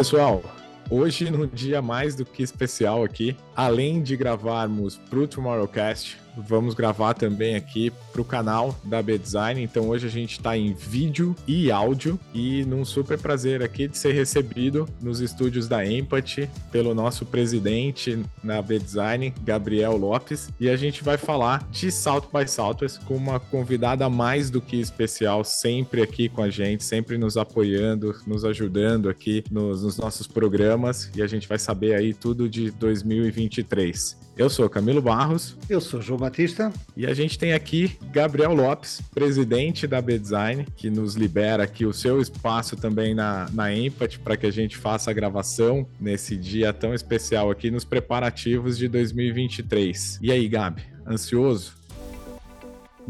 pessoal, 0.00 0.42
hoje 0.88 1.30
num 1.30 1.46
dia 1.46 1.82
mais 1.82 2.14
do 2.14 2.24
que 2.24 2.42
especial 2.42 3.04
aqui, 3.04 3.36
além 3.54 4.02
de 4.02 4.16
gravarmos 4.16 4.96
para 4.96 5.18
o 5.18 5.28
Tomorrowcast, 5.28 6.16
vamos 6.46 6.74
gravar 6.74 7.14
também 7.14 7.56
aqui 7.56 7.92
para 8.12 8.20
o 8.20 8.24
canal 8.24 8.78
da 8.84 9.02
B 9.02 9.18
Design. 9.18 9.62
Então 9.62 9.88
hoje 9.88 10.06
a 10.06 10.10
gente 10.10 10.32
está 10.32 10.56
em 10.56 10.72
vídeo 10.72 11.34
e 11.46 11.70
áudio 11.70 12.18
e 12.34 12.64
num 12.64 12.84
super 12.84 13.18
prazer 13.18 13.62
aqui 13.62 13.88
de 13.88 13.96
ser 13.96 14.12
recebido 14.12 14.88
nos 15.00 15.20
estúdios 15.20 15.68
da 15.68 15.86
Empathy 15.86 16.48
pelo 16.70 16.94
nosso 16.94 17.24
presidente 17.26 18.22
na 18.42 18.60
B 18.62 18.78
Design, 18.78 19.32
Gabriel 19.42 19.96
Lopes, 19.96 20.48
e 20.58 20.68
a 20.68 20.76
gente 20.76 21.02
vai 21.02 21.16
falar 21.16 21.66
de 21.70 21.90
South 21.90 22.28
by 22.32 22.48
Southwest 22.48 23.00
com 23.04 23.14
uma 23.14 23.38
convidada 23.38 24.08
mais 24.08 24.50
do 24.50 24.60
que 24.60 24.80
especial, 24.80 25.44
sempre 25.44 26.02
aqui 26.02 26.28
com 26.28 26.42
a 26.42 26.50
gente, 26.50 26.84
sempre 26.84 27.18
nos 27.18 27.36
apoiando, 27.36 28.14
nos 28.26 28.44
ajudando 28.44 29.08
aqui 29.08 29.44
nos, 29.50 29.82
nos 29.82 29.96
nossos 29.96 30.26
programas 30.26 31.10
e 31.14 31.22
a 31.22 31.26
gente 31.26 31.48
vai 31.48 31.58
saber 31.58 31.94
aí 31.94 32.14
tudo 32.14 32.48
de 32.48 32.70
2023. 32.70 34.29
Eu 34.40 34.48
sou 34.48 34.70
Camilo 34.70 35.02
Barros. 35.02 35.54
Eu 35.68 35.82
sou 35.82 36.00
João 36.00 36.18
Batista. 36.18 36.72
E 36.96 37.04
a 37.04 37.12
gente 37.12 37.38
tem 37.38 37.52
aqui 37.52 37.98
Gabriel 38.10 38.54
Lopes, 38.54 39.02
presidente 39.12 39.86
da 39.86 40.00
B-Design, 40.00 40.66
que 40.74 40.88
nos 40.88 41.14
libera 41.14 41.64
aqui 41.64 41.84
o 41.84 41.92
seu 41.92 42.22
espaço 42.22 42.74
também 42.74 43.14
na, 43.14 43.50
na 43.52 43.70
Empathy 43.70 44.18
para 44.18 44.38
que 44.38 44.46
a 44.46 44.50
gente 44.50 44.78
faça 44.78 45.10
a 45.10 45.12
gravação 45.12 45.86
nesse 46.00 46.38
dia 46.38 46.72
tão 46.72 46.94
especial 46.94 47.50
aqui 47.50 47.70
nos 47.70 47.84
preparativos 47.84 48.78
de 48.78 48.88
2023. 48.88 50.20
E 50.22 50.32
aí, 50.32 50.48
Gabi, 50.48 50.84
ansioso? 51.06 51.74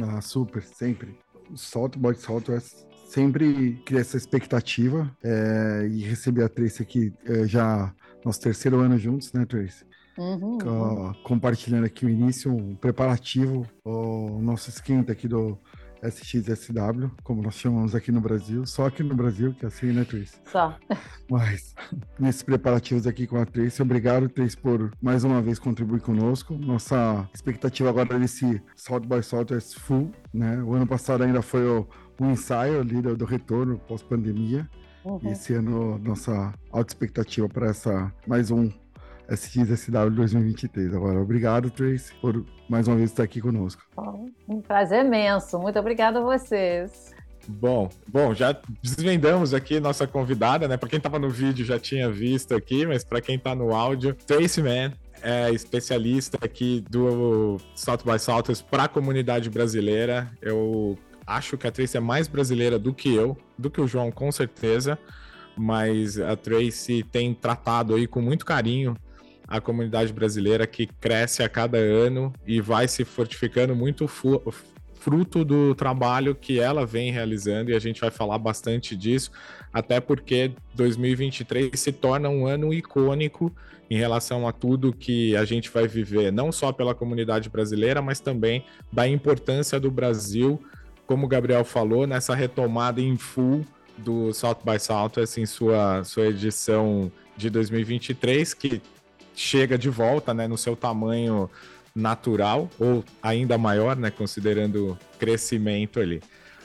Ah, 0.03 0.21
super, 0.21 0.65
sempre. 0.65 1.17
Salto, 1.55 1.97
boy 1.97 2.17
salto 2.17 2.51
é 2.51 2.61
sempre 3.07 3.81
cria 3.85 4.01
essa 4.01 4.17
expectativa 4.17 5.09
é, 5.23 5.89
e 5.93 6.01
receber 6.01 6.43
a 6.43 6.49
Tracy 6.49 6.83
aqui 6.83 7.13
é, 7.25 7.47
já 7.47 7.95
nosso 8.25 8.41
terceiro 8.41 8.81
ano 8.81 8.99
juntos, 8.99 9.33
né, 9.33 9.47
Tracy? 9.47 9.90
Uhum. 10.19 10.59
Compartilhando 11.23 11.85
aqui 11.85 12.05
o 12.05 12.09
início, 12.09 12.53
um 12.53 12.75
preparativo, 12.75 13.67
o 13.85 14.41
nosso 14.43 14.69
esquenta 14.69 15.13
aqui 15.13 15.29
do 15.29 15.59
SXSW, 16.03 17.11
como 17.23 17.43
nós 17.43 17.55
chamamos 17.55 17.95
aqui 17.95 18.11
no 18.11 18.21
Brasil, 18.21 18.65
só 18.67 18.87
aqui 18.87 19.03
no 19.03 19.15
Brasil, 19.15 19.55
que 19.55 19.65
é 19.65 19.69
assim, 19.69 19.93
né, 19.93 20.05
Trace? 20.05 20.41
Só. 20.45 20.77
Mas, 21.31 21.75
nesses 22.19 22.43
preparativos 22.43 23.07
aqui 23.07 23.27
com 23.27 23.37
a 23.37 23.45
Trace, 23.45 23.83
obrigado, 23.83 24.29
Trace, 24.29 24.57
por 24.57 24.91
mais 25.01 25.25
uma 25.25 25.43
vez 25.43 25.59
contribuir 25.59 26.01
conosco. 26.01 26.55
Nossa 26.55 27.29
expectativa 27.35 27.91
agora 27.91 28.17
é 28.17 28.19
desse 28.19 28.63
South 28.75 29.01
by 29.01 29.23
Southwest 29.23 29.79
Full, 29.79 30.11
né? 30.33 30.63
O 30.63 30.75
ano 30.75 30.87
passado 30.87 31.23
ainda 31.23 31.43
foi 31.43 31.67
o, 31.67 31.87
o 32.19 32.25
ensaio 32.27 32.81
ali 32.81 33.01
do, 33.03 33.17
do 33.17 33.25
retorno 33.25 33.79
pós-pandemia. 33.79 34.69
Uhum. 35.05 35.21
E 35.23 35.29
esse 35.29 35.55
ano, 35.55 35.99
nossa 35.99 36.53
alta 36.71 36.93
expectativa 36.93 37.49
para 37.49 37.69
essa 37.69 38.13
mais 38.27 38.51
um 38.51 38.71
SXSW 39.31 40.11
2023. 40.11 40.95
Agora, 40.95 41.21
obrigado, 41.21 41.71
Trace, 41.71 42.13
por 42.21 42.45
mais 42.69 42.89
uma 42.89 42.97
vez 42.97 43.11
estar 43.11 43.23
aqui 43.23 43.41
conosco. 43.41 43.83
Um 44.49 44.61
prazer 44.61 45.05
imenso. 45.05 45.59
Muito 45.59 45.79
obrigado 45.79 46.19
a 46.19 46.21
vocês. 46.21 47.15
Bom, 47.49 47.89
bom, 48.09 48.35
já 48.35 48.55
desvendamos 48.83 49.55
aqui 49.55 49.81
nossa 49.81 50.07
convidada, 50.07 50.69
né? 50.69 50.77
Para 50.77 50.89
quem 50.89 50.99
estava 50.99 51.19
no 51.19 51.31
vídeo 51.31 51.65
já 51.65 51.79
tinha 51.79 52.11
visto 52.11 52.55
aqui, 52.55 52.87
mas 52.87 53.03
para 53.03 53.21
quem 53.21 53.37
está 53.37 53.55
no 53.55 53.75
áudio, 53.75 54.15
Tracy 54.15 54.63
Man 54.63 54.93
é 55.23 55.51
especialista 55.51 56.39
aqui 56.43 56.85
do 56.89 57.59
South 57.75 57.99
by 58.05 58.19
Southwest 58.19 58.65
para 58.65 58.85
a 58.85 58.89
comunidade 58.89 59.49
brasileira. 59.49 60.31
Eu 60.43 60.99
acho 61.27 61.57
que 61.57 61.67
a 61.67 61.71
Tracy 61.71 61.97
é 61.97 62.01
mais 62.01 62.29
brasileira 62.29 62.79
do 62.79 62.93
que 62.93 63.15
eu, 63.15 63.37
do 63.57 63.71
que 63.71 63.81
o 63.81 63.87
João, 63.87 64.11
com 64.11 64.31
certeza. 64.31 64.99
Mas 65.57 66.19
a 66.19 66.37
Tracy 66.37 67.03
tem 67.03 67.35
tratado 67.35 67.95
aí 67.95 68.07
com 68.07 68.21
muito 68.21 68.45
carinho 68.45 68.97
a 69.51 69.61
comunidade 69.61 70.13
brasileira 70.13 70.65
que 70.65 70.87
cresce 70.87 71.43
a 71.43 71.49
cada 71.49 71.77
ano 71.77 72.33
e 72.47 72.61
vai 72.61 72.87
se 72.87 73.05
fortificando 73.05 73.75
muito 73.75 74.07
fruto 74.07 75.45
do 75.45 75.75
trabalho 75.75 76.37
que 76.37 76.61
ela 76.61 76.87
vem 76.87 77.11
realizando 77.11 77.71
e 77.71 77.75
a 77.75 77.81
gente 77.81 78.01
vai 78.01 78.13
falar 78.13 78.39
bastante 78.39 78.95
disso, 78.95 79.33
até 79.73 79.99
porque 79.99 80.53
2023 80.75 81.79
se 81.79 81.91
torna 81.91 82.29
um 82.29 82.47
ano 82.47 82.73
icônico 82.73 83.53
em 83.91 83.97
relação 83.97 84.47
a 84.47 84.53
tudo 84.53 84.93
que 84.93 85.35
a 85.37 85.45
gente 85.45 85.69
vai 85.69 85.89
viver, 85.89 86.31
não 86.31 86.53
só 86.53 86.71
pela 86.71 86.95
comunidade 86.95 87.49
brasileira, 87.49 88.01
mas 88.01 88.21
também 88.21 88.65
da 88.93 89.09
importância 89.09 89.81
do 89.81 89.91
Brasil, 89.91 90.63
como 91.09 91.27
o 91.27 91.29
Gabriel 91.29 91.65
falou, 91.65 92.07
nessa 92.07 92.37
retomada 92.37 93.01
em 93.01 93.17
full 93.17 93.67
do 93.99 94.33
South 94.33 94.59
by 94.65 94.79
Southwest 94.79 95.39
em 95.39 95.47
sua, 95.47 96.05
sua 96.05 96.27
edição 96.29 97.11
de 97.37 97.51
2023, 97.51 98.55
que 98.55 98.81
chega 99.41 99.79
de 99.79 99.89
volta, 99.89 100.35
né, 100.35 100.47
no 100.47 100.59
seu 100.59 100.77
tamanho 100.77 101.51
natural 101.95 102.69
ou 102.79 103.03
ainda 103.23 103.57
maior, 103.57 103.97
né, 103.97 104.11
considerando 104.11 104.99
crescimento 105.19 105.99
ali. 105.99 106.23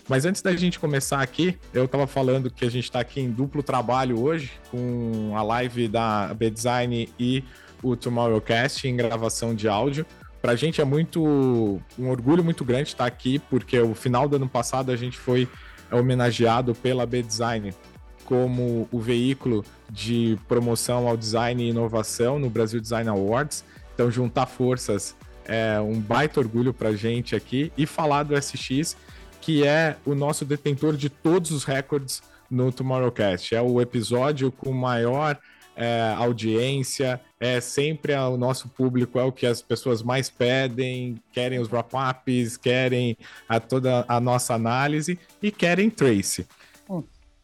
Mas 0.07 0.25
antes 0.25 0.41
da 0.41 0.55
gente 0.55 0.79
começar 0.79 1.21
aqui, 1.21 1.57
eu 1.73 1.85
estava 1.85 2.05
falando 2.05 2.51
que 2.51 2.63
a 2.63 2.69
gente 2.69 2.83
está 2.83 2.99
aqui 2.99 3.21
em 3.21 3.31
duplo 3.31 3.63
trabalho 3.63 4.21
hoje, 4.21 4.51
com 4.69 5.31
a 5.35 5.41
live 5.41 5.87
da 5.87 6.31
B-Design 6.33 7.09
e 7.17 7.43
o 7.81 7.95
Tomorrowcast 7.95 8.87
em 8.87 8.95
gravação 8.95 9.55
de 9.55 9.67
áudio. 9.67 10.05
Para 10.41 10.51
a 10.51 10.55
gente 10.55 10.79
é 10.79 10.85
muito 10.85 11.23
um 11.97 12.09
orgulho 12.09 12.43
muito 12.43 12.63
grande 12.63 12.89
estar 12.89 13.05
aqui, 13.05 13.39
porque 13.39 13.79
o 13.79 13.95
final 13.95 14.29
do 14.29 14.35
ano 14.35 14.47
passado 14.47 14.91
a 14.91 14.95
gente 14.95 15.17
foi 15.17 15.47
homenageado 15.91 16.75
pela 16.75 17.05
B-Design 17.05 17.73
como 18.25 18.87
o 18.91 18.99
veículo 18.99 19.63
de 19.89 20.37
promoção 20.47 21.07
ao 21.07 21.15
design 21.15 21.63
e 21.63 21.69
inovação 21.69 22.39
no 22.39 22.49
Brasil 22.49 22.81
Design 22.81 23.09
Awards. 23.09 23.63
Então, 23.93 24.11
juntar 24.11 24.45
forças 24.45 25.15
é 25.45 25.79
um 25.79 25.99
baita 25.99 26.39
orgulho 26.39 26.73
para 26.73 26.89
a 26.89 26.95
gente 26.95 27.35
aqui 27.35 27.71
e 27.77 27.85
falar 27.85 28.23
do 28.23 28.35
SX, 28.35 28.97
que 29.39 29.65
é 29.65 29.95
o 30.05 30.15
nosso 30.15 30.43
detentor 30.43 30.97
de 30.97 31.09
todos 31.09 31.51
os 31.51 31.63
recordes 31.63 32.21
no 32.49 32.71
Tomorrowcast. 32.71 33.55
É 33.55 33.61
o 33.61 33.79
episódio 33.79 34.51
com 34.51 34.71
maior 34.71 35.39
é, 35.75 36.13
audiência, 36.17 37.19
é 37.39 37.59
sempre 37.59 38.13
o 38.13 38.37
nosso 38.37 38.69
público, 38.69 39.19
é 39.19 39.23
o 39.23 39.31
que 39.31 39.45
as 39.45 39.61
pessoas 39.61 40.01
mais 40.01 40.29
pedem, 40.29 41.21
querem 41.31 41.59
os 41.59 41.71
wrap-ups, 41.71 42.57
querem 42.57 43.17
a, 43.47 43.59
toda 43.59 44.05
a 44.07 44.19
nossa 44.19 44.53
análise 44.53 45.19
e 45.41 45.51
querem 45.51 45.89
Trace. 45.89 46.47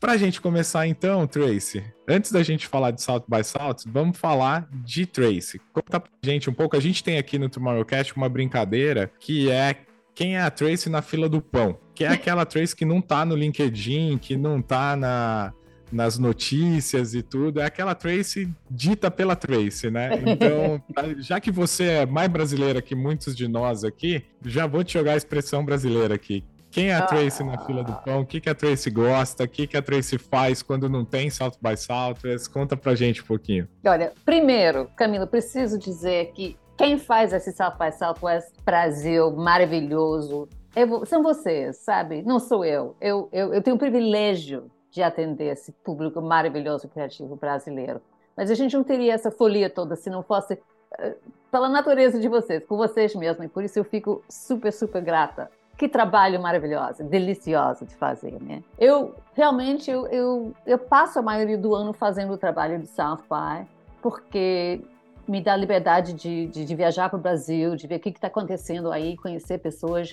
Para 0.01 0.13
a 0.13 0.17
gente 0.17 0.41
começar 0.41 0.88
então, 0.88 1.28
Tracy, 1.28 1.84
antes 2.07 2.31
da 2.31 2.41
gente 2.41 2.67
falar 2.67 2.89
de 2.89 3.03
South 3.03 3.23
by 3.28 3.44
South, 3.44 3.85
vamos 3.85 4.17
falar 4.17 4.67
de 4.73 5.06
Tracy. 5.06 5.62
Conta 5.72 6.00
pra 6.00 6.09
gente 6.23 6.50
um 6.50 6.53
pouco. 6.53 6.75
A 6.75 6.79
gente 6.79 7.03
tem 7.03 7.19
aqui 7.19 7.38
no 7.38 7.47
Tomorrowcast 7.47 8.17
uma 8.17 8.28
brincadeira 8.28 9.12
que 9.19 9.51
é 9.51 9.75
quem 10.16 10.38
é 10.38 10.41
a 10.41 10.50
Tracy 10.50 10.89
na 10.89 11.03
fila 11.03 11.29
do 11.29 11.39
pão. 11.39 11.78
Que 11.94 12.03
é 12.03 12.07
aquela 12.07 12.47
Tracy 12.47 12.75
que 12.75 12.84
não 12.84 13.00
tá 13.00 13.23
no 13.23 13.35
LinkedIn, 13.35 14.17
que 14.17 14.35
não 14.35 14.59
tá 14.59 14.95
na, 14.95 15.53
nas 15.91 16.18
notícias 16.18 17.13
e 17.13 17.22
tudo. 17.22 17.62
É 17.62 17.66
aquela 17.66 17.94
Tracy 17.94 18.51
dita 18.72 19.12
pela 19.12 19.35
Tracy, 19.35 19.91
né? 19.91 20.09
Então, 20.25 20.81
já 21.22 21.39
que 21.39 21.51
você 21.51 21.83
é 21.83 22.06
mais 22.07 22.28
brasileira 22.28 22.81
que 22.81 22.95
muitos 22.95 23.35
de 23.35 23.47
nós 23.47 23.83
aqui, 23.83 24.25
já 24.44 24.66
vou 24.66 24.83
te 24.83 24.94
jogar 24.94 25.13
a 25.13 25.18
expressão 25.18 25.63
brasileira 25.63 26.16
aqui. 26.16 26.44
Quem 26.72 26.90
é 26.90 26.96
a 26.96 27.02
Tracy 27.02 27.44
na 27.44 27.58
fila 27.58 27.84
do 27.84 27.94
pão? 27.94 28.22
O 28.22 28.26
que, 28.26 28.40
que 28.40 28.50
a 28.50 28.56
Tracy 28.56 28.90
gosta? 28.90 29.44
O 29.44 29.48
que, 29.48 29.68
que 29.68 29.76
a 29.76 29.82
Tracy 29.82 30.18
faz 30.18 30.64
quando 30.64 30.88
não 30.88 31.04
tem 31.04 31.30
South 31.30 31.58
by 31.62 31.76
Southwest? 31.76 32.50
Conta 32.50 32.78
pra 32.78 32.96
gente 32.96 33.22
um 33.22 33.26
pouquinho. 33.26 33.68
Olha, 33.86 34.14
primeiro, 34.24 34.90
Camila, 34.96 35.28
preciso 35.28 35.78
dizer 35.78 36.31
que 36.31 36.58
quem 36.78 36.98
faz 36.98 37.34
esse 37.34 37.52
South 37.52 37.76
by 37.78 37.92
Southwest 37.92 38.54
Brasil 38.64 39.31
maravilhoso 39.31 40.48
é 40.74 40.88
são 41.06 41.22
vocês, 41.22 41.75
sabe? 41.75 42.22
Não 42.24 42.40
sou 42.40 42.63
eu. 42.63 42.95
Eu, 43.01 43.28
eu. 43.34 43.54
eu 43.54 43.62
tenho 43.62 43.75
o 43.75 43.80
privilégio 43.80 44.72
de 44.90 45.04
atender 45.04 45.51
esse 45.51 45.74
público 45.74 46.22
maravilhoso 46.22 46.88
criativo 46.88 47.36
brasileiro. 47.36 48.01
Mas 48.36 48.50
a 48.50 48.56
gente 48.56 48.78
não 48.78 48.84
teria 48.84 49.13
essa 49.13 49.30
folia 49.30 49.69
toda 49.69 49.98
se 49.98 50.10
não 50.10 50.24
fosse 50.24 50.54
uh, 50.54 51.16
pela 51.51 51.68
natureza 51.68 52.18
de 52.18 52.30
vocês, 52.30 52.63
com 52.66 52.78
vocês 52.78 53.13
mesmos. 53.13 53.45
E 53.45 53.50
por 53.50 53.62
isso 53.62 53.78
eu 53.78 53.84
fico 53.84 54.24
super, 54.30 54.72
super 54.72 55.01
grata 55.01 55.51
que 55.81 55.89
trabalho 55.89 56.39
maravilhoso, 56.39 57.04
delicioso 57.04 57.88
de 57.88 57.95
fazer, 57.95 58.39
né? 58.39 58.62
Eu 58.78 59.16
realmente 59.33 59.89
eu, 59.89 60.06
eu, 60.10 60.54
eu 60.63 60.78
passo 60.78 61.18
a 61.18 61.24
maioria 61.24 61.57
do 61.57 61.74
ano 61.74 61.92
fazendo 61.92 62.33
o 62.33 62.38
trabalho 62.38 62.78
de 62.78 62.86
South 62.86 63.24
by, 63.28 63.68
porque 64.00 64.80
me 65.28 65.42
dá 65.42 65.56
liberdade 65.56 66.13
de, 66.13 66.45
de, 66.45 66.66
de 66.66 66.75
viajar 66.75 67.10
para 67.10 67.18
o 67.18 67.22
Brasil, 67.22 67.75
de 67.75 67.88
ver 67.88 67.95
o 67.95 68.00
que 68.00 68.10
está 68.10 68.28
acontecendo 68.28 68.92
aí, 68.92 69.18
conhecer 69.18 69.57
pessoas 69.57 70.12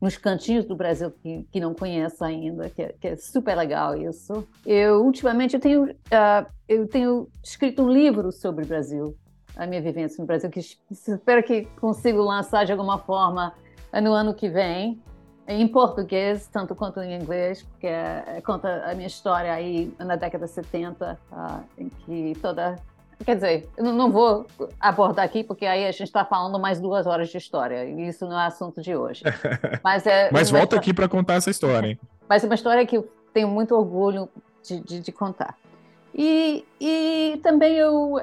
nos 0.00 0.16
cantinhos 0.16 0.64
do 0.64 0.74
Brasil 0.74 1.12
que, 1.12 1.46
que 1.52 1.60
não 1.60 1.74
conheço 1.74 2.24
ainda, 2.24 2.68
que, 2.70 2.82
é, 2.82 2.94
que 3.00 3.06
é 3.06 3.14
super 3.14 3.54
legal 3.56 3.96
isso. 3.96 4.44
Eu 4.66 5.04
ultimamente 5.04 5.54
eu 5.54 5.60
tenho 5.60 5.84
uh, 5.84 6.46
eu 6.68 6.88
tenho 6.88 7.28
escrito 7.40 7.84
um 7.84 7.88
livro 7.88 8.32
sobre 8.32 8.64
o 8.64 8.66
Brasil, 8.66 9.16
a 9.56 9.64
minha 9.64 9.80
vivência 9.80 10.20
no 10.20 10.26
Brasil, 10.26 10.50
que 10.50 10.58
espero 10.90 11.40
que 11.44 11.66
consiga 11.80 12.20
lançar 12.20 12.66
de 12.66 12.72
alguma 12.72 12.98
forma 12.98 13.54
no 14.00 14.12
ano 14.12 14.34
que 14.34 14.48
vem. 14.48 15.00
em 15.46 15.68
português, 15.68 16.48
tanto 16.50 16.74
quanto 16.74 17.00
em 17.00 17.14
inglês, 17.20 17.62
porque 17.62 17.86
é, 17.86 18.40
conta 18.44 18.82
a 18.86 18.94
minha 18.94 19.06
história 19.06 19.52
aí 19.52 19.94
na 19.98 20.16
década 20.16 20.46
de 20.46 20.52
70, 20.52 21.18
uh, 21.30 21.64
em 21.76 21.88
que 21.90 22.32
toda. 22.40 22.76
Quer 23.24 23.34
dizer, 23.36 23.68
eu 23.76 23.84
não 23.84 24.10
vou 24.10 24.46
abordar 24.80 25.24
aqui, 25.24 25.44
porque 25.44 25.66
aí 25.66 25.86
a 25.86 25.92
gente 25.92 26.04
está 26.04 26.24
falando 26.24 26.58
mais 26.58 26.80
duas 26.80 27.06
horas 27.06 27.28
de 27.28 27.36
história, 27.36 27.84
e 27.84 28.08
isso 28.08 28.26
não 28.26 28.40
é 28.40 28.46
assunto 28.46 28.80
de 28.80 28.96
hoje. 28.96 29.22
Mas, 29.84 30.06
é 30.06 30.30
Mas 30.32 30.50
volta 30.50 30.76
aqui 30.76 30.92
para 30.92 31.08
contar 31.08 31.34
essa 31.34 31.50
história, 31.50 31.88
hein? 31.88 32.00
Mas 32.28 32.42
é 32.42 32.46
uma 32.46 32.54
história 32.54 32.84
que 32.86 32.96
eu 32.96 33.08
tenho 33.32 33.48
muito 33.48 33.74
orgulho 33.74 34.28
de, 34.62 34.80
de, 34.80 35.00
de 35.00 35.12
contar. 35.12 35.56
E, 36.14 36.64
e 36.80 37.40
também 37.42 37.74
eu, 37.74 38.14
uh, 38.14 38.20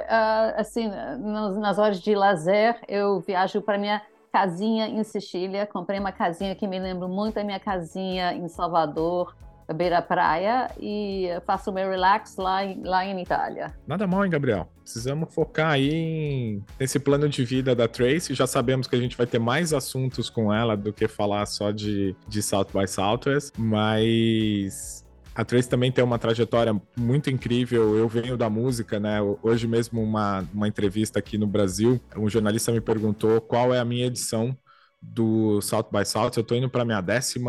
assim, 0.56 0.88
nas, 0.88 1.58
nas 1.58 1.78
horas 1.78 2.00
de 2.00 2.16
lazer, 2.16 2.80
eu 2.88 3.20
viajo 3.20 3.62
para 3.62 3.78
minha 3.78 4.02
casinha 4.32 4.88
em 4.88 5.04
Sicília. 5.04 5.68
Comprei 5.68 6.00
uma 6.00 6.12
casinha 6.12 6.56
que 6.56 6.68
me 6.68 6.80
lembra 6.80 7.08
muito 7.08 7.36
da 7.36 7.44
minha 7.44 7.60
casinha 7.60 8.34
em 8.34 8.48
Salvador, 8.48 9.36
beira 9.74 10.02
praia, 10.02 10.70
e 10.80 11.30
faço 11.46 11.72
meu 11.72 11.90
relax 11.90 12.36
lá, 12.38 12.64
em, 12.66 12.82
lá 12.84 13.06
em 13.06 13.22
Itália. 13.22 13.74
Nada 13.88 14.06
mal, 14.06 14.26
hein, 14.26 14.32
Gabriel? 14.32 14.68
Precisamos 14.82 15.34
focar 15.34 15.72
aí 15.72 16.62
nesse 16.80 17.00
plano 17.00 17.30
de 17.30 17.46
vida 17.46 17.74
da 17.74 17.88
Tracy. 17.88 18.34
Já 18.34 18.46
sabemos 18.46 18.88
que 18.88 18.96
a 18.96 19.00
gente 19.00 19.16
vai 19.16 19.26
ter 19.26 19.40
mais 19.40 19.74
assuntos 19.74 20.30
com 20.30 20.54
ela 20.54 20.76
do 20.76 20.92
que 20.92 21.08
falar 21.08 21.46
só 21.46 21.72
de, 21.72 22.16
de 22.28 22.42
South 22.42 22.68
by 22.74 22.88
Southwest, 22.88 23.54
mas 23.58 25.06
a 25.34 25.46
Trace 25.46 25.70
também 25.70 25.92
tem 25.92 26.04
uma 26.04 26.20
trajetória 26.20 26.80
muito 26.96 27.30
incrível. 27.30 27.96
Eu 27.96 28.08
venho 28.08 28.38
da 28.38 28.50
música, 28.50 29.00
né? 29.00 29.20
Hoje 29.42 29.68
mesmo, 29.68 30.02
uma, 30.02 30.46
uma 30.54 30.68
entrevista 30.68 31.20
aqui 31.20 31.38
no 31.38 31.48
Brasil, 31.48 32.02
um 32.18 32.30
jornalista 32.30 32.72
me 32.72 32.82
perguntou 32.82 33.40
qual 33.40 33.74
é 33.74 33.80
a 33.80 33.86
minha 33.86 34.08
edição 34.08 34.58
do 35.02 35.62
South 35.62 35.88
by 35.92 36.06
South. 36.06 36.32
Eu 36.36 36.44
tô 36.44 36.54
indo 36.54 36.70
para 36.70 36.86
minha 36.86 37.02
12 37.02 37.40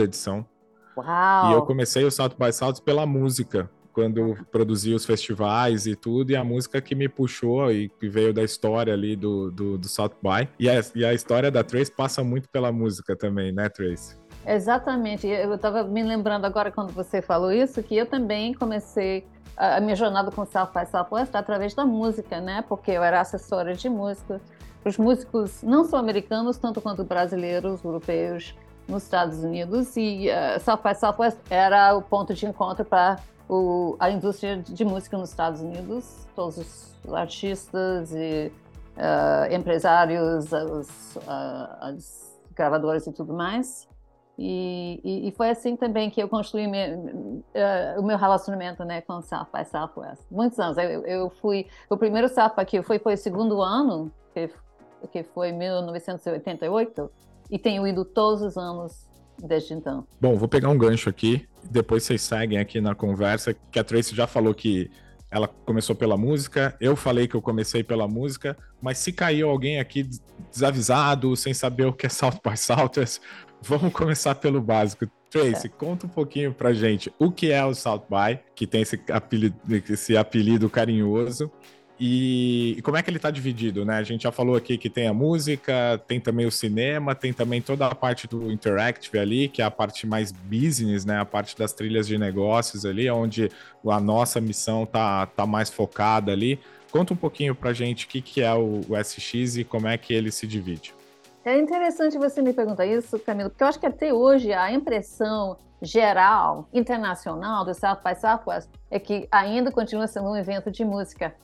edição. 0.00 0.46
Uau! 0.96 1.50
E 1.50 1.54
eu 1.54 1.62
comecei 1.62 2.04
o 2.04 2.10
South 2.10 2.36
by 2.38 2.52
South 2.52 2.80
pela 2.84 3.04
música, 3.04 3.68
quando 3.92 4.36
produzi 4.50 4.94
os 4.94 5.04
festivais 5.04 5.86
e 5.86 5.96
tudo, 5.96 6.30
e 6.30 6.36
a 6.36 6.44
música 6.44 6.80
que 6.80 6.94
me 6.94 7.08
puxou 7.08 7.70
e 7.72 7.88
que 7.88 8.08
veio 8.08 8.32
da 8.32 8.44
história 8.44 8.92
ali 8.92 9.16
do, 9.16 9.50
do, 9.50 9.76
do 9.76 9.88
South 9.88 10.14
by. 10.22 10.48
E 10.58 10.70
a, 10.70 10.80
e 10.94 11.04
a 11.04 11.12
história 11.12 11.50
da 11.50 11.64
Trace 11.64 11.90
passa 11.90 12.22
muito 12.22 12.48
pela 12.48 12.70
música 12.70 13.16
também, 13.16 13.52
né, 13.52 13.68
Trace? 13.68 14.16
Exatamente. 14.46 15.26
Eu 15.26 15.54
estava 15.54 15.84
me 15.84 16.02
lembrando 16.02 16.44
agora 16.44 16.70
quando 16.70 16.92
você 16.92 17.22
falou 17.22 17.52
isso 17.52 17.82
que 17.82 17.96
eu 17.96 18.06
também 18.06 18.54
comecei 18.54 19.26
a 19.56 19.80
minha 19.80 19.94
jornada 19.94 20.30
com 20.30 20.44
South 20.44 20.70
by 20.74 20.86
Southwest 20.86 21.34
através 21.34 21.74
da 21.74 21.84
música, 21.84 22.40
né? 22.40 22.64
Porque 22.68 22.90
eu 22.90 23.02
era 23.02 23.20
assessora 23.20 23.74
de 23.74 23.88
música 23.88 24.40
os 24.84 24.98
músicos 24.98 25.62
não 25.62 25.84
só 25.84 25.96
americanos 25.96 26.58
tanto 26.58 26.80
quanto 26.80 27.04
brasileiros, 27.04 27.82
europeus 27.82 28.54
nos 28.86 29.04
Estados 29.04 29.42
Unidos 29.42 29.96
e 29.96 30.28
uh, 30.28 30.60
South 30.60 30.80
by 30.84 30.94
Southwest 30.94 31.38
era 31.48 31.96
o 31.96 32.02
ponto 32.02 32.34
de 32.34 32.44
encontro 32.44 32.84
para 32.84 33.18
a 33.98 34.10
indústria 34.10 34.58
de 34.58 34.84
música 34.84 35.16
nos 35.16 35.30
Estados 35.30 35.60
Unidos, 35.60 36.26
todos 36.34 36.58
os 37.04 37.14
artistas 37.14 38.12
e 38.12 38.52
uh, 38.96 39.54
empresários, 39.54 40.52
os, 40.52 41.16
uh, 41.16 41.76
as 41.80 42.38
gravadoras 42.54 43.06
e 43.06 43.12
tudo 43.12 43.32
mais. 43.32 43.88
E, 44.36 45.00
e, 45.04 45.28
e, 45.28 45.32
foi 45.32 45.48
assim 45.48 45.76
também 45.76 46.10
que 46.10 46.20
eu 46.20 46.28
construí 46.28 46.66
uh, 46.66 48.00
o 48.00 48.02
meu 48.02 48.18
relacionamento 48.18 48.84
né, 48.84 49.00
com 49.00 49.22
South 49.22 49.46
by 49.54 49.64
Southwest. 49.64 50.22
Muitos 50.28 50.58
anos. 50.58 50.76
Eu, 50.76 51.06
eu 51.06 51.30
fui. 51.40 51.68
O 51.88 51.96
primeiro 51.96 52.28
South 52.28 52.52
by 52.56 52.64
que 52.64 52.78
eu 52.78 52.82
fui 52.82 52.98
foi 52.98 53.14
o 53.14 53.16
segundo 53.16 53.62
ano, 53.62 54.10
que, 54.32 54.50
que 55.12 55.22
foi 55.22 55.52
1988, 55.52 57.10
e 57.48 57.58
tenho 57.58 57.86
ido 57.86 58.04
todos 58.04 58.42
os 58.42 58.56
anos 58.56 59.08
desde 59.38 59.74
então. 59.74 60.06
Bom, 60.20 60.36
vou 60.36 60.48
pegar 60.48 60.68
um 60.68 60.78
gancho 60.78 61.08
aqui, 61.08 61.48
depois 61.70 62.02
vocês 62.02 62.22
seguem 62.22 62.58
aqui 62.58 62.80
na 62.80 62.94
conversa, 62.94 63.54
que 63.70 63.78
a 63.78 63.84
Tracy 63.84 64.14
já 64.14 64.26
falou 64.26 64.54
que 64.54 64.90
ela 65.30 65.48
começou 65.48 65.96
pela 65.96 66.16
música, 66.16 66.76
eu 66.80 66.94
falei 66.94 67.26
que 67.26 67.34
eu 67.34 67.42
comecei 67.42 67.82
pela 67.82 68.06
música, 68.06 68.56
mas 68.80 68.98
se 68.98 69.12
caiu 69.12 69.50
alguém 69.50 69.80
aqui 69.80 70.08
desavisado, 70.48 71.34
sem 71.34 71.52
saber 71.52 71.86
o 71.86 71.92
que 71.92 72.06
é 72.06 72.08
South 72.08 72.38
by 72.44 72.56
Southwest, 72.56 73.20
vamos 73.66 73.92
começar 73.92 74.34
pelo 74.34 74.60
básico. 74.60 75.06
Tracy, 75.30 75.66
é. 75.66 75.70
conta 75.70 76.06
um 76.06 76.08
pouquinho 76.08 76.52
pra 76.52 76.72
gente 76.72 77.12
o 77.18 77.30
que 77.30 77.50
é 77.50 77.64
o 77.64 77.74
South 77.74 78.04
by, 78.08 78.38
que 78.54 78.66
tem 78.66 78.82
esse 78.82 79.00
apelido, 79.10 79.56
esse 79.88 80.16
apelido 80.16 80.70
carinhoso, 80.70 81.50
e, 81.98 82.80
como 82.82 82.96
é 82.96 83.02
que 83.02 83.08
ele 83.08 83.18
está 83.18 83.30
dividido, 83.30 83.84
né? 83.84 83.96
A 83.96 84.02
gente 84.02 84.24
já 84.24 84.32
falou 84.32 84.56
aqui 84.56 84.76
que 84.76 84.90
tem 84.90 85.06
a 85.06 85.14
música, 85.14 86.00
tem 86.08 86.18
também 86.18 86.44
o 86.44 86.50
cinema, 86.50 87.14
tem 87.14 87.32
também 87.32 87.62
toda 87.62 87.86
a 87.86 87.94
parte 87.94 88.26
do 88.26 88.50
interactive 88.50 89.18
ali, 89.18 89.48
que 89.48 89.62
é 89.62 89.64
a 89.64 89.70
parte 89.70 90.06
mais 90.06 90.32
business, 90.32 91.04
né? 91.04 91.18
A 91.20 91.24
parte 91.24 91.56
das 91.56 91.72
trilhas 91.72 92.08
de 92.08 92.18
negócios 92.18 92.84
ali, 92.84 93.08
onde 93.08 93.48
a 93.86 94.00
nossa 94.00 94.40
missão 94.40 94.84
tá, 94.84 95.26
tá 95.26 95.46
mais 95.46 95.70
focada 95.70 96.32
ali. 96.32 96.58
Conta 96.90 97.14
um 97.14 97.16
pouquinho 97.16 97.54
pra 97.54 97.72
gente 97.72 98.06
o 98.06 98.08
que, 98.08 98.20
que 98.20 98.40
é 98.40 98.52
o, 98.52 98.80
o 98.88 98.96
SX 99.02 99.56
e 99.56 99.64
como 99.64 99.86
é 99.86 99.96
que 99.96 100.12
ele 100.12 100.32
se 100.32 100.48
divide. 100.48 100.92
É 101.44 101.58
interessante 101.58 102.16
você 102.16 102.40
me 102.40 102.52
perguntar 102.52 102.86
isso, 102.86 103.18
Camilo, 103.18 103.50
porque 103.50 103.62
eu 103.62 103.68
acho 103.68 103.78
que 103.78 103.86
até 103.86 104.12
hoje 104.12 104.52
a 104.52 104.72
impressão 104.72 105.58
geral, 105.82 106.66
internacional 106.72 107.64
do 107.64 107.74
South 107.74 108.00
by 108.04 108.18
Southwest 108.18 108.70
é 108.90 108.98
que 108.98 109.28
ainda 109.30 109.70
continua 109.70 110.06
sendo 110.06 110.30
um 110.30 110.36
evento 110.36 110.70
de 110.70 110.84
música 110.84 111.34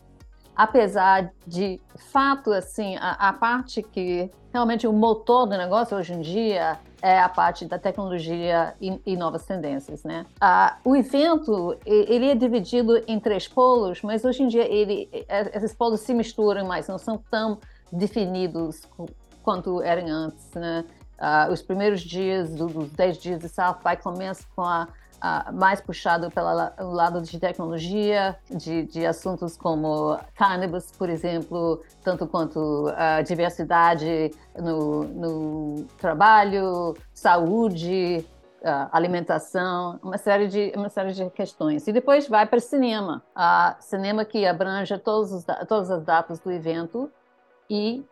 apesar 0.61 1.33
de 1.47 1.81
fato 2.13 2.53
assim 2.53 2.95
a, 2.97 3.29
a, 3.29 3.33
parte 3.33 3.83
que 3.83 4.31
realmente 4.53 4.87
o 4.87 4.93
motor 4.93 5.47
do 5.47 5.57
negócio 5.57 5.97
hoje 5.97 6.13
em 6.13 6.21
dia 6.21 6.79
é 7.01 7.19
a 7.19 7.31
parte 7.31 7.65
da 7.65 7.79
tecnologia 7.79 8.75
e, 8.79 9.01
e 9.07 9.17
novas 9.17 9.47
tendências, 9.47 10.05
né? 10.05 10.27
Ah, 10.39 10.77
o 10.85 10.95
evento 10.95 11.79
ele 11.87 12.29
é 12.29 12.35
dividido 12.35 13.03
em 13.07 13.19
três 13.19 13.49
polos, 13.49 14.03
mas 14.03 14.23
hoje 14.23 14.43
em 14.43 14.49
dia 14.49 14.71
ele 14.71 15.09
esses 15.55 15.75
polos 15.75 16.01
se 16.01 16.13
misturam 16.13 16.67
mais, 16.67 16.89
não 16.89 16.99
são 16.99 17.17
tão 17.31 17.59
definidos 17.91 18.87
quanto 19.43 19.83
eram 19.83 20.07
antes, 20.09 20.53
né? 20.55 20.85
Ah, 21.19 21.49
os 21.51 21.61
primeiros 21.61 22.01
dias 22.01 22.55
dos 22.55 22.91
10 22.93 23.19
dias 23.19 23.41
de 23.41 23.49
South 23.49 23.79
by 23.85 23.97
começam 24.03 24.47
com 24.57 24.63
a 24.63 24.89
uh, 25.21 25.53
mais 25.53 25.81
puxado 25.81 26.31
pelo 26.31 26.93
lado 26.93 27.21
de 27.21 27.39
tecnologia, 27.39 28.37
de, 28.51 28.85
de, 28.85 29.07
assuntos 29.07 29.57
como 29.57 30.19
cannabis, 30.35 30.91
por 30.93 31.09
exemplo, 31.09 31.83
tanto 32.03 32.27
quanto 32.27 32.91
a 32.97 33.23
diversidade 33.23 34.31
no, 34.57 35.05
no 35.05 35.85
trabalho, 35.99 36.97
saúde, 37.13 38.25
uh, 38.63 38.89
alimentação, 38.91 40.01
uma 40.03 40.19
série 40.19 40.49
de 40.49 40.73
uma 40.75 40.89
série 40.89 41.13
de 41.13 41.29
questões. 41.31 41.87
E 41.87 41.93
depois 41.93 42.29
vai 42.29 42.47
para 42.47 42.61
cinema, 42.61 43.23
uh, 43.37 43.77
cinema 43.81 44.25
que 44.25 44.47
abrange 44.47 44.97
todos 44.99 45.33
os, 45.33 45.45
todas 45.69 45.91
as 45.91 46.03
datas 46.03 46.41
do 46.41 46.51
evento 46.51 47.11
e 47.69 48.05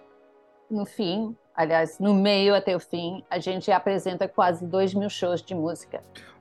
no 0.71 0.85
fim 0.85 1.37
Aliás, 1.55 1.99
no 1.99 2.15
meio 2.15 2.55
até 2.55 2.77
o 2.77 2.79
fim, 2.79 3.25
a 3.29 3.41
gente 3.41 3.69
apresenta 3.73 4.29
quase 4.29 4.65
dois 4.65 4.95
mil 4.95 5.11
shows 5.11 5.43
de 5.43 5.57
música 5.57 6.01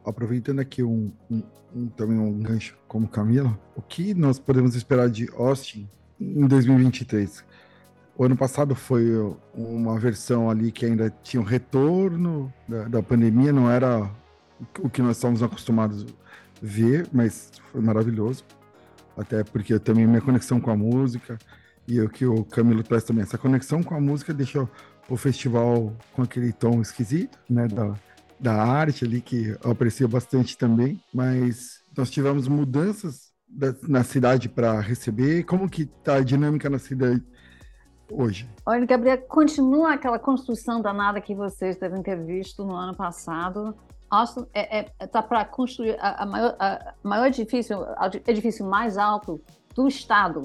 aproveitando 0.10 0.60
aqui 0.60 0.82
um, 0.82 1.12
um, 1.30 1.44
um, 1.76 1.88
também 1.90 2.18
um 2.18 2.40
gancho 2.40 2.78
como 2.88 3.08
Camila, 3.08 3.60
o 3.76 3.82
que 3.82 4.14
nós 4.14 4.40
podemos 4.40 4.74
esperar 4.74 5.10
de 5.10 5.30
Austin 5.36 5.90
em 6.20 6.48
2023? 6.48 7.44
O 8.18 8.24
ano 8.24 8.36
passado 8.36 8.74
foi 8.74 9.06
uma 9.54 10.00
versão 10.00 10.50
ali 10.50 10.72
que 10.72 10.86
ainda 10.86 11.14
tinha 11.22 11.42
um 11.42 11.46
retorno 11.46 12.52
da, 12.68 12.88
da 12.88 13.04
pandemia, 13.04 13.52
não 13.52 13.70
era 13.70 14.10
o 14.80 14.90
que 14.90 15.02
nós 15.02 15.18
estamos 15.18 15.44
acostumados 15.44 16.04
a 16.04 16.06
ver, 16.62 17.08
mas 17.12 17.52
foi 17.72 17.82
maravilhoso. 17.82 18.44
Até 19.16 19.44
porque 19.44 19.78
também 19.78 20.08
minha 20.08 20.22
conexão 20.22 20.60
com 20.60 20.72
a 20.72 20.76
música 20.76 21.38
e 21.88 22.01
o 22.01 22.10
que 22.10 22.25
o 22.25 22.44
Camilo 22.44 22.84
traz 22.84 23.03
também. 23.03 23.24
Essa 23.24 23.38
conexão 23.38 23.82
com 23.82 23.96
a 23.96 24.01
música 24.01 24.34
deixou 24.34 24.70
o 25.10 25.15
festival 25.15 25.94
com 26.13 26.22
aquele 26.22 26.51
tom 26.51 26.82
esquisito, 26.82 27.39
né? 27.50 27.67
Da, 27.67 27.94
da 28.39 28.53
arte 28.53 29.06
ali, 29.06 29.22
que 29.22 29.56
eu 29.63 29.72
aprecio 29.72 30.08
bastante 30.08 30.58
também, 30.58 31.01
mas 31.13 31.82
nós 31.98 32.12
tivemos 32.12 32.48
mudanças 32.48 33.32
da, 33.48 33.74
na 33.84 34.03
cidade 34.03 34.50
para 34.50 34.79
receber. 34.79 35.44
Como 35.44 35.70
que 35.70 35.86
tá 35.86 36.15
a 36.15 36.24
dinâmica 36.24 36.70
na 36.70 36.77
cidade 36.77 37.24
hoje? 38.12 38.50
Olha, 38.65 38.86
Gabriel, 38.86 39.17
continua 39.22 39.94
aquela 39.94 40.20
construção 40.20 40.82
danada 40.82 41.22
que 41.22 41.34
vocês 41.34 41.77
devem 41.77 42.03
ter 42.03 42.24
visto 42.24 42.65
no 42.65 42.75
ano 42.75 42.96
passado. 42.96 43.75
Austin 44.10 44.41
está 44.41 44.60
é, 44.60 44.86
é, 45.00 45.08
tá 45.08 45.22
para 45.22 45.44
construir 45.46 45.98
a, 46.00 46.24
a, 46.24 46.25
maior, 46.25 46.56
a 46.60 46.94
maior 47.03 47.27
edifício, 47.27 47.77
edifício 48.25 48.65
mais 48.65 48.98
alto 48.98 49.41
do 49.75 49.88
estado. 49.88 50.44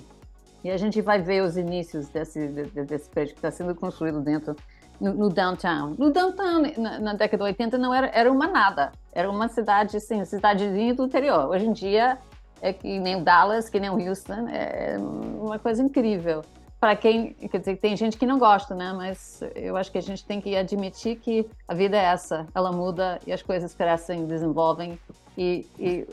E 0.64 0.70
a 0.70 0.76
gente 0.76 1.00
vai 1.00 1.20
ver 1.20 1.42
os 1.42 1.56
inícios 1.56 2.08
desse, 2.08 2.46
desse 2.46 3.08
prédio 3.08 3.34
que 3.34 3.38
está 3.38 3.50
sendo 3.50 3.74
construído 3.74 4.20
dentro 4.20 4.56
no, 5.00 5.12
no 5.12 5.28
downtown. 5.28 5.94
No 5.98 6.10
downtown, 6.10 6.62
na, 6.78 6.98
na, 7.00 7.14
década 7.14 7.44
de 7.44 7.50
80, 7.50 7.78
não 7.78 7.92
era, 7.92 8.08
era 8.14 8.30
uma 8.30 8.46
nada. 8.46 8.92
Era 9.12 9.28
uma 9.28 9.48
cidade, 9.48 9.96
assim, 9.96 10.24
cidadezinha 10.24 10.94
do 10.94 11.04
interior. 11.04 11.48
Hoje 11.48 11.66
em 11.66 11.72
dia, 11.72 12.18
é 12.60 12.72
que 12.72 13.00
nem 13.00 13.16
o 13.16 13.24
Dallas, 13.24 13.68
que 13.68 13.80
nem 13.80 13.90
o 13.90 13.98
Houston, 13.98 14.48
é 14.48 14.96
uma 14.98 15.58
coisa 15.58 15.82
incrível. 15.82 16.42
para 16.78 16.94
quem, 16.94 17.32
quer 17.34 17.58
dizer, 17.58 17.76
tem 17.76 17.96
gente 17.96 18.16
que 18.16 18.26
não 18.26 18.38
gosta, 18.38 18.74
né? 18.74 18.92
Mas 18.92 19.42
eu 19.56 19.76
acho 19.76 19.90
que 19.90 19.98
a 19.98 20.02
gente 20.02 20.24
tem 20.24 20.40
que 20.40 20.56
admitir 20.56 21.16
que 21.16 21.48
a 21.66 21.74
vida 21.74 21.96
é 21.96 22.04
essa, 22.04 22.46
ela 22.54 22.70
muda 22.70 23.18
e 23.26 23.32
as 23.32 23.42
coisas 23.42 23.74
crescem, 23.74 24.26
desenvolvem. 24.26 24.98
E, 25.36 25.66
e 25.78 26.06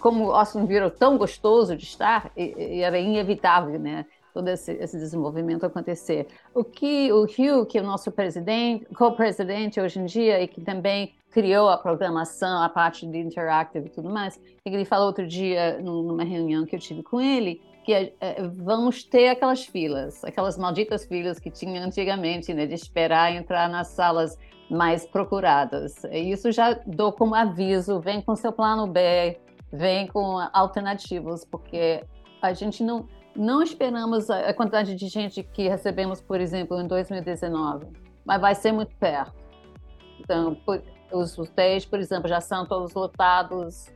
como 0.00 0.32
Austin 0.32 0.64
virou 0.66 0.90
tão 0.90 1.18
gostoso 1.18 1.76
de 1.76 1.84
estar, 1.84 2.30
e, 2.36 2.54
e 2.76 2.80
era 2.80 2.98
inevitável, 2.98 3.78
né? 3.78 4.06
todo 4.32 4.48
esse, 4.48 4.72
esse, 4.72 4.98
desenvolvimento 4.98 5.66
acontecer. 5.66 6.26
O 6.54 6.64
que 6.64 7.12
o 7.12 7.24
Hugh, 7.24 7.66
que 7.66 7.76
é 7.76 7.82
o 7.82 7.84
nosso 7.84 8.10
presidente, 8.10 8.86
co-presidente 8.94 9.78
hoje 9.78 9.98
em 9.98 10.06
dia 10.06 10.42
e 10.42 10.48
que 10.48 10.62
também 10.62 11.12
criou 11.30 11.68
a 11.68 11.76
programação, 11.76 12.62
a 12.62 12.68
parte 12.68 13.06
de 13.06 13.18
interactive 13.18 13.88
e 13.88 13.90
tudo 13.90 14.08
mais, 14.08 14.40
ele 14.64 14.86
falou 14.86 15.06
outro 15.08 15.26
dia 15.26 15.78
numa 15.80 16.24
reunião 16.24 16.64
que 16.64 16.74
eu 16.74 16.80
tive 16.80 17.02
com 17.02 17.20
ele 17.20 17.60
que 17.84 17.92
é, 17.92 18.12
é, 18.20 18.42
vamos 18.48 19.02
ter 19.02 19.28
aquelas 19.28 19.64
filas, 19.64 20.24
aquelas 20.24 20.56
malditas 20.56 21.04
filas 21.04 21.38
que 21.38 21.50
tinha 21.50 21.84
antigamente, 21.84 22.54
né, 22.54 22.66
de 22.66 22.74
esperar 22.74 23.34
entrar 23.34 23.68
nas 23.68 23.88
salas 23.88 24.38
mais 24.72 25.06
procuradas. 25.06 26.02
Isso 26.10 26.50
já 26.50 26.72
dou 26.86 27.12
como 27.12 27.34
aviso, 27.34 28.00
vem 28.00 28.22
com 28.22 28.34
seu 28.34 28.52
plano 28.52 28.86
B, 28.86 29.38
vem 29.70 30.06
com 30.06 30.38
alternativas, 30.52 31.44
porque 31.44 32.04
a 32.40 32.52
gente 32.52 32.82
não 32.82 33.06
não 33.34 33.62
esperamos 33.62 34.28
a 34.28 34.52
quantidade 34.52 34.94
de 34.94 35.08
gente 35.08 35.42
que 35.42 35.66
recebemos, 35.66 36.20
por 36.20 36.38
exemplo, 36.38 36.78
em 36.78 36.86
2019, 36.86 37.86
mas 38.26 38.38
vai 38.38 38.54
ser 38.54 38.72
muito 38.72 38.94
perto. 38.96 39.32
Então, 40.20 40.54
os 41.10 41.38
hotéis, 41.38 41.86
por 41.86 41.98
exemplo, 41.98 42.28
já 42.28 42.42
são 42.42 42.66
todos 42.66 42.92
lotados. 42.92 43.86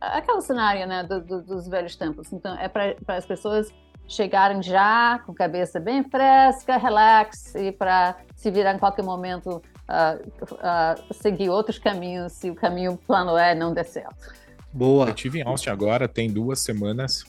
Aquele 0.00 0.40
cenário 0.40 0.86
né, 0.86 1.02
do, 1.04 1.20
do, 1.20 1.42
dos 1.42 1.68
velhos 1.68 1.94
tempos. 1.94 2.32
Então, 2.32 2.56
é 2.58 2.68
para 2.68 2.96
as 3.08 3.26
pessoas 3.26 3.70
chegarem 4.08 4.62
já 4.62 5.20
com 5.24 5.32
a 5.32 5.34
cabeça 5.34 5.78
bem 5.78 6.02
fresca, 6.02 6.78
relax, 6.78 7.54
e 7.54 7.70
para 7.70 8.16
se 8.34 8.50
virar 8.50 8.74
em 8.74 8.78
qualquer 8.78 9.04
momento 9.04 9.62
uh, 9.90 10.54
uh, 10.54 11.14
seguir 11.14 11.50
outros 11.50 11.78
caminhos 11.78 12.32
se 12.32 12.50
o 12.50 12.54
caminho 12.54 12.96
plano 13.06 13.36
é 13.36 13.54
não 13.54 13.74
der 13.74 13.84
certo. 13.84 14.32
Boa. 14.72 15.08
Eu 15.08 15.14
tive 15.14 15.40
em 15.40 15.42
Austin 15.42 15.70
agora, 15.70 16.06
tem 16.06 16.30
duas 16.30 16.60
semanas. 16.60 17.24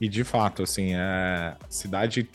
E 0.00 0.08
de 0.08 0.24
fato, 0.24 0.62
assim, 0.62 0.94
a 0.94 1.56
cidade 1.68 2.28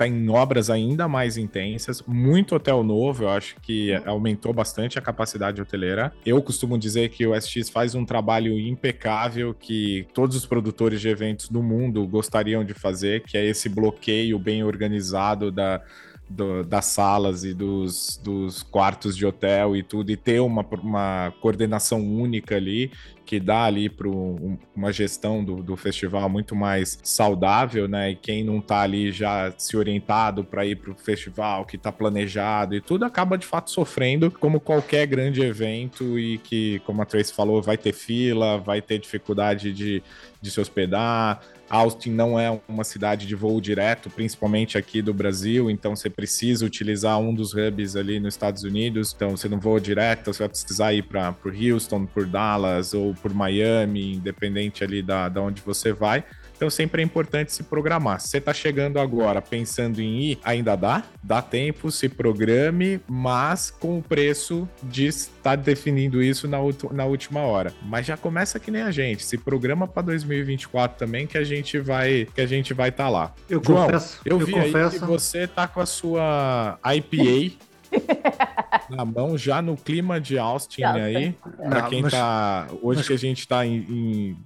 está 0.00 0.08
em 0.08 0.30
obras 0.30 0.70
ainda 0.70 1.06
mais 1.06 1.36
intensas, 1.36 2.02
muito 2.06 2.54
hotel 2.54 2.82
novo, 2.82 3.24
eu 3.24 3.28
acho 3.28 3.56
que 3.60 3.94
aumentou 4.06 4.50
bastante 4.50 4.98
a 4.98 5.02
capacidade 5.02 5.60
hoteleira. 5.60 6.10
Eu 6.24 6.40
costumo 6.42 6.78
dizer 6.78 7.10
que 7.10 7.26
o 7.26 7.38
SX 7.38 7.68
faz 7.68 7.94
um 7.94 8.04
trabalho 8.04 8.58
impecável 8.58 9.52
que 9.52 10.06
todos 10.14 10.36
os 10.36 10.46
produtores 10.46 11.02
de 11.02 11.08
eventos 11.08 11.50
do 11.50 11.62
mundo 11.62 12.06
gostariam 12.06 12.64
de 12.64 12.72
fazer, 12.72 13.22
que 13.24 13.36
é 13.36 13.44
esse 13.44 13.68
bloqueio 13.68 14.38
bem 14.38 14.64
organizado 14.64 15.52
da 15.52 15.82
do, 16.30 16.62
das 16.62 16.84
salas 16.84 17.42
e 17.42 17.52
dos, 17.52 18.16
dos 18.22 18.62
quartos 18.62 19.16
de 19.16 19.26
hotel 19.26 19.76
e 19.76 19.82
tudo, 19.82 20.12
e 20.12 20.16
ter 20.16 20.40
uma, 20.40 20.64
uma 20.80 21.34
coordenação 21.40 22.00
única 22.00 22.54
ali, 22.54 22.92
que 23.26 23.40
dá 23.40 23.64
ali 23.64 23.88
para 23.88 24.08
um, 24.08 24.56
uma 24.74 24.92
gestão 24.92 25.44
do, 25.44 25.62
do 25.62 25.76
festival 25.76 26.28
muito 26.28 26.54
mais 26.54 26.98
saudável, 27.02 27.88
né? 27.88 28.12
E 28.12 28.16
quem 28.16 28.44
não 28.44 28.58
está 28.58 28.80
ali 28.82 29.10
já 29.10 29.52
se 29.58 29.76
orientado 29.76 30.44
para 30.44 30.64
ir 30.64 30.76
para 30.76 30.92
o 30.92 30.94
festival, 30.94 31.64
que 31.64 31.76
está 31.76 31.90
planejado 31.90 32.76
e 32.76 32.80
tudo, 32.80 33.04
acaba 33.04 33.36
de 33.36 33.46
fato 33.46 33.70
sofrendo, 33.70 34.30
como 34.30 34.60
qualquer 34.60 35.06
grande 35.06 35.42
evento, 35.42 36.18
e 36.18 36.38
que, 36.38 36.80
como 36.86 37.02
a 37.02 37.04
Trace 37.04 37.32
falou, 37.32 37.60
vai 37.60 37.76
ter 37.76 37.92
fila, 37.92 38.58
vai 38.58 38.80
ter 38.80 38.98
dificuldade 38.98 39.72
de, 39.72 40.02
de 40.40 40.50
se 40.50 40.60
hospedar 40.60 41.40
Austin 41.70 42.10
não 42.10 42.38
é 42.38 42.60
uma 42.68 42.82
cidade 42.82 43.28
de 43.28 43.34
voo 43.36 43.60
direto, 43.60 44.10
principalmente 44.10 44.76
aqui 44.76 45.00
do 45.00 45.14
Brasil, 45.14 45.70
então 45.70 45.94
você 45.94 46.10
precisa 46.10 46.66
utilizar 46.66 47.16
um 47.20 47.32
dos 47.32 47.54
hubs 47.54 47.94
ali 47.94 48.18
nos 48.18 48.34
Estados 48.34 48.64
Unidos. 48.64 49.12
Então 49.14 49.36
você 49.36 49.48
não 49.48 49.60
voa 49.60 49.80
direto, 49.80 50.32
você 50.32 50.40
vai 50.40 50.48
precisar 50.48 50.92
ir 50.92 51.04
para 51.04 51.32
Houston, 51.44 52.06
por 52.06 52.26
Dallas 52.26 52.92
ou 52.92 53.14
por 53.14 53.32
Miami, 53.32 54.14
independente 54.14 54.82
ali 54.82 55.00
da, 55.00 55.28
da 55.28 55.40
onde 55.40 55.62
você 55.62 55.92
vai. 55.92 56.24
Então 56.60 56.68
sempre 56.68 57.00
é 57.00 57.04
importante 57.06 57.54
se 57.54 57.62
programar. 57.62 58.20
Se 58.20 58.28
você 58.28 58.36
está 58.36 58.52
chegando 58.52 59.00
agora 59.00 59.40
pensando 59.40 59.98
em 59.98 60.20
ir, 60.20 60.38
ainda 60.44 60.76
dá, 60.76 61.02
dá 61.22 61.40
tempo, 61.40 61.90
se 61.90 62.06
programe, 62.06 63.00
mas 63.08 63.70
com 63.70 63.96
o 63.96 64.02
preço 64.02 64.68
de 64.82 65.06
estar 65.06 65.56
definindo 65.56 66.22
isso 66.22 66.46
na, 66.46 66.58
na 66.92 67.06
última 67.06 67.40
hora. 67.40 67.72
Mas 67.82 68.04
já 68.04 68.14
começa 68.14 68.60
que 68.60 68.70
nem 68.70 68.82
a 68.82 68.90
gente, 68.90 69.24
se 69.24 69.38
programa 69.38 69.88
para 69.88 70.02
2024 70.02 70.98
também 70.98 71.26
que 71.26 71.38
a 71.38 71.44
gente 71.44 71.78
vai 71.78 72.28
que 72.34 72.42
a 72.42 72.46
gente 72.46 72.74
vai 72.74 72.90
estar 72.90 73.04
tá 73.04 73.08
lá. 73.08 73.34
Eu 73.48 73.62
João, 73.64 73.86
confesso, 73.86 74.20
eu, 74.26 74.38
eu 74.38 74.44
vi 74.44 74.52
confesso. 74.52 74.96
aí 74.96 75.00
que 75.00 75.06
você 75.06 75.46
tá 75.46 75.66
com 75.66 75.80
a 75.80 75.86
sua 75.86 76.78
IPA 76.94 77.56
na 78.94 79.06
mão, 79.06 79.38
já 79.38 79.62
no 79.62 79.78
clima 79.78 80.20
de 80.20 80.38
Austin 80.38 80.82
aí. 80.82 81.34
Para 81.56 81.82
quem 81.84 82.02
mas, 82.02 82.12
tá. 82.12 82.68
Hoje 82.82 82.98
mas... 82.98 83.06
que 83.06 83.14
a 83.14 83.18
gente 83.18 83.48
tá 83.48 83.64
em, 83.64 83.76
em 83.88 84.36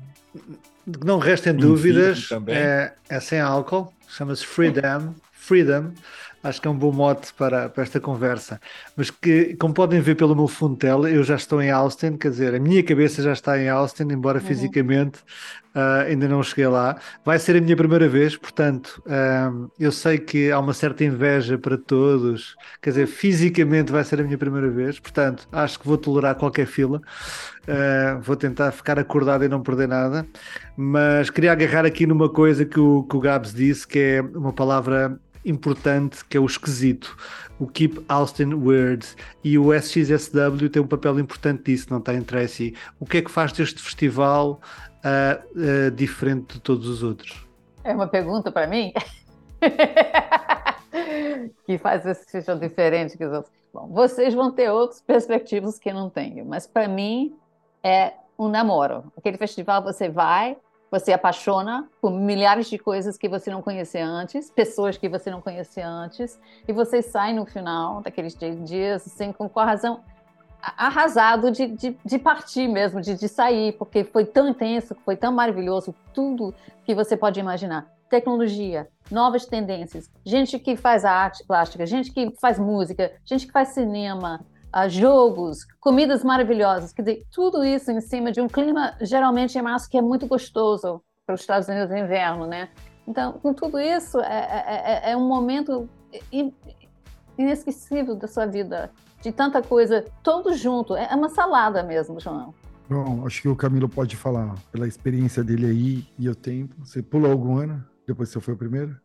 não 1.04 1.18
restem 1.18 1.54
dúvidas, 1.54 2.28
é, 2.48 2.92
é, 3.08 3.20
sem 3.20 3.40
álcool, 3.40 3.92
chama-se 4.08 4.44
Freedom. 4.44 5.14
Freedom, 5.32 5.92
acho 6.44 6.60
que 6.60 6.68
é 6.68 6.70
um 6.70 6.76
bom 6.76 6.92
mote 6.92 7.32
para, 7.34 7.70
para 7.70 7.82
esta 7.82 7.98
conversa. 7.98 8.60
Mas 8.94 9.10
que, 9.10 9.56
como 9.56 9.72
podem 9.72 10.00
ver 10.00 10.14
pelo 10.14 10.36
meu 10.36 10.46
fundo 10.46 10.76
tela, 10.76 11.10
eu 11.10 11.24
já 11.24 11.36
estou 11.36 11.60
em 11.62 11.70
Austin, 11.70 12.18
quer 12.18 12.30
dizer, 12.30 12.54
a 12.54 12.60
minha 12.60 12.82
cabeça 12.82 13.22
já 13.22 13.32
está 13.32 13.58
em 13.58 13.68
Austin, 13.68 14.04
embora 14.04 14.38
uhum. 14.38 14.44
fisicamente 14.44 15.20
uh, 15.74 16.06
ainda 16.06 16.28
não 16.28 16.42
cheguei 16.42 16.66
lá. 16.66 16.96
Vai 17.24 17.38
ser 17.38 17.56
a 17.56 17.60
minha 17.62 17.76
primeira 17.76 18.06
vez, 18.08 18.36
portanto, 18.36 19.02
uh, 19.06 19.70
eu 19.80 19.90
sei 19.90 20.18
que 20.18 20.50
há 20.50 20.58
uma 20.58 20.74
certa 20.74 21.02
inveja 21.02 21.56
para 21.56 21.78
todos, 21.78 22.54
quer 22.82 22.90
dizer, 22.90 23.06
fisicamente 23.06 23.90
vai 23.90 24.04
ser 24.04 24.20
a 24.20 24.22
minha 24.22 24.38
primeira 24.38 24.68
vez, 24.68 25.00
portanto, 25.00 25.48
acho 25.50 25.80
que 25.80 25.86
vou 25.86 25.96
tolerar 25.96 26.34
qualquer 26.34 26.66
fila. 26.66 27.00
Uh, 27.66 28.20
vou 28.20 28.36
tentar 28.36 28.70
ficar 28.72 28.98
acordado 28.98 29.42
e 29.42 29.48
não 29.48 29.62
perder 29.62 29.88
nada, 29.88 30.26
mas 30.76 31.30
queria 31.30 31.50
agarrar 31.50 31.86
aqui 31.86 32.06
numa 32.06 32.28
coisa 32.28 32.62
que 32.66 32.78
o, 32.78 33.04
que 33.04 33.16
o 33.16 33.20
Gabs 33.20 33.54
disse, 33.54 33.88
que 33.88 33.98
é 33.98 34.20
uma 34.20 34.52
palavra 34.52 35.18
importante 35.44 36.24
que 36.24 36.36
é 36.36 36.40
o 36.40 36.46
esquisito, 36.46 37.16
o 37.58 37.66
Keep 37.66 38.04
Austin 38.08 38.54
Weird 38.54 39.06
e 39.42 39.58
o 39.58 39.72
SXSW 39.72 40.68
tem 40.70 40.82
um 40.82 40.86
papel 40.86 41.18
importante 41.18 41.64
disso, 41.64 41.88
não 41.90 41.98
está 41.98 42.14
em 42.14 42.22
Tracy. 42.22 42.74
O 42.98 43.06
que 43.06 43.18
é 43.18 43.22
que 43.22 43.30
faz 43.30 43.52
deste 43.52 43.80
festival 43.80 44.60
uh, 45.04 45.88
uh, 45.88 45.90
diferente 45.90 46.54
de 46.54 46.60
todos 46.60 46.88
os 46.88 47.02
outros? 47.02 47.46
É 47.82 47.94
uma 47.94 48.06
pergunta 48.06 48.50
para 48.50 48.66
mim? 48.66 48.92
que 51.66 51.78
faz 51.78 52.04
esse 52.06 52.30
festival 52.30 52.58
diferente 52.58 53.16
que 53.16 53.24
os 53.24 53.32
outros. 53.32 53.52
Bom, 53.72 53.88
vocês 53.88 54.34
vão 54.34 54.52
ter 54.52 54.70
outras 54.70 55.00
perspectivas 55.00 55.78
que 55.78 55.90
eu 55.90 55.94
não 55.94 56.08
tenho, 56.08 56.46
mas 56.46 56.66
para 56.66 56.86
mim 56.86 57.36
é 57.82 58.12
um 58.38 58.48
namoro. 58.48 59.12
Aquele 59.16 59.36
festival 59.36 59.82
você 59.82 60.08
vai, 60.08 60.56
você 60.90 61.12
apaixona 61.12 61.88
por 62.00 62.10
milhares 62.10 62.68
de 62.68 62.78
coisas 62.78 63.18
que 63.18 63.28
você 63.28 63.50
não 63.50 63.60
conhecia 63.60 64.06
antes, 64.06 64.50
pessoas 64.50 64.96
que 64.96 65.08
você 65.08 65.30
não 65.30 65.40
conhecia 65.40 65.88
antes, 65.88 66.38
e 66.66 66.72
você 66.72 67.02
sai 67.02 67.32
no 67.32 67.44
final 67.44 68.00
daqueles 68.00 68.36
dias 68.36 69.06
assim, 69.06 69.32
com 69.32 69.50
a 69.58 69.64
razão 69.64 70.00
arrasado 70.76 71.50
de, 71.50 71.66
de, 71.66 71.96
de 72.04 72.18
partir 72.18 72.68
mesmo, 72.68 73.00
de, 73.00 73.14
de 73.14 73.28
sair, 73.28 73.72
porque 73.72 74.04
foi 74.04 74.24
tão 74.24 74.48
intenso, 74.48 74.96
foi 75.04 75.16
tão 75.16 75.32
maravilhoso, 75.32 75.94
tudo 76.12 76.54
que 76.84 76.94
você 76.94 77.16
pode 77.16 77.38
imaginar. 77.38 77.92
Tecnologia, 78.08 78.88
novas 79.10 79.46
tendências, 79.46 80.10
gente 80.24 80.58
que 80.58 80.76
faz 80.76 81.04
arte 81.04 81.44
plástica, 81.44 81.84
gente 81.84 82.12
que 82.12 82.30
faz 82.40 82.58
música, 82.58 83.12
gente 83.24 83.46
que 83.46 83.52
faz 83.52 83.68
cinema, 83.68 84.44
jogos, 84.88 85.64
comidas 85.80 86.24
maravilhosas, 86.24 86.92
quer 86.92 87.02
dizer, 87.02 87.26
tudo 87.30 87.64
isso 87.64 87.90
em 87.90 88.00
cima 88.00 88.32
de 88.32 88.40
um 88.40 88.48
clima 88.48 88.94
geralmente 89.00 89.56
em 89.56 89.62
março 89.62 89.88
que 89.88 89.96
é 89.96 90.02
muito 90.02 90.26
gostoso 90.26 91.00
para 91.26 91.34
os 91.34 91.40
Estados 91.40 91.68
Unidos 91.68 91.90
no 91.90 91.98
inverno, 91.98 92.46
né? 92.46 92.68
Então, 93.06 93.34
com 93.34 93.52
tudo 93.52 93.78
isso, 93.78 94.18
é, 94.20 94.24
é, 94.24 95.10
é, 95.10 95.12
é 95.12 95.16
um 95.16 95.26
momento 95.26 95.88
inesquecível 97.38 98.14
da 98.14 98.26
sua 98.26 98.46
vida, 98.46 98.90
de 99.22 99.30
tanta 99.32 99.62
coisa, 99.62 100.04
todo 100.22 100.54
junto. 100.54 100.96
É 100.96 101.14
uma 101.14 101.28
salada 101.28 101.82
mesmo, 101.82 102.18
João. 102.18 102.54
Bom, 102.88 103.26
acho 103.26 103.40
que 103.42 103.48
o 103.48 103.56
Camilo 103.56 103.88
pode 103.88 104.16
falar 104.16 104.54
pela 104.70 104.86
experiência 104.86 105.42
dele 105.42 105.66
aí 105.66 106.06
e 106.18 106.28
o 106.28 106.34
tempo. 106.34 106.74
Você 106.84 107.02
pulou 107.02 107.30
algum 107.30 107.56
ano? 107.56 107.84
Depois 108.06 108.28
você 108.28 108.40
foi 108.40 108.54
o 108.54 108.56
primeiro? 108.56 108.96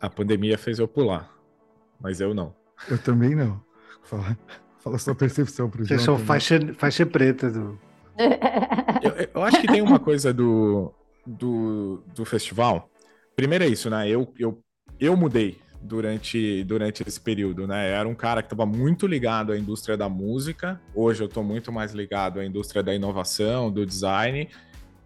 A 0.00 0.08
pandemia 0.08 0.56
fez 0.56 0.78
eu 0.78 0.88
pular, 0.88 1.30
mas 2.00 2.20
eu 2.20 2.34
não. 2.34 2.54
Eu 2.88 2.96
também 2.96 3.34
não. 3.34 3.60
Fala, 4.02 4.36
fala 4.78 4.98
sua 4.98 5.14
percepção 5.14 5.68
pro 5.68 5.84
Vocês 5.84 6.02
são 6.02 6.18
faixa, 6.18 6.58
faixa 6.74 7.06
preta 7.06 7.50
do. 7.50 7.78
Eu, 9.02 9.28
eu, 9.34 9.42
acho 9.44 9.60
que 9.60 9.66
tem 9.66 9.80
uma 9.80 9.98
coisa 9.98 10.32
do, 10.32 10.92
do, 11.26 12.02
do 12.14 12.24
festival. 12.24 12.90
Primeiro 13.34 13.64
é 13.64 13.68
isso, 13.68 13.88
né? 13.88 14.08
Eu, 14.08 14.32
eu, 14.38 14.62
eu 14.98 15.16
mudei 15.16 15.58
durante, 15.80 16.62
durante 16.64 17.02
esse 17.06 17.20
período, 17.20 17.66
né? 17.66 17.90
Eu 17.90 17.94
era 17.94 18.08
um 18.08 18.14
cara 18.14 18.42
que 18.42 18.52
estava 18.52 18.66
muito 18.66 19.06
ligado 19.06 19.52
à 19.52 19.58
indústria 19.58 19.96
da 19.96 20.08
música. 20.08 20.80
Hoje 20.94 21.22
eu 21.22 21.26
estou 21.26 21.42
muito 21.42 21.72
mais 21.72 21.92
ligado 21.92 22.40
à 22.40 22.44
indústria 22.44 22.82
da 22.82 22.94
inovação, 22.94 23.70
do 23.70 23.86
design. 23.86 24.48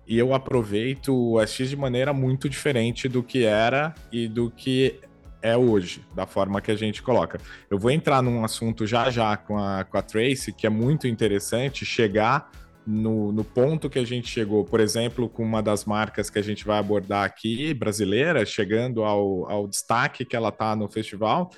E 0.07 0.19
eu 0.19 0.35
aproveito 0.35 1.15
o 1.15 1.41
SX 1.41 1.71
de 1.71 1.77
maneira 1.77 2.13
muito 2.13 2.49
diferente 2.49 3.09
do 3.09 3.23
que 3.23 3.45
era 3.45 3.95
e 4.13 4.29
do 4.29 4.51
que 4.51 5.01
é 5.45 5.55
hoje, 5.55 6.01
da 6.15 6.27
forma 6.27 6.59
que 6.63 6.71
a 6.71 6.75
gente 6.75 7.03
coloca. 7.03 7.39
Eu 7.69 7.79
vou 7.79 7.91
entrar 7.91 8.23
num 8.23 8.43
assunto 8.43 8.87
já 8.87 9.11
já 9.11 9.37
com 9.37 9.59
a, 9.59 9.85
com 9.85 9.99
a 9.99 10.03
Tracy, 10.03 10.55
que 10.55 10.67
é 10.67 10.71
muito 10.71 11.07
interessante 11.07 11.85
chegar 11.85 12.51
no, 12.87 13.31
no 13.31 13.45
ponto 13.45 13.91
que 13.91 13.99
a 13.99 14.07
gente 14.07 14.27
chegou, 14.27 14.65
por 14.65 14.81
exemplo, 14.81 15.29
com 15.29 15.43
uma 15.43 15.63
das 15.63 15.85
marcas 15.85 16.31
que 16.31 16.39
a 16.39 16.43
gente 16.43 16.65
vai 16.65 16.79
abordar 16.79 17.27
aqui, 17.27 17.75
brasileira, 17.75 18.47
chegando 18.47 19.05
ao, 19.05 19.51
ao 19.51 19.69
destaque 19.69 20.25
que 20.25 20.35
ela 20.35 20.49
está 20.49 20.75
no 20.75 20.89
festival. 20.89 21.51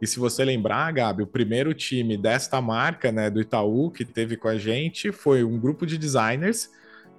E 0.00 0.06
se 0.06 0.18
você 0.18 0.42
lembrar, 0.42 0.90
Gabi, 0.92 1.22
o 1.22 1.26
primeiro 1.26 1.74
time 1.74 2.16
desta 2.16 2.62
marca, 2.62 3.12
né, 3.12 3.28
do 3.28 3.42
Itaú, 3.42 3.90
que 3.90 4.06
teve 4.06 4.38
com 4.38 4.48
a 4.48 4.56
gente, 4.56 5.12
foi 5.12 5.44
um 5.44 5.58
grupo 5.58 5.84
de 5.84 5.98
designers 5.98 6.70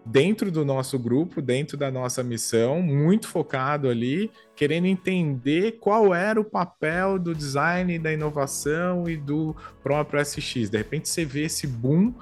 dentro 0.05 0.51
do 0.51 0.63
nosso 0.63 0.99
grupo, 0.99 1.41
dentro 1.41 1.75
da 1.75 1.89
nossa 1.89 2.23
missão, 2.23 2.81
muito 2.81 3.27
focado 3.27 3.89
ali, 3.89 4.29
querendo 4.55 4.85
entender 4.85 5.73
qual 5.79 6.13
era 6.13 6.39
o 6.39 6.43
papel 6.43 7.17
do 7.17 7.33
design, 7.33 7.97
da 7.97 8.13
inovação 8.13 9.09
e 9.09 9.17
do 9.17 9.55
próprio 9.81 10.23
SX. 10.23 10.69
De 10.69 10.77
repente 10.77 11.09
você 11.09 11.25
vê 11.25 11.45
esse 11.45 11.65
boom 11.65 12.13